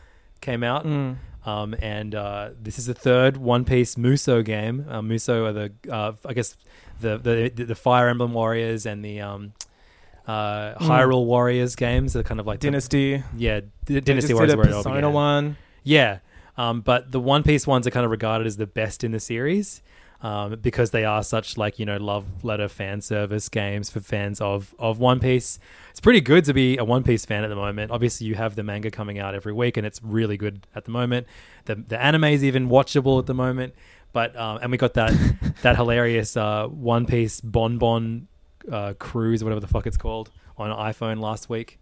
came 0.43 0.63
out, 0.63 0.85
Mm. 0.87 1.17
um, 1.47 1.75
and 1.81 2.15
uh, 2.15 2.51
this 2.61 2.79
is 2.79 2.85
the 2.87 2.93
third 2.95 3.39
One 3.39 3.65
Piece 3.65 3.95
Musou 3.95 4.45
game. 4.45 4.85
Uh, 4.89 5.01
Musou 5.01 5.47
are 5.49 5.53
the, 5.53 5.73
uh, 5.91 6.13
I 6.27 6.33
guess, 6.35 6.55
the, 7.01 7.17
the 7.17 7.65
the 7.65 7.75
Fire 7.75 8.09
Emblem 8.09 8.35
Warriors 8.35 8.85
and 8.85 9.03
the 9.05 9.21
um, 9.23 9.53
uh, 10.27 10.75
Hyrule 10.75 11.25
Warriors 11.25 11.75
games. 11.75 12.13
They're 12.13 12.23
kind 12.23 12.41
of 12.41 12.47
like 12.47 12.61
the- 12.61 12.69
Mm. 12.69 12.73
Dynasty. 12.73 13.23
yeah, 13.39 13.61
D- 13.61 13.67
They 13.87 14.01
Dynasty 14.01 14.29
just 14.29 14.35
Warriors. 14.35 14.53
did 14.53 14.61
a 14.61 14.83
Persona 14.83 15.11
one. 15.11 15.57
Yeah, 15.83 16.19
um, 16.59 16.83
but 16.83 17.13
the 17.13 17.21
One 17.21 17.43
Piece 17.43 17.67
ones 17.67 17.87
are 17.87 17.91
kind 17.91 18.05
of 18.05 18.11
regarded 18.11 18.47
as 18.47 18.57
the 18.59 18.67
best 18.67 19.05
in 19.05 19.13
the 19.13 19.21
series 19.21 19.81
um, 20.21 20.57
because 20.61 20.91
they 20.91 21.05
are 21.05 21.23
such 21.23 21.57
like 21.57 21.79
you 21.79 21.87
know 21.87 21.97
love 21.97 22.45
letter 22.45 22.69
fan 22.69 23.01
service 23.01 23.49
games 23.49 23.89
for 23.89 24.01
fans 24.01 24.41
of 24.41 24.75
of 24.79 24.99
One 24.99 25.21
Piece. 25.21 25.59
It's 25.91 26.01
pretty 26.01 26.21
good 26.21 26.45
to 26.45 26.53
be 26.53 26.77
a 26.77 26.85
One 26.85 27.05
Piece 27.05 27.25
fan 27.25 27.45
at 27.45 27.49
the 27.49 27.57
moment. 27.57 27.93
Obviously, 27.93 28.27
you 28.27 28.35
have 28.35 28.57
the 28.57 28.63
manga 28.63 28.91
coming 28.91 29.19
out 29.19 29.35
every 29.35 29.53
week, 29.53 29.77
and 29.77 29.87
it's 29.87 30.03
really 30.03 30.37
good 30.37 30.67
at 30.75 30.85
the 30.85 30.91
moment. 30.91 31.27
The 31.67 31.77
the 31.77 32.01
anime 32.01 32.25
is 32.25 32.43
even 32.43 32.69
watchable 32.69 33.19
at 33.19 33.27
the 33.27 33.35
moment. 33.35 33.75
But 34.13 34.37
um, 34.37 34.59
and 34.63 34.73
we 34.73 34.79
got 34.79 34.95
that 34.95 35.13
that 35.63 35.77
hilarious 35.77 36.37
uh, 36.37 36.67
One 36.67 37.07
Piece 37.07 37.41
Bon 37.41 37.79
Bon 37.79 38.27
uh, 38.71 38.95
cruise, 38.99 39.43
or 39.43 39.47
whatever 39.47 39.61
the 39.61 39.69
fuck 39.69 39.87
it's 39.87 39.97
called, 39.97 40.31
on 40.57 40.71
iPhone 40.71 41.21
last 41.21 41.49
week. 41.49 41.79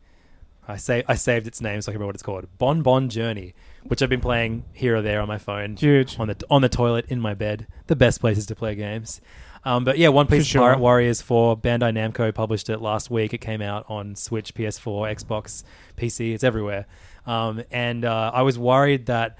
I 0.68 0.76
say 0.76 1.04
I 1.06 1.14
saved 1.14 1.46
its 1.46 1.60
name 1.60 1.80
so 1.80 1.90
I 1.90 1.92
can 1.92 2.00
remember 2.00 2.08
what 2.08 2.16
it's 2.16 2.22
called. 2.22 2.46
Bon 2.58 2.82
Bon 2.82 3.08
Journey, 3.08 3.54
which 3.84 4.02
I've 4.02 4.08
been 4.08 4.20
playing 4.20 4.64
here 4.72 4.96
or 4.96 5.02
there 5.02 5.20
on 5.20 5.28
my 5.28 5.38
phone, 5.38 5.76
Huge. 5.76 6.18
on 6.18 6.28
the 6.28 6.36
on 6.50 6.62
the 6.62 6.68
toilet, 6.68 7.06
in 7.08 7.20
my 7.20 7.34
bed. 7.34 7.66
The 7.86 7.96
best 7.96 8.20
places 8.20 8.46
to 8.46 8.54
play 8.56 8.74
games. 8.74 9.20
Um, 9.64 9.84
but 9.84 9.98
yeah, 9.98 10.08
One 10.08 10.26
Piece 10.28 10.46
sure. 10.46 10.62
Pirate 10.62 10.78
Warriors 10.78 11.20
for 11.22 11.56
Bandai 11.56 11.92
Namco 11.92 12.32
published 12.32 12.70
it 12.70 12.80
last 12.80 13.10
week. 13.10 13.34
It 13.34 13.38
came 13.38 13.60
out 13.60 13.84
on 13.88 14.14
Switch, 14.14 14.54
PS4, 14.54 15.16
Xbox, 15.16 15.64
PC. 15.96 16.34
It's 16.34 16.44
everywhere. 16.44 16.86
Um, 17.26 17.62
and 17.72 18.04
uh, 18.04 18.30
I 18.32 18.42
was 18.42 18.58
worried 18.58 19.06
that 19.06 19.36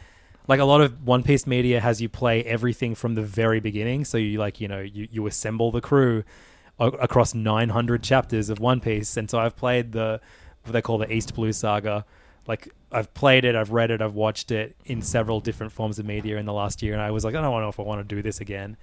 like 0.49 0.61
a 0.61 0.65
lot 0.65 0.81
of 0.81 1.07
One 1.07 1.23
Piece 1.23 1.47
media 1.47 1.81
has 1.81 2.01
you 2.01 2.09
play 2.09 2.43
everything 2.45 2.95
from 2.95 3.15
the 3.15 3.23
very 3.23 3.61
beginning. 3.61 4.05
So 4.05 4.19
you 4.19 4.39
like 4.39 4.61
you 4.61 4.69
know 4.69 4.81
you 4.81 5.09
you 5.11 5.27
assemble 5.27 5.71
the 5.71 5.81
crew 5.81 6.25
across 6.79 7.33
900 7.35 8.03
chapters 8.03 8.51
of 8.51 8.59
One 8.61 8.81
Piece, 8.81 9.17
and 9.17 9.31
so 9.31 9.39
I've 9.39 9.57
played 9.57 9.93
the 9.93 10.21
what 10.67 10.73
they 10.73 10.83
call 10.83 10.99
the 10.99 11.13
East 11.13 11.35
Blue 11.35 11.53
Saga. 11.53 12.05
Like 12.47 12.69
I've 12.93 13.13
played 13.15 13.45
it, 13.45 13.57
I've 13.57 13.73
read 13.73 13.91
it, 13.91 14.01
I've 14.01 14.15
watched 14.15 14.51
it 14.51 14.77
in 14.85 15.03
several 15.03 15.41
different 15.41 15.73
forms 15.73 15.99
of 15.99 16.07
media 16.07 16.37
in 16.39 16.47
the 16.47 16.53
last 16.53 16.83
year, 16.83 16.93
and 16.93 17.03
I 17.03 17.11
was 17.11 17.25
like, 17.25 17.35
I 17.35 17.41
don't 17.41 17.61
know 17.61 17.69
if 17.69 17.81
I 17.81 17.83
want 17.83 18.09
to 18.09 18.15
do 18.15 18.23
this 18.23 18.41
again. 18.41 18.77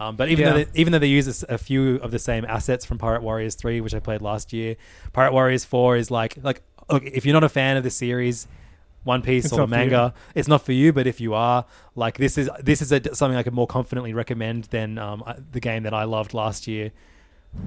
Um, 0.00 0.16
but 0.16 0.30
even 0.30 0.44
though 0.46 0.64
they, 0.64 0.66
even 0.74 0.92
though 0.92 0.98
they 0.98 1.06
use 1.06 1.44
a 1.44 1.58
few 1.58 1.96
of 1.96 2.10
the 2.10 2.18
same 2.18 2.44
assets 2.46 2.84
from 2.84 2.98
Pirate 2.98 3.22
Warriors 3.22 3.54
Three, 3.54 3.80
which 3.80 3.94
I 3.94 4.00
played 4.00 4.22
last 4.22 4.52
year, 4.52 4.76
Pirate 5.12 5.32
Warriors 5.32 5.64
Four 5.64 5.96
is 5.96 6.10
like 6.10 6.38
like 6.42 6.62
look 6.90 7.04
if 7.04 7.24
you're 7.26 7.34
not 7.34 7.44
a 7.44 7.48
fan 7.48 7.76
of 7.76 7.84
the 7.84 7.90
series, 7.90 8.48
One 9.04 9.22
Piece 9.22 9.44
It's 9.44 9.52
or 9.52 9.56
the 9.56 9.66
not 9.66 9.68
for 9.68 9.74
you. 9.74 9.90
manga, 9.90 10.14
it's 10.34 10.48
not 10.48 10.64
for 10.64 10.72
you. 10.72 10.92
But 10.92 11.06
if 11.06 11.20
you 11.20 11.34
are, 11.34 11.66
like 11.94 12.16
this 12.16 12.38
is 12.38 12.48
this 12.60 12.82
is 12.82 12.90
a, 12.90 13.14
something 13.14 13.36
I 13.36 13.42
could 13.42 13.52
more 13.52 13.66
confidently 13.66 14.12
recommend 14.14 14.64
than 14.64 14.98
um, 14.98 15.22
the 15.52 15.60
game 15.60 15.82
that 15.84 15.94
I 15.94 16.04
loved 16.04 16.34
last 16.34 16.66
year, 16.66 16.90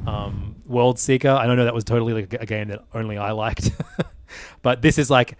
um, 0.07 0.55
World 0.65 0.99
Seeker. 0.99 1.29
I 1.29 1.45
don't 1.47 1.57
know 1.57 1.65
that 1.65 1.73
was 1.73 1.83
totally 1.83 2.13
like 2.13 2.33
a 2.33 2.45
game 2.45 2.67
that 2.69 2.83
only 2.93 3.17
I 3.17 3.31
liked, 3.31 3.71
but 4.61 4.81
this 4.81 4.97
is 4.97 5.09
like. 5.09 5.37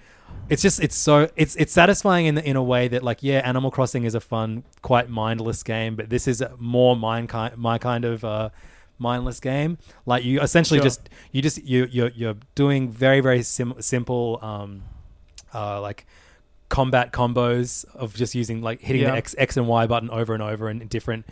It's 0.48 0.62
just 0.62 0.80
it's 0.80 0.96
so 0.96 1.28
it's 1.36 1.56
it's 1.56 1.74
satisfying 1.74 2.28
in 2.28 2.36
the, 2.36 2.48
in 2.48 2.56
a 2.56 2.62
way 2.62 2.88
that 2.90 3.02
like 3.02 3.24
yeah 3.24 3.40
Animal 3.40 3.72
Crossing 3.72 4.04
is 4.04 4.14
a 4.14 4.20
fun 4.20 4.64
quite 4.84 5.10
mindless 5.10 5.64
game 5.64 5.96
but 5.96 6.10
this 6.12 6.28
is 6.28 6.40
a 6.40 6.54
more 6.60 6.96
mind 6.96 7.30
kind 7.30 7.58
my 7.58 7.80
kind 7.80 8.06
of 8.06 8.24
uh, 8.24 8.50
mindless 9.00 9.40
game 9.40 9.80
like 10.06 10.24
you 10.24 10.40
essentially 10.42 10.78
Sure. 10.78 10.84
just 10.84 11.10
you 11.32 11.42
just 11.42 11.64
you 11.64 11.88
you're, 11.90 12.10
you're 12.10 12.36
doing 12.54 12.92
very 12.92 13.22
very 13.22 13.42
sim- 13.42 13.74
simple 13.82 14.38
um 14.44 14.84
uh 15.56 15.82
like 15.82 16.06
combat 16.70 17.12
combos 17.12 17.84
of 17.96 18.14
just 18.14 18.36
using 18.36 18.62
like 18.62 18.82
hitting 18.82 19.02
Yeah. 19.02 19.12
the 19.12 19.18
X 19.18 19.34
X 19.40 19.58
and 19.58 19.68
Y 19.68 19.88
button 19.88 20.12
over 20.12 20.36
and 20.36 20.44
over 20.44 20.70
in 20.70 20.86
different 20.88 21.26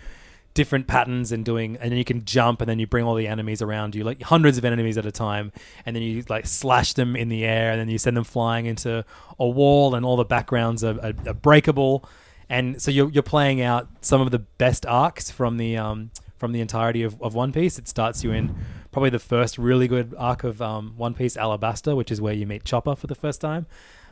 different 0.54 0.88
patterns 0.88 1.32
and 1.32 1.44
doing 1.44 1.78
and 1.78 1.92
then 1.92 1.98
you 1.98 2.06
can 2.06 2.24
jump 2.26 2.62
and 2.62 2.70
then 2.70 2.78
you 2.78 2.86
bring 2.86 3.04
all 3.04 3.16
the 3.16 3.28
enemies 3.28 3.62
around 3.62 3.96
you 3.96 4.04
like 4.04 4.22
hundreds 4.22 4.58
of 4.58 4.64
enemies 4.64 4.98
at 4.98 5.06
a 5.06 5.12
time 5.12 5.52
and 5.86 5.96
then 5.96 6.04
you 6.04 6.24
like 6.30 6.46
slash 6.46 6.94
them 6.94 7.16
in 7.16 7.30
the 7.30 7.44
air 7.44 7.72
and 7.72 7.80
then 7.80 7.90
you 7.90 7.98
send 7.98 8.16
them 8.16 8.24
flying 8.24 8.68
into 8.68 9.04
a 9.40 9.48
wall 9.48 9.96
and 9.96 10.06
all 10.06 10.16
the 10.16 10.26
backgrounds 10.26 10.84
are, 10.84 11.00
are, 11.02 11.14
are 11.26 11.34
breakable 11.34 12.06
and 12.50 12.82
so 12.82 12.92
you're 12.92 13.10
you're 13.10 13.24
playing 13.24 13.62
out 13.62 13.88
some 14.02 14.22
of 14.22 14.30
the 14.30 14.40
best 14.40 14.86
arcs 14.86 15.32
from 15.32 15.58
the 15.58 15.76
um 15.76 16.12
from 16.44 16.52
the 16.52 16.60
entirety 16.60 17.04
of, 17.04 17.22
of 17.22 17.34
One 17.34 17.54
Piece. 17.54 17.80
It 17.80 17.88
starts 17.88 18.22
you 18.22 18.34
in 18.34 18.54
probably 18.92 19.12
the 19.12 19.18
first 19.18 19.58
really 19.58 19.88
good 19.88 20.14
arc 20.18 20.44
of 20.44 20.62
um, 20.62 20.94
One 20.98 21.14
Piece 21.14 21.38
Alabasta, 21.38 21.96
which 21.96 22.12
is 22.12 22.20
where 22.20 22.34
you 22.34 22.46
meet 22.46 22.66
Chopper 22.66 22.98
for 22.98 23.08
the 23.08 23.16
first 23.16 23.40
time. 23.40 23.66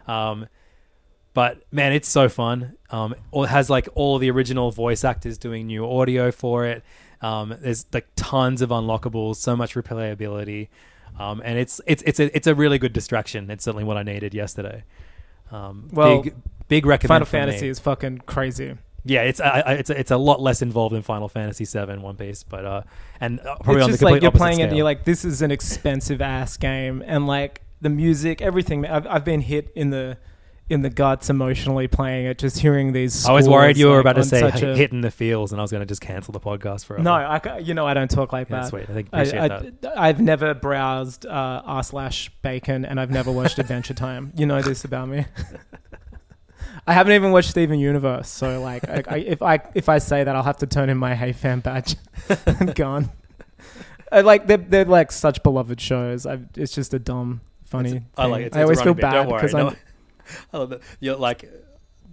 Um, 0.08 0.48
but 1.34 1.62
man, 1.72 1.94
it's 1.94 2.10
so 2.10 2.30
fun. 2.30 2.76
Um, 2.90 3.16
it 3.34 3.48
has 3.48 3.70
like 3.70 3.88
all 3.96 4.18
the 4.18 4.30
original 4.32 4.72
voice 4.72 5.04
actors 5.04 5.38
doing 5.38 5.68
new 5.68 5.90
audio 5.90 6.32
for 6.32 6.66
it. 6.66 6.84
Um, 7.22 7.56
there's 7.62 7.86
like 7.94 8.08
tons 8.16 8.62
of 8.62 8.70
unlockables, 8.70 9.36
so 9.38 9.56
much 9.56 9.76
replayability, 9.76 10.70
um, 11.20 11.42
and 11.46 11.58
it's 11.58 11.80
it's 11.86 12.02
it's 12.04 12.20
a 12.20 12.36
it's 12.36 12.48
a 12.48 12.56
really 12.56 12.80
good 12.80 12.94
distraction. 12.94 13.50
It's 13.50 13.64
certainly 13.64 13.84
what 13.84 13.98
I 13.98 14.04
needed 14.04 14.34
yesterday. 14.34 14.84
Um, 15.52 15.90
Well, 15.92 16.24
big 16.24 16.36
big 16.68 16.86
recommend. 16.86 17.10
Final 17.10 17.26
from 17.26 17.40
me. 17.40 17.46
Fantasy 17.46 17.68
is 17.70 17.80
fucking 17.80 18.20
crazy. 18.26 18.76
Yeah, 19.04 19.24
it's 19.24 19.40
I, 19.40 19.64
I, 19.66 19.74
it's 19.74 19.90
a, 19.90 20.00
it's 20.00 20.12
a 20.12 20.18
lot 20.18 20.42
less 20.42 20.62
involved 20.62 20.94
than 20.96 21.02
Final 21.02 21.28
Fantasy 21.28 21.66
VII 21.66 21.98
One 21.98 22.16
Piece, 22.16 22.44
but 22.44 22.66
uh, 22.66 22.82
and 23.20 23.40
uh, 23.40 23.56
probably 23.58 23.76
it's 23.78 23.84
on 23.84 23.92
the 23.92 23.94
just 23.94 24.00
complete 24.00 24.14
like 24.14 24.22
you're 24.24 24.32
playing 24.32 24.60
it 24.60 24.64
and 24.64 24.78
you're 24.78 24.84
like, 24.84 25.06
this 25.06 25.26
is 25.26 25.42
an 25.42 25.50
expensive 25.52 26.22
ass 26.22 26.58
game, 26.58 27.04
and 27.06 27.26
like 27.26 27.62
the 27.82 27.90
music, 27.90 28.42
everything. 28.42 28.86
I've, 28.86 29.08
I've 29.08 29.26
been 29.26 29.42
hit 29.42 29.72
in 29.76 29.90
the 29.90 30.18
in 30.72 30.82
the 30.82 30.90
guts 30.90 31.30
emotionally 31.30 31.88
playing 31.88 32.26
it, 32.26 32.38
just 32.38 32.58
hearing 32.60 32.94
these. 32.94 33.26
I 33.26 33.34
was 33.34 33.48
worried 33.48 33.78
you 33.78 33.88
were 33.88 33.96
like, 33.98 34.02
about 34.02 34.14
to 34.14 34.20
on 34.22 34.26
say 34.26 34.40
such 34.40 34.62
a- 34.62 34.76
hitting 34.76 35.02
the 35.02 35.12
feels, 35.12 35.52
and 35.52 35.60
I 35.60 35.64
was 35.64 35.70
going 35.72 35.82
to 35.82 35.86
just 35.86 36.02
cancel 36.02 36.32
the 36.32 36.40
podcast 36.40 36.86
forever. 36.86 37.04
No, 37.04 37.14
I, 37.14 37.40
ca- 37.40 37.58
you 37.58 37.74
know 37.74 37.86
I 37.86 37.94
don't 37.94 38.10
talk 38.10 38.32
like 38.34 38.50
Yeah, 38.50 38.62
that. 38.62 38.70
sweet. 38.70 38.90
I 38.90 38.94
think- 38.94 39.08
appreciate 39.10 39.86
I, 39.86 40.10
I've 40.10 40.22
never 40.22 40.54
browsed 40.54 41.26
uh, 41.26 41.62
r 41.66 41.84
slash 41.84 42.30
bacon, 42.42 42.86
and 42.86 43.00
I've 43.00 43.12
never 43.12 43.32
watched 43.32 43.60
Adventure 43.60 43.94
Time. 43.94 44.32
You 44.36 44.46
know 44.46 44.62
this 44.62 44.84
about 44.86 45.10
me. 45.10 45.26
I 46.88 46.94
haven't 46.94 47.14
even 47.14 47.32
watched 47.32 47.50
Steven 47.52 47.78
Universe, 47.80 48.28
so 48.28 48.60
like, 48.62 48.88
I, 48.90 49.04
I, 49.08 49.18
if 49.18 49.42
I 49.42 49.60
if 49.76 49.88
I 49.90 50.00
say 50.00 50.24
that, 50.24 50.36
I'll 50.36 50.42
have 50.44 50.58
to 50.58 50.68
turn 50.68 50.90
in 50.90 50.98
my 50.98 51.14
Hey 51.16 51.32
Fam 51.32 51.60
badge 51.60 51.96
and 52.46 52.74
gone. 52.74 53.12
Like 54.12 54.48
they're, 54.48 54.58
they're 54.58 54.86
like 54.86 55.12
such 55.12 55.44
beloved 55.44 55.80
shows. 55.80 56.26
I, 56.26 56.40
it's 56.56 56.74
just 56.74 56.94
a 56.94 57.00
dumb, 57.00 57.42
funny. 57.64 58.02
I 58.18 58.26
like 58.26 58.42
it. 58.42 58.46
It's, 58.48 58.58
I 58.58 58.64
always 58.64 58.80
feel 58.82 58.94
running 58.94 58.96
bit. 58.96 59.02
bad 59.04 59.28
worry. 59.28 59.42
because 59.42 59.54
I'm. 59.54 59.76
I 60.54 60.58
love 60.58 60.70
that. 60.72 60.82
You're 61.00 61.16
like, 61.16 61.50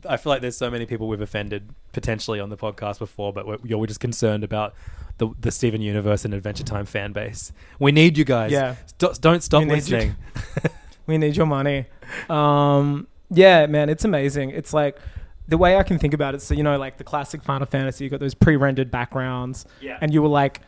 I 0.09 0.17
feel 0.17 0.31
like 0.31 0.41
there's 0.43 0.57
so 0.57 0.71
many 0.71 0.87
people 0.87 1.09
we've 1.09 1.21
offended 1.21 1.71
potentially 1.93 2.39
on 2.41 2.51
the 2.51 2.57
podcast 2.57 2.99
before, 2.99 3.33
but 3.33 3.47
we're, 3.47 3.59
you're, 3.65 3.79
we're 3.79 3.87
just 3.87 4.01
concerned 4.01 4.45
about 4.45 4.75
the 5.19 5.29
the 5.41 5.51
Steven 5.51 5.81
Universe 5.83 6.25
and 6.25 6.33
Adventure 6.35 6.63
Time 6.65 6.87
fan 6.87 7.13
base. 7.13 7.53
We 7.81 7.91
need 7.93 8.17
you 8.17 8.25
guys. 8.25 8.53
Yeah. 8.53 8.77
St- 9.01 9.21
don't 9.21 9.43
stop 9.43 9.63
We 9.63 9.67
you. 9.71 9.75
listening. 9.75 10.17
we 11.07 11.19
need 11.19 11.37
your 11.37 11.47
money. 11.47 11.87
Um, 12.31 13.09
yeah, 13.31 13.67
man, 13.67 13.89
it's 13.89 14.05
amazing. 14.05 14.51
It's 14.51 14.73
like 14.73 14.99
the 15.49 15.59
way 15.59 15.77
I 15.77 15.83
can 15.83 15.99
think 15.99 16.15
about 16.15 16.35
it. 16.35 16.43
So 16.43 16.55
you 16.55 16.63
know, 16.63 16.79
like 16.79 16.99
the 16.99 17.05
classic 17.05 17.43
Final 17.43 17.67
Fantasy, 17.67 18.05
you 18.05 18.11
got 18.11 18.21
those 18.21 18.35
pre-rendered 18.35 18.91
backgrounds, 18.91 19.67
Yeah. 19.81 19.99
and 20.01 20.13
you 20.15 20.23
were 20.23 20.29
like 20.29 20.61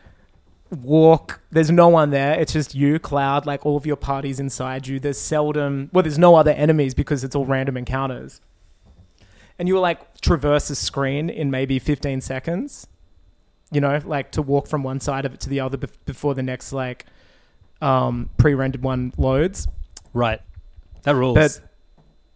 walk. 0.71 1.41
There's 1.51 1.69
no 1.69 1.89
one 1.89 2.11
there. 2.11 2.39
It's 2.39 2.53
just 2.53 2.73
you, 2.73 2.99
Cloud. 2.99 3.45
Like 3.45 3.65
all 3.65 3.77
of 3.77 3.85
your 3.85 3.95
parties 3.95 4.39
inside 4.39 4.87
you. 4.87 4.99
There's 4.99 5.19
seldom. 5.19 5.89
Well, 5.93 6.03
there's 6.03 6.19
no 6.19 6.35
other 6.35 6.51
enemies 6.51 6.93
because 6.93 7.23
it's 7.23 7.35
all 7.35 7.45
random 7.45 7.77
encounters. 7.77 8.41
And 9.59 9.67
you 9.67 9.75
will 9.75 9.81
like 9.81 10.21
traverse 10.21 10.69
a 10.69 10.75
screen 10.75 11.29
in 11.29 11.51
maybe 11.51 11.77
15 11.77 12.21
seconds. 12.21 12.87
You 13.71 13.81
know, 13.81 14.01
like 14.03 14.31
to 14.31 14.41
walk 14.41 14.67
from 14.67 14.83
one 14.83 14.99
side 14.99 15.25
of 15.25 15.33
it 15.33 15.39
to 15.41 15.49
the 15.49 15.59
other 15.59 15.77
bef- 15.77 15.97
before 16.05 16.33
the 16.33 16.43
next 16.43 16.73
like 16.73 17.05
um, 17.81 18.29
pre-rendered 18.37 18.83
one 18.83 19.13
loads. 19.17 19.67
Right. 20.13 20.41
That 21.03 21.15
rules. 21.15 21.35
But 21.35 21.59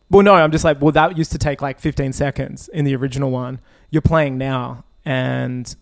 well, 0.09 0.23
no, 0.23 0.33
I'm 0.33 0.51
just 0.51 0.63
like, 0.63 0.81
well, 0.81 0.91
that 0.91 1.17
used 1.17 1.31
to 1.31 1.37
take 1.37 1.61
like 1.61 1.79
15 1.79 2.13
seconds 2.13 2.69
in 2.69 2.85
the 2.85 2.95
original 2.95 3.31
one. 3.31 3.59
You're 3.89 4.01
playing 4.01 4.37
now, 4.37 4.83
and 5.03 5.73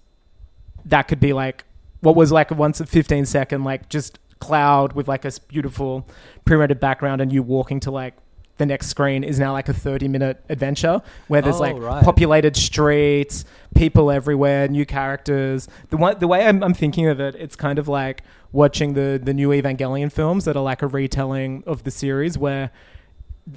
that 0.85 1.03
could 1.03 1.19
be 1.19 1.33
like 1.33 1.65
what 2.03 2.15
was 2.15 2.31
like 2.31 2.51
a 2.51 2.53
once 2.53 2.79
a 2.79 2.85
15 2.85 3.25
second, 3.25 3.63
like 3.63 3.89
just 3.89 4.19
cloud 4.39 4.93
with 4.93 5.07
like 5.07 5.25
a 5.25 5.31
beautiful 5.47 6.07
pre-rendered 6.45 6.79
background, 6.79 7.21
and 7.21 7.31
you 7.33 7.41
walking 7.41 7.79
to 7.81 7.91
like 7.91 8.13
the 8.57 8.65
next 8.67 8.87
screen 8.87 9.23
is 9.23 9.39
now 9.39 9.51
like 9.51 9.67
a 9.67 9.73
30 9.73 10.07
minute 10.07 10.43
adventure 10.47 11.01
where 11.27 11.41
there's 11.41 11.55
Oh, 11.55 11.59
like 11.61 11.75
right. 11.77 12.03
populated 12.03 12.55
streets, 12.55 13.45
people 13.73 14.11
everywhere, 14.11 14.67
new 14.67 14.85
characters. 14.85 15.67
The 15.89 15.97
one, 15.97 16.19
the 16.19 16.27
way 16.27 16.45
I'm, 16.45 16.63
I'm 16.63 16.75
thinking 16.75 17.07
of 17.07 17.19
it, 17.19 17.33
it's 17.35 17.55
kind 17.55 17.79
of 17.79 17.87
like 17.87 18.21
watching 18.51 18.93
the 18.93 19.19
the 19.23 19.33
new 19.33 19.49
Evangelion 19.49 20.11
films 20.11 20.45
that 20.45 20.55
are 20.55 20.63
like 20.63 20.81
a 20.83 20.87
retelling 20.87 21.63
of 21.65 21.83
the 21.83 21.89
series 21.91 22.37
where 22.37 22.69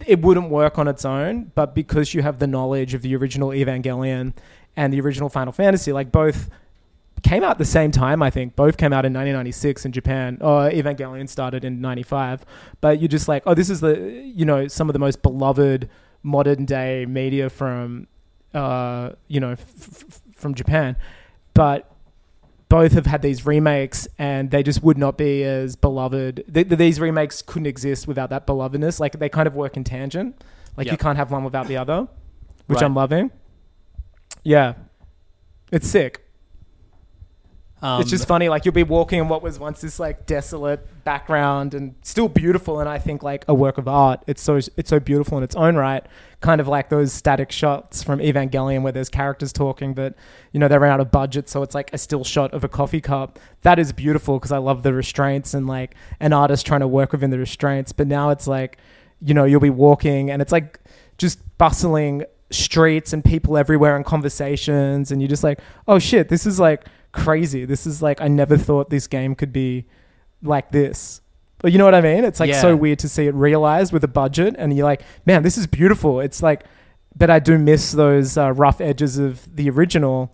it 0.06 0.20
wouldn't 0.22 0.48
work 0.50 0.78
on 0.78 0.88
its 0.88 1.04
own, 1.04 1.52
but 1.54 1.74
because 1.74 2.14
you 2.14 2.22
have 2.22 2.38
the 2.38 2.46
knowledge 2.46 2.94
of 2.94 3.02
the 3.02 3.14
original 3.14 3.50
Evangelion 3.50 4.32
and 4.76 4.92
the 4.92 5.00
original 5.00 5.28
Final 5.28 5.52
Fantasy, 5.52 5.92
like 5.92 6.10
both 6.10 6.48
came 7.22 7.42
out 7.42 7.58
the 7.58 7.64
same 7.64 7.90
time, 7.90 8.22
I 8.22 8.30
think. 8.30 8.56
Both 8.56 8.76
came 8.76 8.92
out 8.92 9.04
in 9.04 9.12
1996 9.12 9.84
in 9.84 9.92
Japan. 9.92 10.38
Oh, 10.40 10.68
Evangelion 10.72 11.28
started 11.28 11.64
in 11.64 11.80
95. 11.80 12.44
But 12.80 13.00
you're 13.00 13.08
just 13.08 13.26
like, 13.28 13.42
oh, 13.46 13.54
this 13.54 13.70
is 13.70 13.80
the, 13.80 13.98
you 14.34 14.44
know, 14.44 14.68
some 14.68 14.88
of 14.88 14.92
the 14.92 14.98
most 14.98 15.22
beloved 15.22 15.88
modern 16.22 16.64
day 16.64 17.06
media 17.06 17.48
from, 17.50 18.06
uh, 18.54 19.10
you 19.28 19.40
know, 19.40 19.52
f- 19.52 20.04
f- 20.12 20.20
from 20.34 20.54
Japan. 20.54 20.96
But 21.54 21.90
both 22.68 22.92
have 22.92 23.06
had 23.06 23.22
these 23.22 23.46
remakes 23.46 24.08
and 24.18 24.50
they 24.50 24.62
just 24.62 24.82
would 24.82 24.98
not 24.98 25.16
be 25.16 25.42
as 25.44 25.76
beloved. 25.76 26.44
Th- 26.52 26.68
th- 26.68 26.78
these 26.78 27.00
remakes 27.00 27.40
couldn't 27.42 27.66
exist 27.66 28.06
without 28.08 28.30
that 28.30 28.46
belovedness. 28.46 28.98
Like 29.00 29.18
they 29.18 29.28
kind 29.28 29.46
of 29.46 29.54
work 29.54 29.76
in 29.76 29.84
tangent. 29.84 30.42
Like 30.76 30.90
you 30.90 30.96
can't 30.98 31.16
have 31.16 31.30
one 31.30 31.44
without 31.44 31.68
the 31.68 31.76
other, 31.78 32.08
which 32.66 32.76
Right. 32.76 32.84
I'm 32.84 32.94
loving. 32.94 33.30
Yeah. 34.42 34.74
It's 35.72 35.88
sick. 35.88 36.25
Um, 37.86 38.00
it's 38.00 38.10
just 38.10 38.26
funny. 38.26 38.48
Like 38.48 38.64
you'll 38.64 38.74
be 38.74 38.82
walking 38.82 39.20
in 39.20 39.28
what 39.28 39.42
was 39.42 39.60
once 39.60 39.80
this 39.80 40.00
like 40.00 40.26
desolate 40.26 40.84
background 41.04 41.72
and 41.72 41.94
still 42.02 42.28
beautiful, 42.28 42.80
and 42.80 42.88
I 42.88 42.98
think 42.98 43.22
like 43.22 43.44
a 43.46 43.54
work 43.54 43.78
of 43.78 43.86
art. 43.86 44.24
It's 44.26 44.42
so 44.42 44.56
it's 44.56 44.90
so 44.90 44.98
beautiful 44.98 45.38
in 45.38 45.44
its 45.44 45.54
own 45.54 45.76
right. 45.76 46.04
Kind 46.40 46.60
of 46.60 46.66
like 46.66 46.88
those 46.88 47.12
static 47.12 47.52
shots 47.52 48.02
from 48.02 48.18
Evangelion 48.18 48.82
where 48.82 48.90
there's 48.90 49.08
characters 49.08 49.52
talking, 49.52 49.94
but 49.94 50.16
you 50.50 50.58
know 50.58 50.66
they 50.66 50.76
ran 50.78 50.90
out 50.90 50.98
of 50.98 51.12
budget, 51.12 51.48
so 51.48 51.62
it's 51.62 51.76
like 51.76 51.90
a 51.92 51.98
still 51.98 52.24
shot 52.24 52.52
of 52.52 52.64
a 52.64 52.68
coffee 52.68 53.00
cup. 53.00 53.38
That 53.62 53.78
is 53.78 53.92
beautiful 53.92 54.40
because 54.40 54.50
I 54.50 54.58
love 54.58 54.82
the 54.82 54.92
restraints 54.92 55.54
and 55.54 55.68
like 55.68 55.94
an 56.18 56.32
artist 56.32 56.66
trying 56.66 56.80
to 56.80 56.88
work 56.88 57.12
within 57.12 57.30
the 57.30 57.38
restraints. 57.38 57.92
But 57.92 58.08
now 58.08 58.30
it's 58.30 58.48
like, 58.48 58.78
you 59.20 59.32
know, 59.32 59.44
you'll 59.44 59.60
be 59.60 59.70
walking 59.70 60.28
and 60.28 60.42
it's 60.42 60.50
like 60.50 60.80
just 61.18 61.38
bustling 61.56 62.24
streets 62.50 63.12
and 63.12 63.24
people 63.24 63.56
everywhere 63.56 63.94
and 63.94 64.04
conversations, 64.04 65.12
and 65.12 65.22
you're 65.22 65.28
just 65.28 65.44
like, 65.44 65.60
oh 65.86 66.00
shit, 66.00 66.28
this 66.30 66.46
is 66.46 66.58
like 66.58 66.84
crazy. 67.16 67.64
This 67.64 67.86
is 67.86 68.00
like 68.02 68.20
I 68.20 68.28
never 68.28 68.56
thought 68.56 68.90
this 68.90 69.06
game 69.06 69.34
could 69.34 69.52
be 69.52 69.86
like 70.42 70.70
this. 70.70 71.20
But 71.58 71.72
you 71.72 71.78
know 71.78 71.84
what 71.86 71.94
I 71.94 72.00
mean? 72.02 72.24
It's 72.24 72.38
like 72.38 72.50
Yeah. 72.50 72.60
so 72.60 72.76
weird 72.76 72.98
to 73.00 73.08
see 73.08 73.26
it 73.26 73.34
realized 73.34 73.92
with 73.92 74.04
a 74.04 74.08
budget, 74.08 74.54
and 74.58 74.76
you're 74.76 74.84
like, 74.84 75.02
man, 75.24 75.42
this 75.42 75.56
is 75.56 75.66
beautiful. 75.66 76.20
It's 76.20 76.42
like, 76.42 76.64
but 77.16 77.30
I 77.30 77.38
do 77.38 77.58
miss 77.58 77.92
those 77.92 78.36
uh, 78.36 78.52
rough 78.52 78.80
edges 78.80 79.18
of 79.18 79.54
the 79.56 79.70
original. 79.70 80.32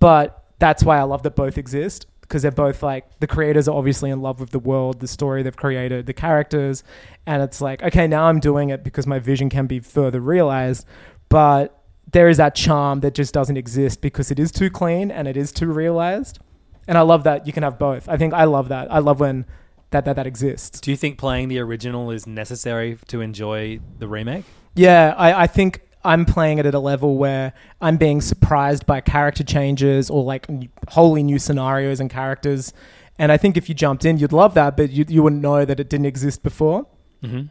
But 0.00 0.42
that's 0.58 0.82
why 0.82 0.98
I 0.98 1.02
love 1.04 1.22
that 1.22 1.36
both 1.36 1.56
exist 1.58 2.06
because 2.22 2.42
they're 2.42 2.50
both 2.50 2.82
like 2.82 3.04
the 3.20 3.26
creators 3.26 3.68
are 3.68 3.76
obviously 3.76 4.10
in 4.10 4.20
love 4.20 4.40
with 4.40 4.50
the 4.50 4.58
world, 4.58 5.00
the 5.00 5.06
story 5.06 5.42
they've 5.42 5.56
created, 5.56 6.06
the 6.06 6.12
characters, 6.12 6.82
and 7.26 7.42
it's 7.42 7.60
like, 7.60 7.82
okay, 7.82 8.06
now 8.06 8.24
I'm 8.24 8.40
doing 8.40 8.70
it 8.70 8.82
because 8.82 9.06
my 9.06 9.18
vision 9.18 9.48
can 9.50 9.66
be 9.66 9.78
further 9.78 10.20
realized, 10.20 10.86
but 11.28 11.83
there 12.14 12.28
is 12.28 12.36
that 12.38 12.54
charm 12.54 13.00
that 13.00 13.12
just 13.12 13.34
doesn't 13.34 13.56
exist 13.56 14.00
because 14.00 14.30
it 14.30 14.38
is 14.38 14.52
too 14.52 14.70
clean 14.70 15.10
and 15.10 15.26
it 15.26 15.36
is 15.36 15.50
too 15.52 15.66
realized. 15.66 16.38
And 16.86 16.96
I 16.96 17.00
love 17.00 17.24
that 17.24 17.46
you 17.46 17.52
can 17.52 17.62
have 17.64 17.76
both. 17.78 18.08
I 18.08 18.16
think 18.16 18.32
I 18.32 18.44
love 18.44 18.68
that. 18.68 18.90
I 18.92 19.00
love 19.00 19.18
when 19.20 19.44
that 19.90 20.04
that, 20.04 20.14
that 20.16 20.26
exists. 20.26 20.80
Do 20.80 20.90
you 20.92 20.96
think 20.96 21.18
playing 21.18 21.48
the 21.48 21.58
original 21.58 22.10
is 22.10 22.26
necessary 22.26 22.98
to 23.08 23.20
enjoy 23.20 23.80
the 23.98 24.06
remake? 24.06 24.44
Yeah, 24.76 25.14
I, 25.16 25.42
I 25.44 25.46
think 25.48 25.80
I'm 26.04 26.24
playing 26.24 26.58
it 26.58 26.66
at 26.66 26.74
a 26.74 26.78
level 26.78 27.16
where 27.16 27.52
I'm 27.80 27.96
being 27.96 28.20
surprised 28.20 28.86
by 28.86 29.00
character 29.00 29.42
changes 29.42 30.08
or 30.10 30.22
like 30.22 30.46
wholly 30.90 31.22
new 31.22 31.38
scenarios 31.38 31.98
and 32.00 32.08
characters. 32.10 32.72
And 33.18 33.32
I 33.32 33.36
think 33.38 33.56
if 33.56 33.68
you 33.68 33.74
jumped 33.74 34.04
in, 34.04 34.18
you'd 34.18 34.32
love 34.32 34.54
that, 34.54 34.76
but 34.76 34.90
you, 34.90 35.04
you 35.08 35.22
wouldn't 35.22 35.42
know 35.42 35.64
that 35.64 35.80
it 35.80 35.88
didn't 35.88 36.06
exist 36.06 36.42
before. 36.42 36.86
Mhm. 37.22 37.48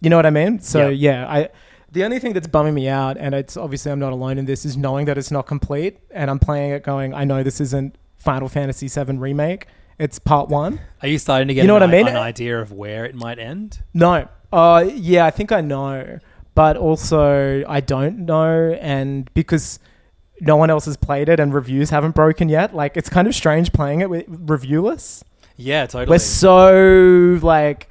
You 0.00 0.10
know 0.10 0.16
what 0.16 0.26
I 0.26 0.30
mean? 0.30 0.60
So 0.60 0.88
Yeah. 0.88 1.10
yeah, 1.24 1.26
I. 1.28 1.48
The 1.94 2.02
only 2.04 2.18
thing 2.18 2.32
that's 2.32 2.48
bumming 2.48 2.74
me 2.74 2.88
out, 2.88 3.16
and 3.16 3.34
it's 3.36 3.56
obviously 3.56 3.92
I'm 3.92 4.00
not 4.00 4.12
alone 4.12 4.36
in 4.36 4.46
this, 4.46 4.64
is 4.64 4.76
knowing 4.76 5.06
that 5.06 5.16
it's 5.16 5.30
not 5.30 5.46
complete, 5.46 5.98
and 6.10 6.28
I'm 6.28 6.40
playing 6.40 6.72
it 6.72 6.82
going, 6.82 7.14
I 7.14 7.22
know 7.24 7.44
this 7.44 7.60
isn't 7.60 7.96
Final 8.16 8.48
Fantasy 8.48 8.88
VII 8.88 9.16
remake. 9.16 9.66
It's 9.96 10.18
part 10.18 10.48
one. 10.48 10.80
Are 11.02 11.08
you 11.08 11.18
starting 11.18 11.46
to 11.48 11.54
get 11.54 11.62
You 11.62 11.68
know 11.68 11.76
an, 11.76 11.82
what 11.82 11.90
I 11.90 11.92
mean? 11.92 12.08
an 12.08 12.16
idea 12.16 12.60
of 12.60 12.72
where 12.72 13.04
it 13.04 13.14
might 13.14 13.38
end? 13.38 13.80
No. 13.94 14.28
Uh, 14.52 14.90
yeah, 14.92 15.24
I 15.24 15.30
think 15.30 15.52
I 15.52 15.60
know, 15.60 16.18
but 16.56 16.76
also 16.76 17.64
I 17.68 17.78
don't 17.78 18.26
know, 18.26 18.76
and 18.80 19.32
because 19.34 19.78
no 20.40 20.56
one 20.56 20.70
else 20.70 20.86
has 20.86 20.96
played 20.96 21.28
it 21.28 21.38
and 21.38 21.54
reviews 21.54 21.90
haven't 21.90 22.16
broken 22.16 22.48
yet, 22.48 22.74
like 22.74 22.96
it's 22.96 23.08
kind 23.08 23.28
of 23.28 23.36
strange 23.36 23.72
playing 23.72 24.00
it 24.00 24.10
with 24.10 24.26
reviewless. 24.26 25.22
Yeah, 25.56 25.86
totally. 25.86 26.12
We're 26.12 26.18
so 26.18 27.38
like 27.40 27.88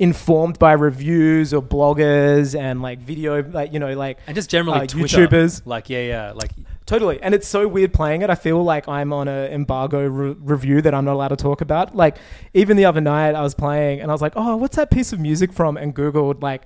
informed 0.00 0.58
by 0.58 0.72
reviews 0.72 1.54
or 1.54 1.62
bloggers 1.62 2.58
and 2.58 2.82
like 2.82 2.98
video, 2.98 3.42
like 3.42 3.72
you 3.72 3.78
know, 3.78 3.92
like 3.94 4.18
and 4.26 4.34
just 4.34 4.50
generally 4.50 4.80
uh, 4.80 4.86
Twitter. 4.86 5.28
YouTubers. 5.28 5.62
Like 5.64 5.88
yeah, 5.88 6.02
yeah, 6.02 6.32
like 6.32 6.50
Totally. 6.90 7.22
And 7.22 7.36
it's 7.36 7.46
so 7.46 7.68
weird 7.68 7.92
playing 7.92 8.22
it. 8.22 8.30
I 8.30 8.34
feel 8.34 8.64
like 8.64 8.88
I'm 8.88 9.12
on 9.12 9.28
an 9.28 9.52
embargo 9.52 10.04
re- 10.08 10.34
review 10.40 10.82
that 10.82 10.92
I'm 10.92 11.04
not 11.04 11.12
allowed 11.12 11.28
to 11.28 11.36
talk 11.36 11.60
about. 11.60 11.94
Like, 11.94 12.16
even 12.52 12.76
the 12.76 12.84
other 12.84 13.00
night, 13.00 13.36
I 13.36 13.42
was 13.42 13.54
playing 13.54 14.00
and 14.00 14.10
I 14.10 14.14
was 14.14 14.20
like, 14.20 14.32
oh, 14.34 14.56
what's 14.56 14.74
that 14.74 14.90
piece 14.90 15.12
of 15.12 15.20
music 15.20 15.52
from? 15.52 15.76
And 15.76 15.94
Googled, 15.94 16.42
like, 16.42 16.64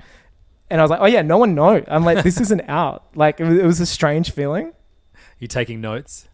and 0.70 0.80
I 0.80 0.84
was 0.84 0.90
like, 0.90 1.00
oh, 1.02 1.06
yeah, 1.06 1.20
no 1.20 1.36
one 1.36 1.54
knows. 1.54 1.84
I'm 1.88 2.06
like, 2.06 2.24
this 2.24 2.40
isn't 2.40 2.62
out. 2.68 3.04
Like, 3.14 3.38
it 3.38 3.44
was, 3.44 3.58
it 3.58 3.66
was 3.66 3.80
a 3.80 3.84
strange 3.86 4.30
feeling. 4.30 4.72
you 5.38 5.46
taking 5.46 5.82
notes. 5.82 6.26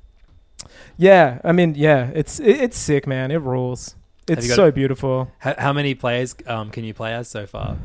Yeah. 0.96 1.40
I 1.42 1.50
mean, 1.50 1.74
yeah, 1.74 2.12
it's 2.14 2.38
it, 2.38 2.60
it's 2.60 2.78
sick, 2.78 3.08
man. 3.08 3.32
It 3.32 3.38
rules. 3.38 3.96
It's 4.30 4.54
so 4.54 4.66
it? 4.66 4.74
beautiful. 4.74 5.30
How, 5.38 5.54
how 5.58 5.72
many 5.72 5.94
players 5.94 6.34
um, 6.46 6.70
can 6.70 6.84
you 6.84 6.94
play 6.94 7.12
as 7.14 7.28
so 7.28 7.46
far? 7.46 7.76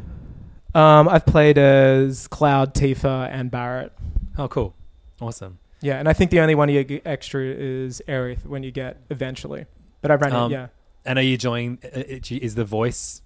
Um, 0.74 1.08
I've 1.08 1.26
played 1.26 1.58
as 1.58 2.28
Cloud, 2.28 2.74
Tifa, 2.74 3.30
and 3.32 3.50
Barret. 3.50 3.94
Oh, 4.38 4.48
cool, 4.48 4.76
awesome. 5.22 5.60
Yeah. 5.82 6.00
And 6.00 6.10
I 6.10 6.14
think 6.14 6.32
the 6.32 6.40
only 6.42 6.56
one 6.56 6.68
you 6.70 6.84
get 6.84 7.06
extra 7.06 7.42
is 7.44 8.02
Aerith 8.08 8.46
when 8.46 8.64
you 8.64 8.72
get 8.72 8.98
eventually. 9.10 9.66
But 10.02 10.12
I've 10.12 10.22
ran 10.22 10.34
Um, 10.34 10.52
it, 10.52 10.56
yeah. 10.56 10.68
And 11.06 11.20
are 11.20 11.22
you 11.22 11.34
enjoying? 11.34 11.78
Is 11.84 12.56
the 12.56 12.66
voice 12.66 13.22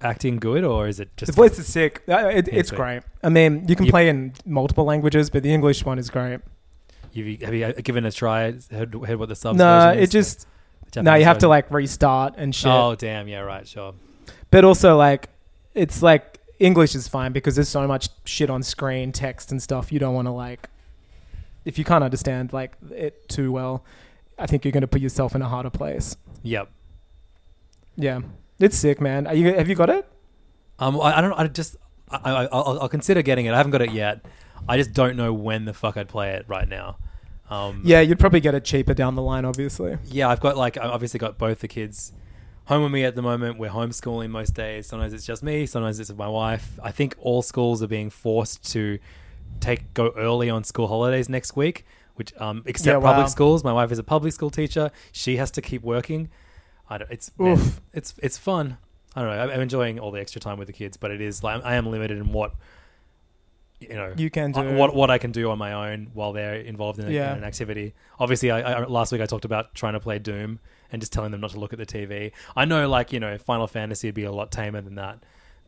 acting 0.00 0.38
good, 0.38 0.64
or 0.64 0.88
is 0.88 1.00
it 1.00 1.10
just 1.16 1.30
The 1.32 1.36
voice 1.36 1.58
is 1.58 1.66
sick. 1.66 2.02
Uh, 2.08 2.28
it, 2.28 2.48
it's 2.48 2.70
great. 2.70 3.02
I 3.22 3.28
mean, 3.28 3.66
you 3.68 3.76
can 3.76 3.86
You- 3.86 3.92
play 3.92 4.08
in 4.08 4.32
multiple 4.46 4.84
languages, 4.84 5.28
but 5.30 5.42
the 5.42 5.52
English 5.52 5.84
one 5.84 5.98
is 5.98 6.08
great. 6.10 6.40
Have 7.14 7.26
you, 7.26 7.38
have 7.42 7.54
you 7.54 7.72
given 7.82 8.04
it 8.04 8.14
a 8.14 8.16
try? 8.16 8.52
Heard, 8.70 8.94
heard 8.94 9.18
what 9.18 9.28
the 9.28 9.34
subs? 9.36 9.58
No, 9.58 9.90
it 9.90 10.00
is? 10.04 10.10
just 10.10 10.46
The 10.92 11.02
no. 11.02 11.12
You 11.12 11.20
Japanese 11.20 11.26
have 11.26 11.38
to 11.38 11.48
like 11.48 11.70
restart 11.70 12.34
and 12.36 12.54
shit. 12.54 12.70
Oh 12.70 12.94
damn! 12.94 13.28
Yeah, 13.28 13.40
right. 13.40 13.66
Sure. 13.66 13.94
But 14.50 14.64
also 14.64 14.96
like, 14.96 15.28
it's 15.74 16.02
like 16.02 16.38
English 16.58 16.94
is 16.94 17.08
fine 17.08 17.32
because 17.32 17.54
there's 17.54 17.68
so 17.68 17.86
much 17.86 18.08
shit 18.24 18.50
on 18.50 18.62
screen, 18.62 19.12
text 19.12 19.50
and 19.52 19.62
stuff. 19.62 19.92
You 19.92 19.98
don't 19.98 20.14
want 20.14 20.26
to 20.26 20.32
like, 20.32 20.68
if 21.64 21.78
you 21.78 21.84
can't 21.84 22.02
understand 22.02 22.52
like 22.52 22.76
it 22.90 23.28
too 23.28 23.52
well, 23.52 23.84
I 24.38 24.46
think 24.46 24.64
you're 24.64 24.72
going 24.72 24.82
to 24.82 24.88
put 24.88 25.00
yourself 25.00 25.34
in 25.34 25.42
a 25.42 25.48
harder 25.48 25.70
place. 25.70 26.16
Yep. 26.42 26.70
Yeah, 27.96 28.20
it's 28.58 28.76
sick, 28.76 29.00
man. 29.00 29.26
Are 29.26 29.34
you 29.34 29.54
have 29.54 29.68
you 29.68 29.74
got 29.74 29.90
it? 29.90 30.08
Um, 30.78 31.00
I, 31.00 31.18
I 31.18 31.20
don't. 31.20 31.32
I 31.32 31.46
just. 31.48 31.76
I, 32.10 32.16
I, 32.16 32.44
I'll, 32.46 32.78
I'll 32.82 32.88
consider 32.88 33.20
getting 33.22 33.46
it. 33.46 33.52
I 33.52 33.56
haven't 33.56 33.72
got 33.72 33.82
it 33.82 33.92
yet. 33.92 34.24
I 34.68 34.76
just 34.78 34.92
don't 34.92 35.16
know 35.16 35.32
when 35.32 35.64
the 35.64 35.74
fuck 35.74 35.96
I'd 35.96 36.08
play 36.08 36.30
it 36.30 36.44
right 36.48 36.68
now. 36.68 36.96
Um, 37.50 37.82
Yeah, 37.84 38.00
you'd 38.00 38.18
probably 38.18 38.40
get 38.40 38.54
it 38.54 38.64
cheaper 38.64 38.94
down 38.94 39.14
the 39.14 39.22
line, 39.22 39.44
obviously. 39.44 39.96
yeah. 40.06 40.28
I've 40.28 40.40
got 40.40 40.56
like 40.56 40.76
I've 40.76 40.90
obviously 40.90 41.18
got 41.18 41.38
both 41.38 41.60
the 41.60 41.68
kids 41.68 42.12
home 42.66 42.82
with 42.82 42.92
me 42.92 43.04
at 43.04 43.14
the 43.14 43.22
moment. 43.22 43.58
We're 43.58 43.70
homeschooling 43.70 44.30
most 44.30 44.54
days. 44.54 44.86
Sometimes 44.86 45.12
it's 45.14 45.24
just 45.24 45.42
me. 45.42 45.64
Sometimes 45.66 45.98
it's 46.00 46.12
my 46.12 46.28
wife. 46.28 46.78
I 46.82 46.90
think 46.92 47.14
all 47.18 47.40
schools 47.42 47.82
are 47.82 47.86
being 47.86 48.10
forced 48.10 48.70
to 48.72 48.98
take 49.60 49.94
go 49.94 50.12
early 50.16 50.50
on 50.50 50.62
school 50.64 50.86
holidays 50.88 51.28
next 51.28 51.56
week, 51.56 51.86
which 52.16 52.32
um 52.40 52.62
except 52.66 52.86
Yeah, 52.86 52.96
wow. 52.98 53.12
public 53.14 53.28
schools. 53.30 53.64
My 53.64 53.72
wife 53.72 53.90
is 53.90 53.98
a 53.98 54.04
public 54.04 54.32
school 54.34 54.50
teacher. 54.50 54.90
She 55.12 55.36
has 55.38 55.50
to 55.52 55.62
keep 55.62 55.82
working. 55.82 56.28
I 56.90 56.98
don't. 56.98 57.10
It's 57.10 57.30
man, 57.38 57.58
it's 57.94 58.14
it's 58.22 58.36
fun. 58.38 58.76
I 59.16 59.22
don't 59.22 59.30
know. 59.34 59.54
I'm 59.54 59.60
enjoying 59.62 59.98
all 59.98 60.10
the 60.10 60.20
extra 60.20 60.40
time 60.40 60.58
with 60.58 60.66
the 60.68 60.72
kids, 60.74 60.96
but 60.98 61.10
it 61.10 61.20
is 61.22 61.42
like 61.42 61.64
I 61.64 61.74
am 61.76 61.86
limited 61.86 62.18
in 62.18 62.32
what 62.32 62.52
you 63.80 63.94
know 63.94 64.12
You 64.16 64.30
can 64.30 64.52
do. 64.52 64.74
what 64.74 64.94
what 64.94 65.10
I 65.10 65.18
can 65.18 65.32
do 65.32 65.50
on 65.50 65.58
my 65.58 65.72
own 65.92 66.08
while 66.14 66.32
they're 66.32 66.56
involved 66.56 66.98
in, 66.98 67.06
a, 67.06 67.10
Yeah. 67.10 67.32
in 67.32 67.38
an 67.38 67.44
activity. 67.44 67.94
Obviously, 68.18 68.50
I, 68.50 68.60
I 68.80 68.84
last 68.86 69.12
week 69.12 69.20
I 69.20 69.26
talked 69.26 69.44
about 69.44 69.74
trying 69.74 69.92
to 69.94 70.00
play 70.00 70.18
Doom 70.18 70.58
and 70.90 71.00
just 71.02 71.12
telling 71.12 71.30
them 71.32 71.40
not 71.40 71.50
to 71.50 71.60
look 71.60 71.72
at 71.72 71.78
the 71.78 71.86
TV. 71.86 72.32
I 72.56 72.64
know, 72.64 72.88
like 72.88 73.12
you 73.12 73.20
know, 73.20 73.36
Final 73.38 73.66
Fantasy 73.66 74.08
would 74.08 74.14
be 74.14 74.24
a 74.24 74.32
lot 74.32 74.50
tamer 74.50 74.80
than 74.80 74.94
that, 74.96 75.18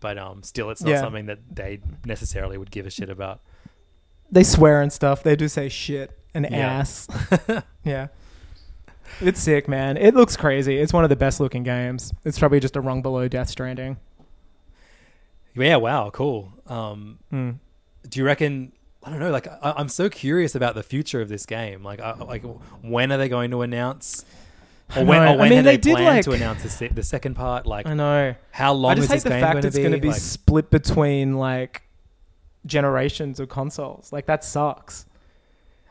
but 0.00 0.18
um, 0.18 0.42
still, 0.42 0.70
it's 0.70 0.82
not 0.82 0.90
Yeah. 0.90 1.00
something 1.00 1.26
that 1.26 1.38
they 1.52 1.80
necessarily 2.04 2.56
would 2.58 2.70
give 2.70 2.86
a 2.86 2.90
shit 2.90 3.10
about. 3.10 3.40
They 4.30 4.42
swear 4.44 4.80
and 4.82 4.92
stuff. 4.92 5.22
They 5.22 5.36
do 5.36 5.46
say 5.48 5.68
shit 5.68 6.16
and 6.34 6.46
Yeah. 6.50 6.56
ass. 6.58 7.08
yeah. 7.84 8.08
It's 9.20 9.40
sick, 9.40 9.68
man. 9.68 9.96
It 9.96 10.14
looks 10.14 10.36
crazy. 10.36 10.78
It's 10.78 10.92
one 10.92 11.02
of 11.04 11.10
the 11.10 11.16
best 11.16 11.40
looking 11.40 11.64
games. 11.64 12.12
It's 12.24 12.38
probably 12.38 12.60
just 12.60 12.76
a 12.76 12.80
rung 12.80 13.02
below 13.02 13.26
Death 13.28 13.48
Stranding. 13.50 13.96
Yeah, 15.54 15.76
wow, 15.76 16.10
cool. 16.10 16.52
Um, 16.68 17.18
Hmm. 17.30 17.50
Do 18.08 18.18
you 18.20 18.24
reckon? 18.26 18.72
I 19.02 19.10
don't 19.10 19.18
know. 19.18 19.30
Like, 19.30 19.46
I, 19.48 19.72
I'm 19.76 19.88
so 19.88 20.08
curious 20.10 20.54
about 20.54 20.74
the 20.74 20.82
future 20.82 21.20
of 21.20 21.28
this 21.28 21.46
game. 21.46 21.82
Like, 21.82 22.00
I, 22.00 22.14
like 22.16 22.44
when 22.82 23.10
are 23.12 23.18
they 23.18 23.28
going 23.28 23.50
to 23.52 23.62
announce? 23.62 24.24
Or 24.96 25.04
when, 25.04 25.22
or 25.22 25.38
when 25.38 25.40
I 25.40 25.48
mean, 25.48 25.64
they 25.64 25.76
they, 25.76 25.92
planned 25.92 26.06
like- 26.16 26.24
to 26.24 26.32
announce 26.32 26.62
the, 26.64 26.68
se- 26.68 26.88
the 26.88 27.02
second 27.02 27.34
part? 27.34 27.64
Like, 27.64 27.86
I 27.86 27.94
know. 27.94 28.34
how 28.50 28.72
long 28.72 28.92
I 28.92 28.94
just 28.96 29.04
is 29.04 29.08
hate 29.10 29.14
this 29.14 29.22
the 29.24 29.28
game 29.30 29.40
fact 29.40 29.52
going 29.52 29.62
to 29.62 29.68
it's 29.68 29.76
be? 29.76 29.82
going 29.82 29.92
to 29.94 30.00
be 30.00 30.08
Like- 30.08 30.16
split 30.20 30.70
between 30.70 31.36
like 31.38 31.82
generations 32.66 33.40
of 33.40 33.48
consoles. 33.48 34.12
Like 34.12 34.26
that 34.26 34.44
sucks. 34.44 35.06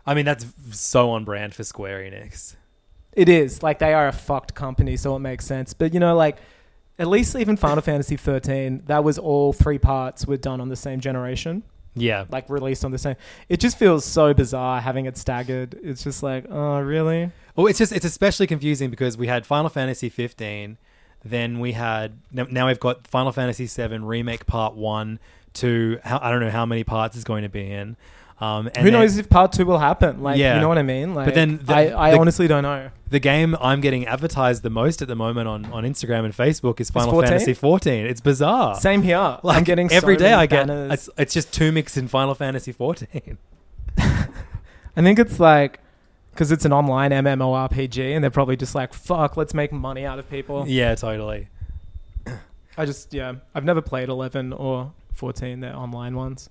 I 0.05 0.13
mean, 0.13 0.25
that's 0.25 0.45
so 0.71 1.11
on 1.11 1.23
brand 1.23 1.53
for 1.55 1.63
Square 1.63 1.99
Enix. 2.01 2.55
It 3.13 3.29
is 3.29 3.63
like 3.63 3.79
they 3.79 3.93
are 3.93 4.07
a 4.07 4.11
fucked 4.13 4.53
company, 4.53 4.97
so 4.97 5.15
it 5.15 5.19
makes 5.19 5.45
sense. 5.45 5.73
But 5.73 5.93
you 5.93 5.99
know, 5.99 6.15
like 6.15 6.37
at 6.97 7.07
least 7.07 7.35
even 7.35 7.57
Final 7.57 7.81
Fantasy 7.81 8.17
13, 8.17 8.83
that 8.87 9.03
was 9.03 9.17
all 9.17 9.53
three 9.53 9.79
parts 9.79 10.25
were 10.27 10.37
done 10.37 10.61
on 10.61 10.69
the 10.69 10.75
same 10.75 10.99
generation. 10.99 11.63
Yeah. 11.99 12.25
like 12.29 12.49
released 12.49 12.85
on 12.85 12.91
the 12.91 12.97
same. 12.97 13.15
It 13.47 13.59
just 13.59 13.77
feels 13.77 14.05
so 14.05 14.33
bizarre 14.33 14.81
having 14.81 15.05
it 15.05 15.17
staggered. 15.17 15.77
It's 15.83 16.03
just 16.03 16.23
like, 16.23 16.45
oh, 16.49 16.79
really? 16.79 17.31
Well, 17.55 17.67
it's 17.67 17.79
just 17.79 17.91
it's 17.91 18.05
especially 18.05 18.47
confusing 18.47 18.89
because 18.89 19.17
we 19.17 19.27
had 19.27 19.45
Final 19.45 19.69
Fantasy 19.69 20.09
15, 20.09 20.77
then 21.25 21.59
we 21.59 21.73
had 21.73 22.19
now 22.31 22.67
we've 22.67 22.79
got 22.79 23.05
Final 23.07 23.31
Fantasy 23.31 23.67
7 23.67 24.05
remake 24.05 24.45
part 24.45 24.75
1 24.75 25.19
to 25.55 25.99
how, 26.03 26.19
I 26.21 26.31
don't 26.31 26.39
know 26.39 26.49
how 26.49 26.65
many 26.65 26.83
parts 26.83 27.15
is 27.17 27.23
going 27.23 27.43
to 27.43 27.49
be 27.49 27.69
in. 27.71 27.97
Um, 28.41 28.67
and 28.67 28.77
Who 28.85 28.91
knows 28.91 29.17
if 29.17 29.29
part 29.29 29.51
two 29.51 29.65
will 29.65 29.79
happen? 29.79 30.21
Like, 30.23 30.37
Yeah. 30.37 30.55
you 30.55 30.61
know 30.61 30.69
what 30.69 30.77
I 30.77 30.83
mean? 30.83 31.13
Like, 31.13 31.25
But 31.25 31.35
then 31.35 31.59
the- 31.61 31.75
I, 31.75 32.07
I 32.07 32.11
the- 32.11 32.19
honestly 32.19 32.47
don't 32.47 32.63
know. 32.63 32.89
the 33.09 33.19
game 33.19 33.55
I'm 33.59 33.81
getting 33.81 34.05
advertised 34.07 34.63
the 34.63 34.69
most 34.69 35.01
at 35.01 35.07
the 35.09 35.15
moment 35.15 35.47
on, 35.49 35.65
on 35.73 35.83
Instagram 35.83 36.23
and 36.23 36.33
Facebook 36.33 36.79
is 36.79 36.89
Final 36.89 37.11
14? 37.11 37.29
Fantasy 37.31 37.53
14. 37.53 38.05
It's 38.05 38.21
bizarre. 38.21 38.75
Same 38.75 39.01
here. 39.01 39.39
Like 39.43 39.57
I'm 39.57 39.63
getting 39.65 39.91
every 39.91 40.15
so 40.15 40.19
day 40.19 40.33
I 40.33 40.45
get 40.45 40.69
it's, 40.69 41.09
it's 41.17 41.33
just 41.33 41.51
two 41.53 41.71
mix 41.73 41.97
in 41.97 42.07
Final 42.07 42.33
Fantasy 42.33 42.71
14. 42.71 43.37
I 43.97 45.01
think 45.01 45.19
it's 45.19 45.39
like 45.39 45.79
because 46.31 46.51
it's 46.51 46.63
an 46.63 46.71
online 46.71 47.11
MMORPG, 47.11 48.15
and 48.15 48.23
they're 48.23 48.31
probably 48.31 48.55
just 48.55 48.73
like, 48.73 48.93
"Fuck, 48.93 49.35
let's 49.35 49.53
make 49.53 49.73
money 49.73 50.05
out 50.05 50.19
of 50.19 50.29
people." 50.29 50.63
yeah, 50.67 50.95
totally. 50.95 51.47
I 52.77 52.85
just, 52.85 53.13
yeah, 53.13 53.33
I've 53.53 53.65
never 53.65 53.81
played 53.81 54.07
11 54.07 54.53
or 54.53 54.93
14. 55.13 55.59
They're 55.59 55.75
online 55.75 56.15
ones. 56.15 56.49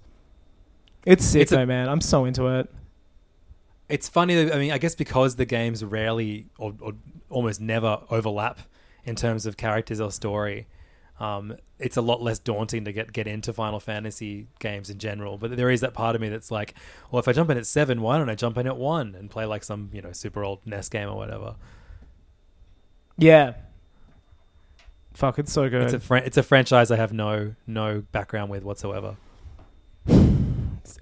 It's 1.08 1.24
sick 1.24 1.40
It's 1.42 1.52
a- 1.52 1.56
though, 1.56 1.66
man. 1.66 1.88
I'm 1.88 2.02
so 2.02 2.26
into 2.26 2.46
it. 2.48 2.70
It's 3.88 4.10
funny. 4.10 4.52
I 4.52 4.58
mean, 4.58 4.72
I 4.72 4.76
guess 4.76 4.94
because 4.94 5.36
the 5.36 5.46
games 5.46 5.82
rarely 5.82 6.46
or, 6.58 6.74
or 6.80 6.92
almost 7.30 7.62
never 7.62 8.02
overlap 8.10 8.58
in 9.06 9.16
terms 9.16 9.46
of 9.46 9.56
characters 9.56 10.02
or 10.02 10.10
story, 10.12 10.66
um, 11.18 11.56
it's 11.78 11.96
a 11.96 12.02
lot 12.02 12.20
less 12.20 12.38
daunting 12.38 12.84
to 12.84 12.92
get 12.92 13.10
get 13.14 13.26
into 13.26 13.54
Final 13.54 13.80
Fantasy 13.80 14.48
games 14.58 14.90
in 14.90 14.98
general. 14.98 15.38
But 15.38 15.56
there 15.56 15.70
is 15.70 15.80
that 15.80 15.94
part 15.94 16.14
of 16.14 16.20
me 16.20 16.28
that's 16.28 16.50
like, 16.50 16.74
well, 17.10 17.20
if 17.20 17.26
I 17.26 17.32
jump 17.32 17.48
in 17.48 17.56
at 17.56 17.66
seven, 17.66 18.02
why 18.02 18.18
don't 18.18 18.28
I 18.28 18.34
jump 18.34 18.58
in 18.58 18.66
at 18.66 18.76
one 18.76 19.14
and 19.14 19.30
play 19.30 19.46
like 19.46 19.64
some 19.64 19.88
you 19.94 20.02
know 20.02 20.12
super 20.12 20.44
old 20.44 20.58
NES 20.66 20.90
game 20.90 21.08
or 21.08 21.16
whatever? 21.16 21.54
Yeah. 23.16 23.54
Fuck, 25.14 25.38
it's 25.38 25.52
so 25.52 25.70
good. 25.70 25.84
It's 25.84 25.94
a 25.94 26.00
fran- 26.00 26.24
it's 26.24 26.36
a 26.36 26.42
franchise 26.42 26.90
I 26.90 26.96
have 26.96 27.14
no 27.14 27.54
no 27.66 28.02
background 28.12 28.50
with 28.50 28.62
whatsoever. 28.64 29.16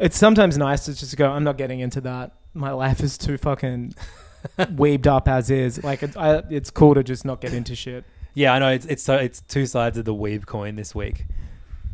It's 0.00 0.16
sometimes 0.16 0.56
nice 0.58 0.84
to 0.86 0.94
just 0.94 1.16
go. 1.16 1.30
I'm 1.30 1.44
not 1.44 1.56
getting 1.58 1.80
into 1.80 2.00
that. 2.02 2.32
My 2.54 2.72
life 2.72 3.00
is 3.00 3.18
too 3.18 3.36
fucking 3.36 3.94
weebed 4.58 5.06
up 5.06 5.28
as 5.28 5.50
is. 5.50 5.82
Like 5.84 6.02
it's, 6.02 6.16
I, 6.16 6.42
it's 6.50 6.70
cool 6.70 6.94
to 6.94 7.02
just 7.04 7.24
not 7.24 7.40
get 7.40 7.52
into 7.52 7.74
shit. 7.74 8.04
Yeah, 8.34 8.52
I 8.52 8.58
know 8.58 8.68
it's 8.70 8.86
it's 8.86 9.02
so 9.02 9.16
it's 9.16 9.40
two 9.42 9.66
sides 9.66 9.96
of 9.98 10.04
the 10.04 10.14
weeb 10.14 10.46
coin 10.46 10.76
this 10.76 10.94
week: 10.94 11.24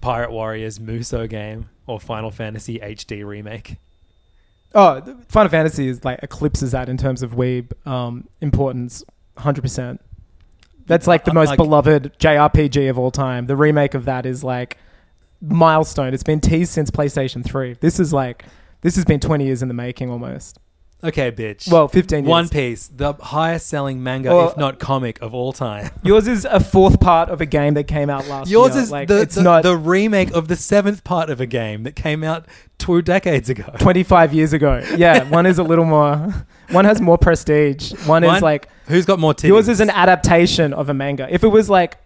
Pirate 0.01 0.31
Warriors 0.33 0.79
Musou 0.79 1.29
game 1.29 1.69
or 1.87 2.01
Final 2.01 2.31
Fantasy 2.31 2.79
HD 2.79 3.25
remake. 3.25 3.77
Oh, 4.75 5.01
Final 5.29 5.51
Fantasy 5.51 5.89
is 5.89 6.05
like 6.05 6.21
eclipses 6.23 6.73
that 6.73 6.89
in 6.89 6.97
terms 6.97 7.23
of 7.23 7.33
weeb 7.33 7.73
um, 7.87 8.29
importance, 8.41 9.05
hundred 9.37 9.63
percent. 9.63 10.01
That's 10.87 11.07
like 11.07 11.25
the 11.25 11.33
most 11.35 11.51
like- 11.51 11.57
beloved 11.59 12.17
JRPG 12.19 12.91
of 12.91 12.99
all 12.99 13.11
time. 13.11 13.47
The 13.47 13.57
remake 13.57 13.95
of 13.95 14.07
that 14.07 14.27
is 14.27 14.43
like 14.43 14.79
milestone. 15.43 16.15
It's 16.15 16.23
been 16.23 16.41
teased 16.41 16.73
since 16.73 16.91
PlayStation 16.91 17.45
Three. 17.45 17.75
This 17.81 17.99
is 18.01 18.13
like 18.13 18.45
this 18.81 18.97
has 18.97 19.05
been 19.05 19.21
twenty 19.21 19.45
years 19.47 19.63
in 19.63 19.69
the 19.69 19.75
making 19.75 20.11
almost. 20.11 20.59
Okay, 21.05 21.33
bitch. 21.33 21.69
Well, 21.71 21.89
fifteen 21.89 22.21
years. 22.21 22.31
One 22.31 22.49
Piece, 22.49 22.87
the 22.87 23.15
highest 23.15 23.67
selling 23.67 24.05
manga, 24.05 24.33
Well, 24.33 24.51
if 24.51 24.57
not 24.57 24.79
comic, 24.79 25.21
of 25.21 25.35
all 25.35 25.53
time. 25.53 25.91
Yours 26.05 26.29
is 26.29 26.45
a 26.45 26.61
fourth 26.61 27.01
part 27.01 27.29
of 27.29 27.41
a 27.41 27.47
game 27.47 27.75
that 27.75 27.89
came 27.89 28.09
out 28.09 28.29
last 28.29 28.49
Yours 28.49 28.75
year. 28.75 28.83
is 28.85 28.93
like, 28.93 29.09
the, 29.09 29.21
it's 29.21 29.35
the, 29.35 29.43
not 29.43 29.65
the 29.65 29.77
remake 29.77 30.31
of 30.31 30.47
the 30.47 30.55
seventh 30.55 31.03
part 31.03 31.29
of 31.29 31.41
a 31.41 31.47
game 31.47 31.83
that 31.83 31.97
came 31.97 32.23
out 32.23 32.47
two 32.79 33.03
decades 33.03 33.51
ago. 33.51 33.65
25 33.81 34.33
years 34.33 34.53
ago. 34.53 34.81
Yeah, 34.97 35.29
one 35.29 35.45
is 35.45 35.59
a 35.59 35.65
little 35.65 35.85
more. 35.85 36.33
One 36.71 36.87
has 36.87 37.03
more 37.03 37.19
prestige. 37.19 37.93
One, 38.07 38.25
One- 38.25 38.37
is 38.37 38.43
like 38.43 38.67
Who's 38.87 39.05
got 39.05 39.19
more 39.19 39.35
titties? 39.35 39.49
yours 39.49 39.69
is 39.69 39.81
an 39.81 39.91
adaptation 39.91 40.73
of 40.73 40.89
a 40.89 40.95
manga. 40.95 41.27
If 41.31 41.45
it 41.45 41.49
was 41.49 41.69
like 41.69 41.99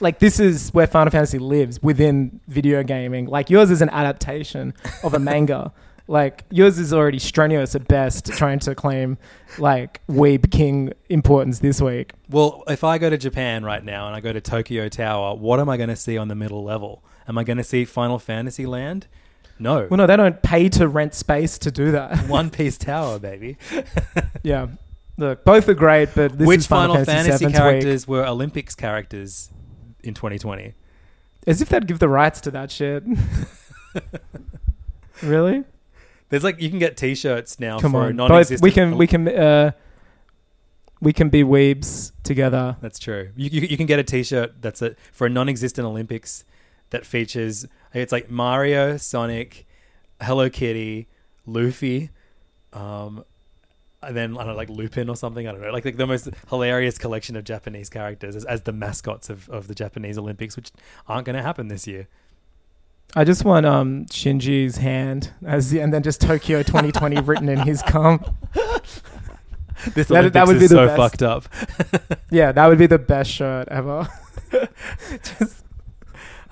like 0.00 0.18
this 0.18 0.40
is 0.40 0.70
where 0.70 0.86
Final 0.86 1.10
Fantasy 1.10 1.38
lives 1.38 1.82
within 1.82 2.40
video 2.48 2.82
gaming. 2.82 3.26
Like 3.26 3.50
yours 3.50 3.70
is 3.70 3.82
an 3.82 3.90
adaptation 3.90 4.74
of 5.02 5.14
a 5.14 5.18
manga. 5.18 5.72
Like 6.06 6.44
yours 6.50 6.78
is 6.78 6.92
already 6.92 7.18
strenuous 7.18 7.74
at 7.74 7.88
best, 7.88 8.26
trying 8.26 8.58
to 8.60 8.74
claim 8.74 9.16
like 9.58 10.02
Weeb 10.06 10.50
King 10.50 10.92
importance 11.08 11.60
this 11.60 11.80
week. 11.80 12.12
Well, 12.28 12.62
if 12.68 12.84
I 12.84 12.98
go 12.98 13.08
to 13.08 13.16
Japan 13.16 13.64
right 13.64 13.82
now 13.82 14.06
and 14.06 14.14
I 14.14 14.20
go 14.20 14.30
to 14.30 14.40
Tokyo 14.40 14.90
Tower, 14.90 15.34
what 15.34 15.60
am 15.60 15.70
I 15.70 15.78
going 15.78 15.88
to 15.88 15.96
see 15.96 16.18
on 16.18 16.28
the 16.28 16.34
middle 16.34 16.62
level? 16.62 17.02
Am 17.26 17.38
I 17.38 17.44
going 17.44 17.56
to 17.56 17.64
see 17.64 17.86
Final 17.86 18.18
Fantasy 18.18 18.66
Land? 18.66 19.06
No. 19.58 19.86
Well, 19.88 19.96
no, 19.96 20.06
they 20.06 20.16
don't 20.16 20.42
pay 20.42 20.68
to 20.70 20.88
rent 20.88 21.14
space 21.14 21.56
to 21.58 21.70
do 21.70 21.92
that. 21.92 22.18
One 22.28 22.50
Piece 22.50 22.76
Tower, 22.76 23.18
baby. 23.18 23.56
yeah, 24.42 24.66
look, 25.16 25.44
both 25.46 25.68
are 25.70 25.74
great, 25.74 26.10
but 26.14 26.36
this 26.36 26.46
Which 26.46 26.58
is 26.58 26.66
Final, 26.66 26.96
Final 26.96 27.06
Fantasy 27.06 27.46
week. 27.46 27.54
characters 27.54 28.06
were 28.06 28.26
Olympics 28.26 28.74
characters 28.74 29.50
in 30.04 30.14
2020? 30.14 30.74
As 31.46 31.60
if 31.60 31.68
they'd 31.68 31.86
give 31.86 31.98
the 31.98 32.08
rights 32.08 32.40
to 32.42 32.50
that 32.52 32.70
shit. 32.70 33.04
really? 35.22 35.64
There's 36.28 36.44
like 36.44 36.60
you 36.60 36.70
can 36.70 36.78
get 36.78 36.96
T-shirts 36.96 37.60
now 37.60 37.78
Come 37.78 37.92
for 37.92 38.02
on, 38.04 38.16
both 38.16 38.30
non-existent. 38.30 38.62
we 38.62 38.70
can 38.70 38.96
we 38.96 39.06
can 39.06 39.28
uh, 39.28 39.72
we 41.00 41.12
can 41.12 41.28
be 41.28 41.42
weebs 41.44 42.12
together. 42.22 42.76
That's 42.80 42.98
true. 42.98 43.30
You, 43.36 43.50
you, 43.50 43.60
you 43.68 43.76
can 43.76 43.86
get 43.86 43.98
a 43.98 44.02
T-shirt 44.02 44.60
that's 44.62 44.80
a, 44.80 44.96
for 45.12 45.26
a 45.26 45.30
non-existent 45.30 45.86
Olympics 45.86 46.44
that 46.90 47.04
features 47.04 47.66
it's 47.92 48.12
like 48.12 48.30
Mario, 48.30 48.96
Sonic, 48.96 49.66
Hello 50.20 50.48
Kitty, 50.48 51.08
Luffy, 51.46 52.10
um, 52.72 53.24
and 54.08 54.16
then 54.16 54.34
I 54.36 54.40
don't 54.40 54.48
know, 54.48 54.54
like 54.56 54.68
Lupin 54.70 55.08
or 55.08 55.16
something. 55.16 55.46
I 55.48 55.52
don't 55.52 55.60
know, 55.60 55.70
like, 55.70 55.84
like 55.84 55.96
the 55.96 56.06
most 56.06 56.28
hilarious 56.48 56.98
collection 56.98 57.36
of 57.36 57.44
Japanese 57.44 57.88
characters 57.90 58.36
as, 58.36 58.44
as 58.44 58.62
the 58.62 58.72
mascots 58.72 59.30
of, 59.30 59.48
of 59.50 59.68
the 59.68 59.74
Japanese 59.74 60.18
Olympics, 60.18 60.56
which 60.56 60.70
aren't 61.08 61.26
going 61.26 61.36
to 61.36 61.42
happen 61.42 61.68
this 61.68 61.86
year. 61.86 62.08
I 63.16 63.22
just 63.24 63.44
want 63.44 63.66
um 63.66 64.06
Shinji's 64.06 64.78
hand 64.78 65.32
as 65.46 65.70
the, 65.70 65.80
and 65.80 65.92
then 65.92 66.02
just 66.02 66.20
Tokyo 66.20 66.62
2020 66.62 67.20
written 67.22 67.48
in 67.48 67.58
his 67.60 67.82
comp. 67.82 68.28
This 69.94 70.08
That- 70.08 70.32
that 70.32 70.46
would 70.46 70.58
be 70.58 70.66
the 70.66 70.68
so 70.68 70.86
best. 70.86 70.96
fucked 70.96 71.22
up. 71.22 71.44
Yeah, 72.30 72.52
that 72.52 72.66
would 72.66 72.78
be 72.78 72.86
the 72.86 72.98
best 72.98 73.30
shirt 73.30 73.68
ever. 73.68 74.08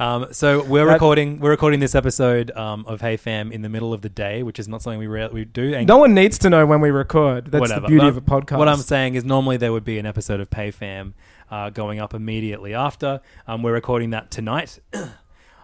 Um, 0.03 0.33
so 0.33 0.65
we're 0.65 0.87
That- 0.87 0.95
recording. 0.95 1.39
We're 1.39 1.51
recording 1.51 1.79
this 1.79 1.95
episode 1.95 2.51
um, 2.57 2.85
of 2.89 3.01
Hey 3.01 3.17
Fam 3.17 3.53
in 3.53 3.63
the 3.63 3.69
middle 3.69 3.95
of 3.95 4.03
the 4.03 4.09
day, 4.09 4.43
which 4.43 4.59
is 4.59 4.67
not 4.67 4.83
something 4.83 4.99
we 4.99 5.07
re- 5.07 5.29
we 5.29 5.45
do. 5.45 5.75
And 5.75 5.87
no 5.87 5.99
one 5.99 6.13
needs 6.13 6.39
to 6.41 6.51
know 6.51 6.67
when 6.67 6.81
we 6.81 6.91
record. 6.91 7.53
That's 7.53 7.73
the 7.73 7.81
beauty 7.83 7.99
But 7.99 8.09
of 8.09 8.17
a 8.17 8.21
podcast. 8.21 8.59
What 8.59 8.69
I'm 8.69 8.79
saying 8.79 9.15
is 9.15 9.25
normally 9.25 9.59
there 9.59 9.71
would 9.73 9.85
be 9.85 10.01
an 10.01 10.07
episode 10.07 10.41
of 10.41 10.51
Pay 10.51 10.73
Fam 10.73 11.15
uh, 11.53 11.71
going 11.71 12.01
up 12.01 12.15
immediately 12.15 12.75
after. 12.75 13.21
Um, 13.47 13.63
we're 13.63 13.75
recording 13.75 14.11
that 14.11 14.31
tonight. 14.31 14.81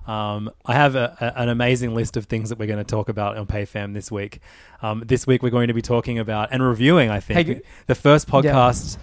Um, 0.07 0.51
I 0.64 0.72
have 0.72 0.95
a, 0.95 1.14
a, 1.20 1.43
an 1.43 1.51
amazing 1.51 1.95
list 1.95 2.16
of 2.16 2.24
things 2.24 2.49
that 2.49 2.59
we're 2.59 2.64
going 2.64 2.78
to 2.78 2.82
talk 2.82 3.11
about 3.11 3.36
on 3.36 3.47
PayFam 3.47 3.93
this 3.93 4.11
week. 4.11 4.41
Um, 4.80 5.05
this 5.07 5.26
week 5.26 5.43
we're 5.43 5.51
going 5.51 5.68
to 5.68 5.74
be 5.74 5.82
talking 5.82 6.18
about 6.18 6.49
and 6.51 6.62
reviewing. 6.62 7.11
I 7.11 7.20
think 7.20 7.47
Hey, 7.47 7.61
the 7.89 7.95
first 7.95 8.26
podcast 8.26 8.97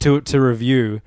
to 0.00 0.20
to 0.20 0.40
review 0.40 1.00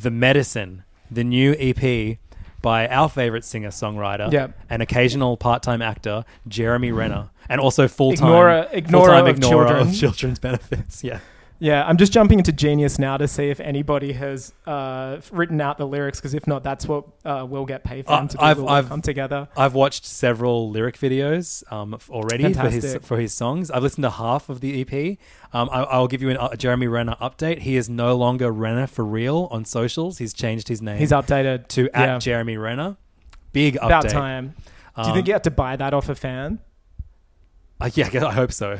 the 0.00 0.10
medicine, 0.10 0.84
the 1.10 1.22
new 1.22 1.54
EP 1.58 2.16
by 2.62 2.88
our 2.88 3.08
favorite 3.08 3.44
singer 3.44 3.68
songwriter 3.68 4.30
Yep. 4.32 4.58
and 4.70 4.82
occasional 4.82 5.36
part 5.36 5.62
time 5.62 5.80
actor 5.82 6.24
Jeremy 6.46 6.92
Renner, 6.92 7.30
and 7.48 7.60
also 7.60 7.86
full 7.88 8.12
Ignorer- 8.12 8.64
time 8.64 8.74
ignorer 8.74 9.14
of 9.28 9.40
children. 9.40 9.78
of 9.88 9.94
children's 9.94 10.38
benefits. 10.38 11.02
Yeah. 11.08 11.20
Yeah, 11.60 11.84
I'm 11.84 11.96
just 11.96 12.12
jumping 12.12 12.38
into 12.38 12.52
Genius 12.52 13.00
now 13.00 13.16
to 13.16 13.26
see 13.26 13.50
if 13.50 13.58
anybody 13.58 14.12
has 14.12 14.52
uh, 14.64 15.20
written 15.32 15.60
out 15.60 15.76
the 15.76 15.86
lyrics 15.88 16.20
because 16.20 16.32
if 16.32 16.46
not, 16.46 16.62
that's 16.62 16.86
what 16.86 17.04
uh, 17.24 17.44
we'll 17.48 17.66
get 17.66 17.82
paid 17.82 18.06
for 18.06 18.12
Uh, 18.12 18.28
to 18.28 18.36
do. 18.36 18.40
I've- 18.42 18.64
I've- 18.66 18.86
come 18.88 19.02
together. 19.02 19.48
I've 19.56 19.74
watched 19.74 20.04
several 20.06 20.70
lyric 20.70 20.96
videos 20.98 21.64
um, 21.72 21.98
already 22.10 22.52
for 22.54 22.68
his 22.70 22.98
for 23.02 23.18
his 23.18 23.34
songs. 23.34 23.72
I've 23.72 23.82
listened 23.82 24.04
to 24.04 24.10
half 24.10 24.48
of 24.48 24.60
the 24.60 24.80
EP. 24.82 25.18
Um, 25.52 25.68
I, 25.72 25.82
I'll 25.82 26.06
give 26.06 26.22
you 26.22 26.30
an, 26.30 26.36
a 26.40 26.56
Jeremy 26.56 26.86
Renner 26.86 27.16
update. 27.20 27.58
He 27.60 27.76
is 27.76 27.88
no 27.90 28.14
longer 28.16 28.52
Renner 28.52 28.86
for 28.86 29.04
real 29.04 29.48
on 29.50 29.64
socials. 29.64 30.18
He's 30.18 30.32
changed 30.32 30.68
his 30.68 30.80
name. 30.80 30.98
He's 30.98 31.10
updated 31.10 31.66
to 31.68 31.90
at 31.92 32.06
yeah. 32.08 32.18
Jeremy 32.20 32.56
Renner. 32.56 32.96
Big 33.52 33.74
update. 33.74 33.86
About 33.86 34.08
time. 34.08 34.54
Do 34.94 35.02
you 35.02 35.08
Um, 35.08 35.14
think 35.14 35.26
you 35.26 35.32
had 35.32 35.42
to 35.44 35.50
buy 35.50 35.74
that 35.74 35.92
off 35.92 36.08
a 36.08 36.14
fan? 36.14 36.60
Uh, 37.80 37.90
yeah, 37.94 38.08
I 38.26 38.32
hope 38.32 38.52
so. 38.52 38.78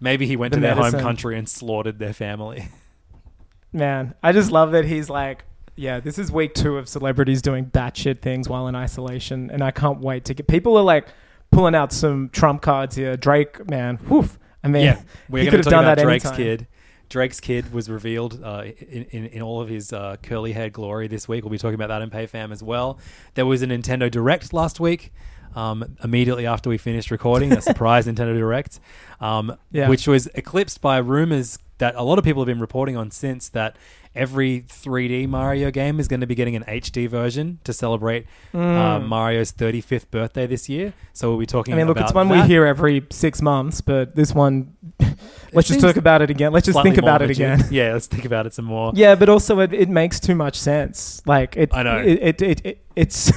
Maybe 0.00 0.26
he 0.26 0.36
went 0.36 0.52
The 0.52 0.56
to 0.58 0.60
their 0.62 0.74
medicine. 0.76 1.00
home 1.00 1.06
country 1.08 1.38
and 1.38 1.48
slaughtered 1.48 1.98
their 1.98 2.12
family. 2.12 2.68
Man, 3.72 4.14
I 4.22 4.32
just 4.32 4.50
love 4.52 4.72
that 4.72 4.84
he's 4.84 5.10
like, 5.10 5.44
yeah, 5.76 5.98
this 5.98 6.18
is 6.18 6.30
week 6.30 6.54
two 6.54 6.78
of 6.78 6.88
celebrities 6.88 7.42
doing 7.42 7.66
batshit 7.66 8.20
things 8.20 8.48
while 8.48 8.68
in 8.68 8.76
isolation, 8.76 9.50
and 9.50 9.62
I 9.64 9.72
can't 9.72 10.00
wait 10.00 10.24
to 10.26 10.34
get. 10.34 10.46
People 10.46 10.76
are 10.76 10.84
like 10.84 11.08
pulling 11.50 11.74
out 11.74 11.92
some 11.92 12.28
trump 12.28 12.62
cards 12.62 12.94
here. 12.94 13.16
Drake, 13.16 13.68
man, 13.68 13.96
whew. 13.96 14.28
I 14.62 14.68
mean, 14.68 14.84
yeah, 14.84 15.02
we're 15.28 15.44
going 15.44 15.50
could 15.50 15.50
to 15.50 15.56
have 15.56 15.64
talk 15.64 15.70
done 15.72 15.84
about 15.84 15.96
that 15.98 16.04
Drake's 16.04 16.24
anytime. 16.26 16.36
kid. 16.44 16.66
Drake's 17.10 17.38
kid 17.40 17.72
was 17.72 17.90
revealed 17.90 18.40
uh, 18.42 18.64
in, 18.78 19.04
in, 19.10 19.26
in 19.26 19.42
all 19.42 19.60
of 19.60 19.68
his 19.68 19.92
uh, 19.92 20.16
curly 20.22 20.52
haired 20.52 20.72
glory 20.72 21.06
this 21.06 21.28
week. 21.28 21.44
We'll 21.44 21.50
be 21.50 21.58
talking 21.58 21.74
about 21.74 21.88
that 21.88 22.00
in 22.02 22.10
PayFam 22.10 22.50
as 22.50 22.62
well. 22.62 22.98
There 23.34 23.44
was 23.44 23.62
a 23.62 23.66
Nintendo 23.66 24.10
Direct 24.10 24.52
last 24.52 24.80
week. 24.80 25.12
Um, 25.54 25.96
immediately 26.02 26.46
after 26.46 26.68
we 26.70 26.78
finished 26.78 27.10
recording, 27.10 27.52
a 27.52 27.60
surprise 27.70 28.06
Nintendo 28.06 28.36
Direct, 28.36 28.80
um, 29.20 29.56
Yeah. 29.70 29.88
which 29.88 30.06
was 30.08 30.26
eclipsed 30.34 30.80
by 30.80 30.98
rumors 30.98 31.58
that 31.78 31.94
a 31.96 32.02
lot 32.02 32.18
of 32.18 32.24
people 32.24 32.42
have 32.42 32.46
been 32.46 32.60
reporting 32.60 32.96
on 32.96 33.10
since 33.10 33.48
that 33.50 33.76
every 34.14 34.60
3D 34.68 35.26
Mario 35.28 35.72
game 35.72 35.98
is 35.98 36.06
going 36.06 36.20
to 36.20 36.26
be 36.26 36.36
getting 36.36 36.54
an 36.54 36.62
HD 36.68 37.08
version 37.08 37.58
to 37.64 37.72
celebrate 37.72 38.26
uh, 38.52 38.58
Mm. 38.58 39.08
Mario's 39.08 39.50
35th 39.52 40.08
birthday 40.10 40.46
this 40.46 40.68
year. 40.68 40.92
So 41.12 41.30
we'll 41.30 41.40
be 41.40 41.46
talking. 41.46 41.74
I 41.74 41.76
mean, 41.76 41.88
look, 41.88 41.96
it's 41.98 42.14
one 42.14 42.28
we 42.28 42.40
hear 42.42 42.64
every 42.64 43.04
six 43.10 43.42
months, 43.42 43.80
but 43.80 44.14
this 44.14 44.32
one, 44.32 44.72
let's 45.52 45.66
just 45.66 45.80
talk 45.80 45.96
about 45.96 46.22
it 46.22 46.30
again. 46.30 46.52
Let's 46.52 46.66
just 46.66 46.80
think 46.82 46.96
about 46.96 47.22
it 47.22 47.26
legit. 47.28 47.54
again. 47.60 47.68
Yeah, 47.72 47.92
let's 47.94 48.06
think 48.06 48.24
about 48.24 48.46
it 48.46 48.54
some 48.54 48.66
more. 48.66 48.92
Yeah, 48.94 49.16
but 49.16 49.28
also 49.28 49.58
it, 49.58 49.72
it 49.72 49.88
makes 49.88 50.20
too 50.20 50.36
much 50.36 50.56
sense. 50.56 51.22
Like 51.26 51.56
it, 51.56 51.70
I 51.74 51.82
know. 51.82 51.98
it, 51.98 52.18
it, 52.22 52.42
it, 52.42 52.66
it 52.66 52.84
it's 52.94 53.32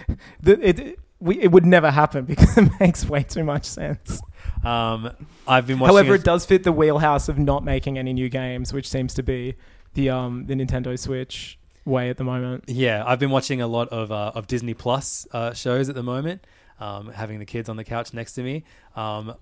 the, 0.42 0.58
it 0.66 0.98
we 1.22 1.40
it 1.40 1.52
would 1.52 1.64
never 1.64 1.90
happen 1.90 2.24
because 2.24 2.56
it 2.58 2.70
makes 2.80 3.04
way 3.08 3.22
too 3.22 3.44
much 3.44 3.64
sense. 3.64 4.20
Um, 4.64 5.10
I've 5.46 5.66
been 5.66 5.78
watching. 5.78 5.94
However, 5.96 6.12
a- 6.12 6.16
it 6.16 6.24
does 6.24 6.44
fit 6.44 6.64
the 6.64 6.72
wheelhouse 6.72 7.28
of 7.28 7.38
not 7.38 7.64
making 7.64 7.98
any 7.98 8.12
new 8.12 8.28
games, 8.28 8.72
which 8.72 8.88
seems 8.88 9.14
to 9.14 9.22
be 9.22 9.54
the 9.94 10.10
um 10.10 10.46
the 10.46 10.54
Nintendo 10.54 10.98
Switch 10.98 11.58
way 11.84 12.10
at 12.10 12.16
the 12.16 12.24
moment. 12.24 12.64
Yeah, 12.68 13.02
I've 13.06 13.18
been 13.18 13.30
watching 13.30 13.60
a 13.60 13.66
lot 13.66 13.88
of 13.88 14.10
uh, 14.12 14.32
of 14.34 14.46
Disney 14.46 14.74
Plus 14.74 15.26
uh, 15.32 15.52
shows 15.52 15.88
at 15.88 15.94
the 15.94 16.02
moment. 16.02 16.44
Um, 16.80 17.12
having 17.12 17.38
the 17.38 17.44
kids 17.44 17.68
on 17.68 17.76
the 17.76 17.84
couch 17.84 18.12
next 18.12 18.32
to 18.34 18.42
me. 18.42 18.64
Um, 18.96 19.34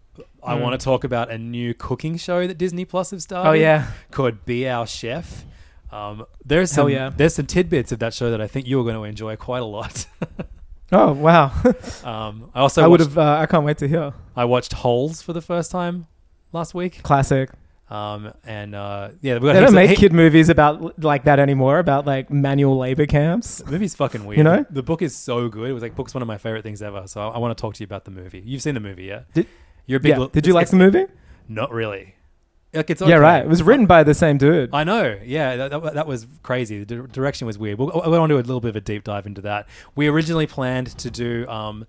I 0.42 0.54
Mm. 0.56 0.60
want 0.60 0.78
to 0.78 0.84
talk 0.84 1.04
about 1.04 1.30
a 1.30 1.38
new 1.38 1.72
cooking 1.72 2.18
show 2.18 2.46
that 2.46 2.58
Disney 2.58 2.84
Plus 2.84 3.12
have 3.12 3.22
started. 3.22 3.48
Oh, 3.48 3.52
yeah. 3.52 3.92
called 4.10 4.44
Be 4.44 4.68
Our 4.68 4.86
Chef. 4.86 5.46
Um, 5.90 6.26
there's 6.44 6.70
some 6.70 6.90
yeah. 6.90 7.10
there's 7.16 7.34
some 7.36 7.46
tidbits 7.46 7.92
of 7.92 7.98
that 8.00 8.12
show 8.12 8.30
that 8.30 8.42
I 8.42 8.46
think 8.46 8.68
you're 8.68 8.84
going 8.84 8.96
to 8.96 9.04
enjoy 9.04 9.36
quite 9.36 9.62
a 9.62 9.64
lot. 9.64 10.06
Oh 10.92 11.12
wow! 11.12 11.52
um, 12.04 12.50
I 12.54 12.60
also 12.60 12.82
I 12.82 12.86
would 12.86 13.00
watched- 13.00 13.10
have. 13.10 13.18
Uh, 13.18 13.38
I 13.42 13.46
can't 13.46 13.64
wait 13.64 13.78
to 13.78 13.88
hear. 13.88 14.12
I 14.36 14.44
watched 14.44 14.72
Holes 14.72 15.22
for 15.22 15.32
the 15.32 15.40
first 15.40 15.70
time 15.70 16.06
last 16.52 16.74
week. 16.74 17.02
Classic. 17.02 17.50
Um, 17.88 18.32
and 18.44 18.74
uh, 18.74 19.10
yeah, 19.20 19.34
we 19.34 19.40
got 19.40 19.52
They 19.54 19.60
heaps 19.60 19.72
don't 19.72 19.82
of- 19.82 19.88
make 19.90 19.98
kid 19.98 20.12
movies 20.12 20.48
about 20.48 21.02
like 21.02 21.24
that 21.24 21.38
anymore. 21.40 21.78
About 21.80 22.06
like 22.06 22.30
manual 22.30 22.78
labor 22.78 23.06
camps. 23.06 23.58
The 23.58 23.70
movie's 23.72 23.94
fucking 23.96 24.24
weird. 24.24 24.38
You 24.38 24.44
know? 24.44 24.64
the 24.70 24.82
book 24.82 25.02
is 25.02 25.16
so 25.16 25.48
good. 25.48 25.68
It 25.70 25.72
was 25.72 25.82
like 25.82 25.94
book's 25.96 26.14
one 26.14 26.22
of 26.22 26.28
my 26.28 26.38
favorite 26.38 26.62
things 26.62 26.82
ever. 26.82 27.02
So 27.06 27.20
I, 27.20 27.28
I 27.34 27.38
want 27.38 27.56
to 27.56 27.60
talk 27.60 27.74
to 27.74 27.80
you 27.80 27.86
about 27.86 28.04
the 28.04 28.12
movie. 28.12 28.42
You've 28.44 28.62
seen 28.62 28.74
the 28.74 28.80
movie, 28.80 29.04
yeah? 29.04 29.22
Did- 29.34 29.46
You're 29.86 29.96
a 29.98 30.00
big. 30.00 30.10
yeah. 30.18 30.26
Did 30.32 30.46
you 30.46 30.52
it's- 30.52 30.54
like 30.54 30.68
the 30.70 30.76
movie? 30.76 31.06
Not 31.48 31.72
really. 31.72 32.14
Like 32.72 32.88
it's 32.90 33.02
Yeah, 33.02 33.16
right. 33.16 33.44
It 33.44 33.48
was 33.48 33.62
written 33.62 33.86
by 33.86 34.02
the 34.04 34.14
same 34.14 34.38
dude. 34.38 34.70
I 34.72 34.84
know. 34.84 35.18
Yeah, 35.24 35.56
that, 35.56 35.70
that, 35.82 35.94
that 35.94 36.06
was 36.06 36.26
crazy. 36.42 36.84
The 36.84 36.96
di- 37.02 37.06
direction 37.12 37.46
was 37.46 37.58
weird. 37.58 37.78
We'll, 37.78 37.90
I 38.00 38.06
want 38.08 38.30
to 38.30 38.34
do 38.34 38.36
a 38.36 38.40
little 38.46 38.60
bit 38.60 38.68
of 38.70 38.76
a 38.76 38.80
deep 38.80 39.04
dive 39.04 39.26
into 39.26 39.40
that. 39.42 39.66
We 39.96 40.06
originally 40.06 40.46
planned 40.46 40.86
to 40.98 41.10
do 41.10 41.48
um, 41.48 41.84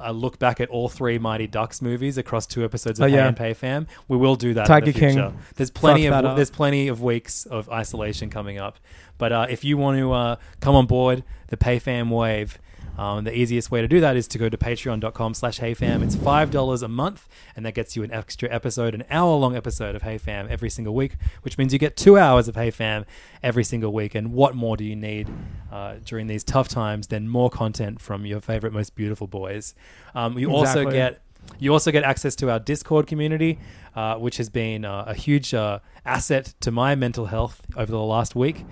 a 0.00 0.12
look 0.12 0.38
back 0.40 0.60
at 0.60 0.68
all 0.68 0.88
three 0.88 1.18
Mighty 1.18 1.46
Ducks 1.46 1.80
movies 1.80 2.18
across 2.18 2.44
two 2.46 2.64
episodes 2.64 2.98
of 2.98 3.04
Oh, 3.04 3.08
Hey 3.08 3.14
yeah. 3.14 3.28
and 3.28 3.36
Pay 3.36 3.54
Fam. 3.54 3.86
We 4.08 4.16
will 4.16 4.34
do 4.36 4.52
that 4.54 4.66
Tiger 4.66 4.86
in 4.86 4.92
the 4.92 4.98
future. 4.98 5.14
King 5.30 5.38
There's 5.54 5.70
plenty 5.70 6.02
fucked 6.04 6.10
that 6.12 6.24
of 6.24 6.30
up. 6.32 6.36
there's 6.36 6.50
plenty 6.50 6.88
of 6.88 7.00
weeks 7.02 7.46
of 7.46 7.68
isolation 7.70 8.28
coming 8.28 8.58
up. 8.58 8.78
But 9.18 9.32
uh, 9.32 9.46
if 9.48 9.62
you 9.64 9.78
want 9.78 9.98
to 9.98 10.12
uh, 10.12 10.36
come 10.60 10.74
on 10.74 10.86
board 10.86 11.22
the 11.48 11.56
Pay 11.56 11.78
Fam 11.78 12.10
wave. 12.10 12.58
Um, 12.96 13.24
the 13.24 13.36
easiest 13.36 13.70
way 13.70 13.82
to 13.82 13.88
do 13.88 14.00
that 14.00 14.16
is 14.16 14.26
to 14.28 14.38
go 14.38 14.48
to 14.48 14.56
patreon.com 14.56 15.34
slash 15.34 15.60
heyfam. 15.60 16.02
It's 16.02 16.16
$5 16.16 16.82
a 16.82 16.88
month, 16.88 17.28
and 17.54 17.66
that 17.66 17.74
gets 17.74 17.96
you 17.96 18.02
an 18.02 18.12
extra 18.12 18.52
episode, 18.52 18.94
an 18.94 19.04
hour-long 19.10 19.56
episode 19.56 19.94
of 19.94 20.02
Hey 20.02 20.18
Fam 20.18 20.46
every 20.50 20.70
single 20.70 20.94
week, 20.94 21.16
which 21.42 21.58
means 21.58 21.72
you 21.72 21.78
get 21.78 21.96
two 21.96 22.18
hours 22.18 22.48
of 22.48 22.54
Hey 22.54 22.70
Fam 22.70 23.04
every 23.42 23.64
single 23.64 23.92
week. 23.92 24.14
And 24.14 24.32
what 24.32 24.54
more 24.54 24.76
do 24.76 24.84
you 24.84 24.96
need 24.96 25.28
uh, 25.70 25.96
during 26.04 26.26
these 26.26 26.44
tough 26.44 26.68
times 26.68 27.08
than 27.08 27.28
more 27.28 27.50
content 27.50 28.00
from 28.00 28.24
your 28.24 28.40
favorite, 28.40 28.72
most 28.72 28.94
beautiful 28.94 29.26
boys? 29.26 29.74
Um, 30.14 30.38
you 30.38 30.50
also 30.50 30.90
get 30.90 31.20
you 31.60 31.72
also 31.72 31.92
get 31.92 32.02
access 32.02 32.34
to 32.36 32.50
our 32.50 32.58
Discord 32.58 33.06
community, 33.06 33.58
uh, 33.94 34.16
which 34.16 34.38
has 34.38 34.48
been 34.48 34.84
uh, 34.84 35.04
a 35.06 35.14
huge 35.14 35.54
uh, 35.54 35.78
asset 36.04 36.54
to 36.60 36.70
my 36.70 36.94
mental 36.94 37.26
health 37.26 37.62
over 37.76 37.90
the 37.90 38.00
last 38.00 38.34
week. 38.34 38.64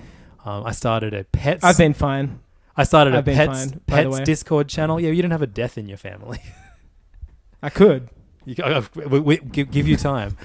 Um, 0.44 0.64
I 0.66 0.72
started 0.72 1.14
a 1.14 1.24
pets. 1.24 1.64
I've 1.64 1.78
been 1.78 1.94
fine. 1.94 2.40
I 2.76 2.84
started 2.84 3.14
a 3.14 3.18
I've 3.18 3.24
been 3.24 3.36
pets 3.36 3.70
fine, 3.70 3.80
pets. 3.86 4.20
Discord 4.20 4.68
channel. 4.68 5.00
Yeah, 5.00 5.10
you 5.10 5.16
didn't 5.16 5.32
have 5.32 5.42
a 5.42 5.46
death 5.46 5.78
in 5.78 5.86
your 5.88 5.98
family. 5.98 6.40
I 7.62 7.70
could. 7.70 8.08
you, 8.44 8.56
I- 8.62 8.78
I- 8.78 9.06
we, 9.06 9.20
we, 9.20 9.36
give, 9.38 9.70
give 9.70 9.86
you 9.88 9.96
time. 9.96 10.36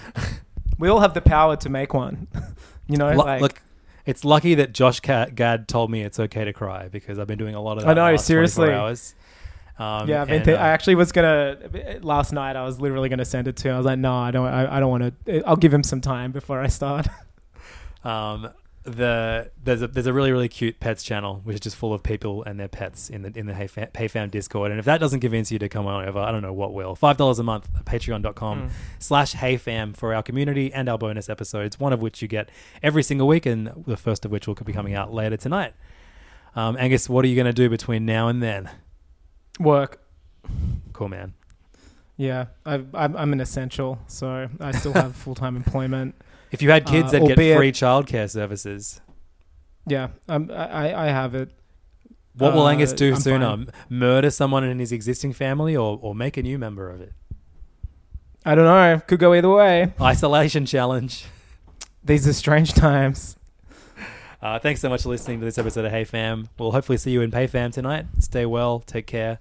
We 0.77 0.87
all 0.89 0.99
have 0.99 1.13
the 1.13 1.21
power 1.21 1.55
to 1.57 1.69
make 1.69 1.93
one. 1.93 2.27
you 2.87 2.97
know, 2.97 3.09
Lu- 3.11 3.17
like 3.17 3.41
Look, 3.41 3.61
it's 4.05 4.23
lucky 4.23 4.55
that 4.55 4.73
Josh 4.73 4.99
Gad 5.01 5.67
told 5.67 5.91
me 5.91 6.03
it's 6.03 6.19
okay 6.19 6.45
to 6.45 6.53
cry 6.53 6.87
because 6.87 7.19
I've 7.19 7.27
been 7.27 7.37
doing 7.39 7.55
a 7.55 7.61
lot 7.61 7.77
of 7.77 7.83
that. 7.83 7.89
I 7.99 8.11
know, 8.11 8.17
seriously. 8.17 8.71
Hours. 8.71 9.15
Um, 9.77 10.09
yeah, 10.09 10.21
I've 10.23 10.27
been 10.27 10.43
thi- 10.43 10.53
uh, 10.53 10.57
I 10.57 10.69
actually 10.69 10.95
was 10.95 11.11
gonna 11.13 11.57
last 12.01 12.33
night. 12.33 12.55
I 12.57 12.63
was 12.65 12.79
literally 12.81 13.07
gonna 13.09 13.23
send 13.25 13.47
it 13.47 13.55
to 13.57 13.69
him. 13.69 13.75
I 13.75 13.77
was 13.77 13.85
like, 13.85 13.99
no, 13.99 14.13
I 14.13 14.29
don't. 14.31 14.45
I, 14.47 14.77
I 14.77 14.79
don't 14.79 14.89
want 14.89 15.25
to. 15.25 15.41
I'll 15.47 15.55
give 15.55 15.73
him 15.73 15.83
some 15.83 16.01
time 16.01 16.31
before 16.31 16.59
I 16.61 16.67
start. 16.67 17.07
Um, 18.01 18.49
the 18.95 19.51
there's 19.63 19.81
a 19.81 19.87
there's 19.87 20.05
a 20.05 20.13
really 20.13 20.31
really 20.31 20.47
cute 20.47 20.79
pets 20.79 21.03
channel 21.03 21.41
which 21.43 21.55
is 21.55 21.59
just 21.59 21.75
full 21.75 21.93
of 21.93 22.03
people 22.03 22.43
and 22.43 22.59
their 22.59 22.67
pets 22.67 23.09
in 23.09 23.21
the 23.21 23.31
in 23.35 23.45
the 23.45 23.53
Hey 23.53 23.67
Fam, 23.67 23.87
hey 23.95 24.07
Fam 24.07 24.29
Discord. 24.29 24.71
And 24.71 24.79
if 24.79 24.85
that 24.85 24.99
doesn't 24.99 25.19
convince 25.19 25.51
you 25.51 25.59
to 25.59 25.69
come 25.69 25.87
on 25.87 26.07
over, 26.07 26.19
I 26.19 26.31
don't 26.31 26.41
know 26.41 26.53
what 26.53 26.73
will. 26.73 26.95
Five 26.95 27.17
dollars 27.17 27.39
a 27.39 27.43
month 27.43 27.69
at 27.75 27.85
Patreon.com 27.85 28.69
slash 28.99 29.33
Hey 29.33 29.57
Fam 29.57 29.93
for 29.93 30.13
our 30.13 30.23
community 30.23 30.73
and 30.73 30.89
our 30.89 30.97
bonus 30.97 31.29
episodes. 31.29 31.79
One 31.79 31.93
of 31.93 32.01
which 32.01 32.21
you 32.21 32.27
get 32.27 32.49
every 32.83 33.03
single 33.03 33.27
week, 33.27 33.45
and 33.45 33.71
the 33.85 33.97
first 33.97 34.25
of 34.25 34.31
which 34.31 34.47
will 34.47 34.55
be 34.55 34.73
coming 34.73 34.93
out 34.93 35.13
later 35.13 35.37
tonight. 35.37 35.73
Um, 36.55 36.77
Angus, 36.77 37.07
what 37.07 37.23
are 37.25 37.27
you 37.27 37.35
going 37.35 37.45
to 37.45 37.53
do 37.53 37.69
between 37.69 38.05
now 38.05 38.27
and 38.27 38.41
then? 38.41 38.69
Work. 39.59 40.01
Cool, 40.93 41.09
man. 41.09 41.33
Yeah, 42.17 42.47
I, 42.65 42.83
I'm, 42.93 43.15
I'm 43.15 43.33
an 43.33 43.39
essential, 43.39 43.99
so 44.07 44.49
I 44.59 44.71
still 44.71 44.93
have 44.93 45.15
full 45.15 45.35
time 45.35 45.55
employment. 45.55 46.15
If 46.51 46.61
you 46.61 46.69
had 46.71 46.85
kids 46.85 47.13
Uh, 47.13 47.19
that 47.19 47.27
get 47.27 47.35
free 47.57 47.71
childcare 47.71 48.29
services, 48.29 49.01
Yeah, 49.87 50.09
um, 50.27 50.49
I, 50.53 50.93
I 50.93 51.05
have 51.07 51.35
it. 51.35 51.49
what 52.35 52.53
will 52.53 52.65
Uh, 52.65 52.71
Angus 52.71 52.93
do 52.93 53.13
I'm 53.13 53.19
sooner? 53.19 53.45
fine. 53.45 53.67
Murder 53.89 54.29
someone 54.31 54.63
in 54.63 54.79
his 54.79 54.91
existing 54.91 55.33
family, 55.33 55.75
or 55.75 55.99
or 56.01 56.13
make 56.15 56.37
a 56.37 56.43
new 56.43 56.57
member 56.57 56.89
of 56.89 57.01
it? 57.01 57.13
I 58.45 58.55
don't 58.55 58.65
know. 58.65 59.01
Could 59.05 59.19
go 59.19 59.33
either 59.33 59.49
way. 59.49 59.91
Isolation 60.01 60.65
challenge. 60.65 61.25
These 62.03 62.27
are 62.27 62.33
strange 62.33 62.73
times. 62.73 63.35
Uh, 64.41 64.57
thanks 64.57 64.79
so 64.79 64.87
much 64.87 65.03
for 65.03 65.09
listening 65.09 65.37
to 65.37 65.43
this 65.45 65.57
episode 65.57 65.83
of 65.83 65.91
Hey 65.91 66.05
Fam. 66.05 66.47
We'll 66.57 66.71
hopefully 66.71 66.97
see 66.97 67.11
you 67.11 67.19
in 67.21 67.29
Pay 67.29 67.47
Fam 67.47 67.71
tonight. 67.71 68.05
Stay 68.19 68.45
well, 68.45 68.79
take 68.79 69.05
care, 69.05 69.39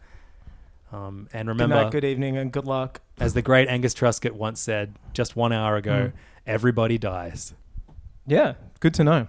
um, 0.93 1.29
and 1.33 1.47
Good 1.47 1.53
remember, 1.53 1.77
night, 1.85 1.93
good 1.93 2.03
evening, 2.03 2.37
and 2.37 2.51
good 2.51 2.65
luck. 2.65 3.01
as 3.21 3.33
the 3.33 3.41
great 3.41 3.69
Angus 3.69 3.95
Truscott 3.95 4.33
once 4.33 4.59
said 4.59 4.97
just 5.13 5.37
one 5.37 5.53
hour 5.53 5.77
ago, 5.77 6.11
Mm. 6.11 6.13
Everybody 6.49 6.99
dies. 6.99 7.55
Yeah, 8.27 8.55
good 8.81 8.95
to 8.95 9.05
know. 9.05 9.29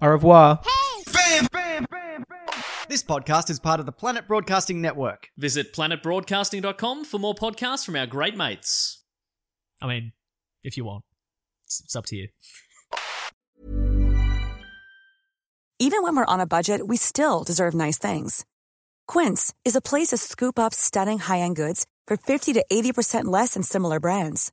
Au 0.00 0.08
revoir. 0.08 0.60
This 2.88 3.02
podcast 3.02 3.48
is 3.48 3.60
part 3.60 3.80
of 3.80 3.86
the 3.86 3.92
Planet 3.92 4.26
Broadcasting 4.26 4.82
Network. 4.82 5.30
Visit 5.38 5.72
planetbroadcasting.com 5.72 7.04
for 7.04 7.18
more 7.18 7.34
podcasts 7.34 7.86
from 7.86 7.96
our 7.96 8.06
great 8.06 8.36
mates. 8.36 9.02
I 9.80 9.86
mean, 9.86 10.12
if 10.62 10.76
you 10.76 10.84
want, 10.84 11.04
it's, 11.64 11.80
it's 11.84 11.96
up 11.96 12.06
to 12.06 12.16
you. 12.16 12.28
Even 15.78 16.02
when 16.02 16.16
we're 16.16 16.26
on 16.26 16.40
a 16.40 16.46
budget, 16.46 16.86
we 16.86 16.96
still 16.96 17.44
deserve 17.44 17.74
nice 17.74 17.98
things. 17.98 18.44
Quince 19.08 19.54
is 19.64 19.74
a 19.74 19.80
place 19.80 20.08
to 20.08 20.16
scoop 20.16 20.58
up 20.58 20.74
stunning 20.74 21.18
high-end 21.18 21.56
goods 21.56 21.86
for 22.06 22.16
50 22.16 22.52
to 22.52 22.64
80% 22.70 23.24
less 23.24 23.54
than 23.54 23.62
similar 23.62 23.98
brands. 23.98 24.52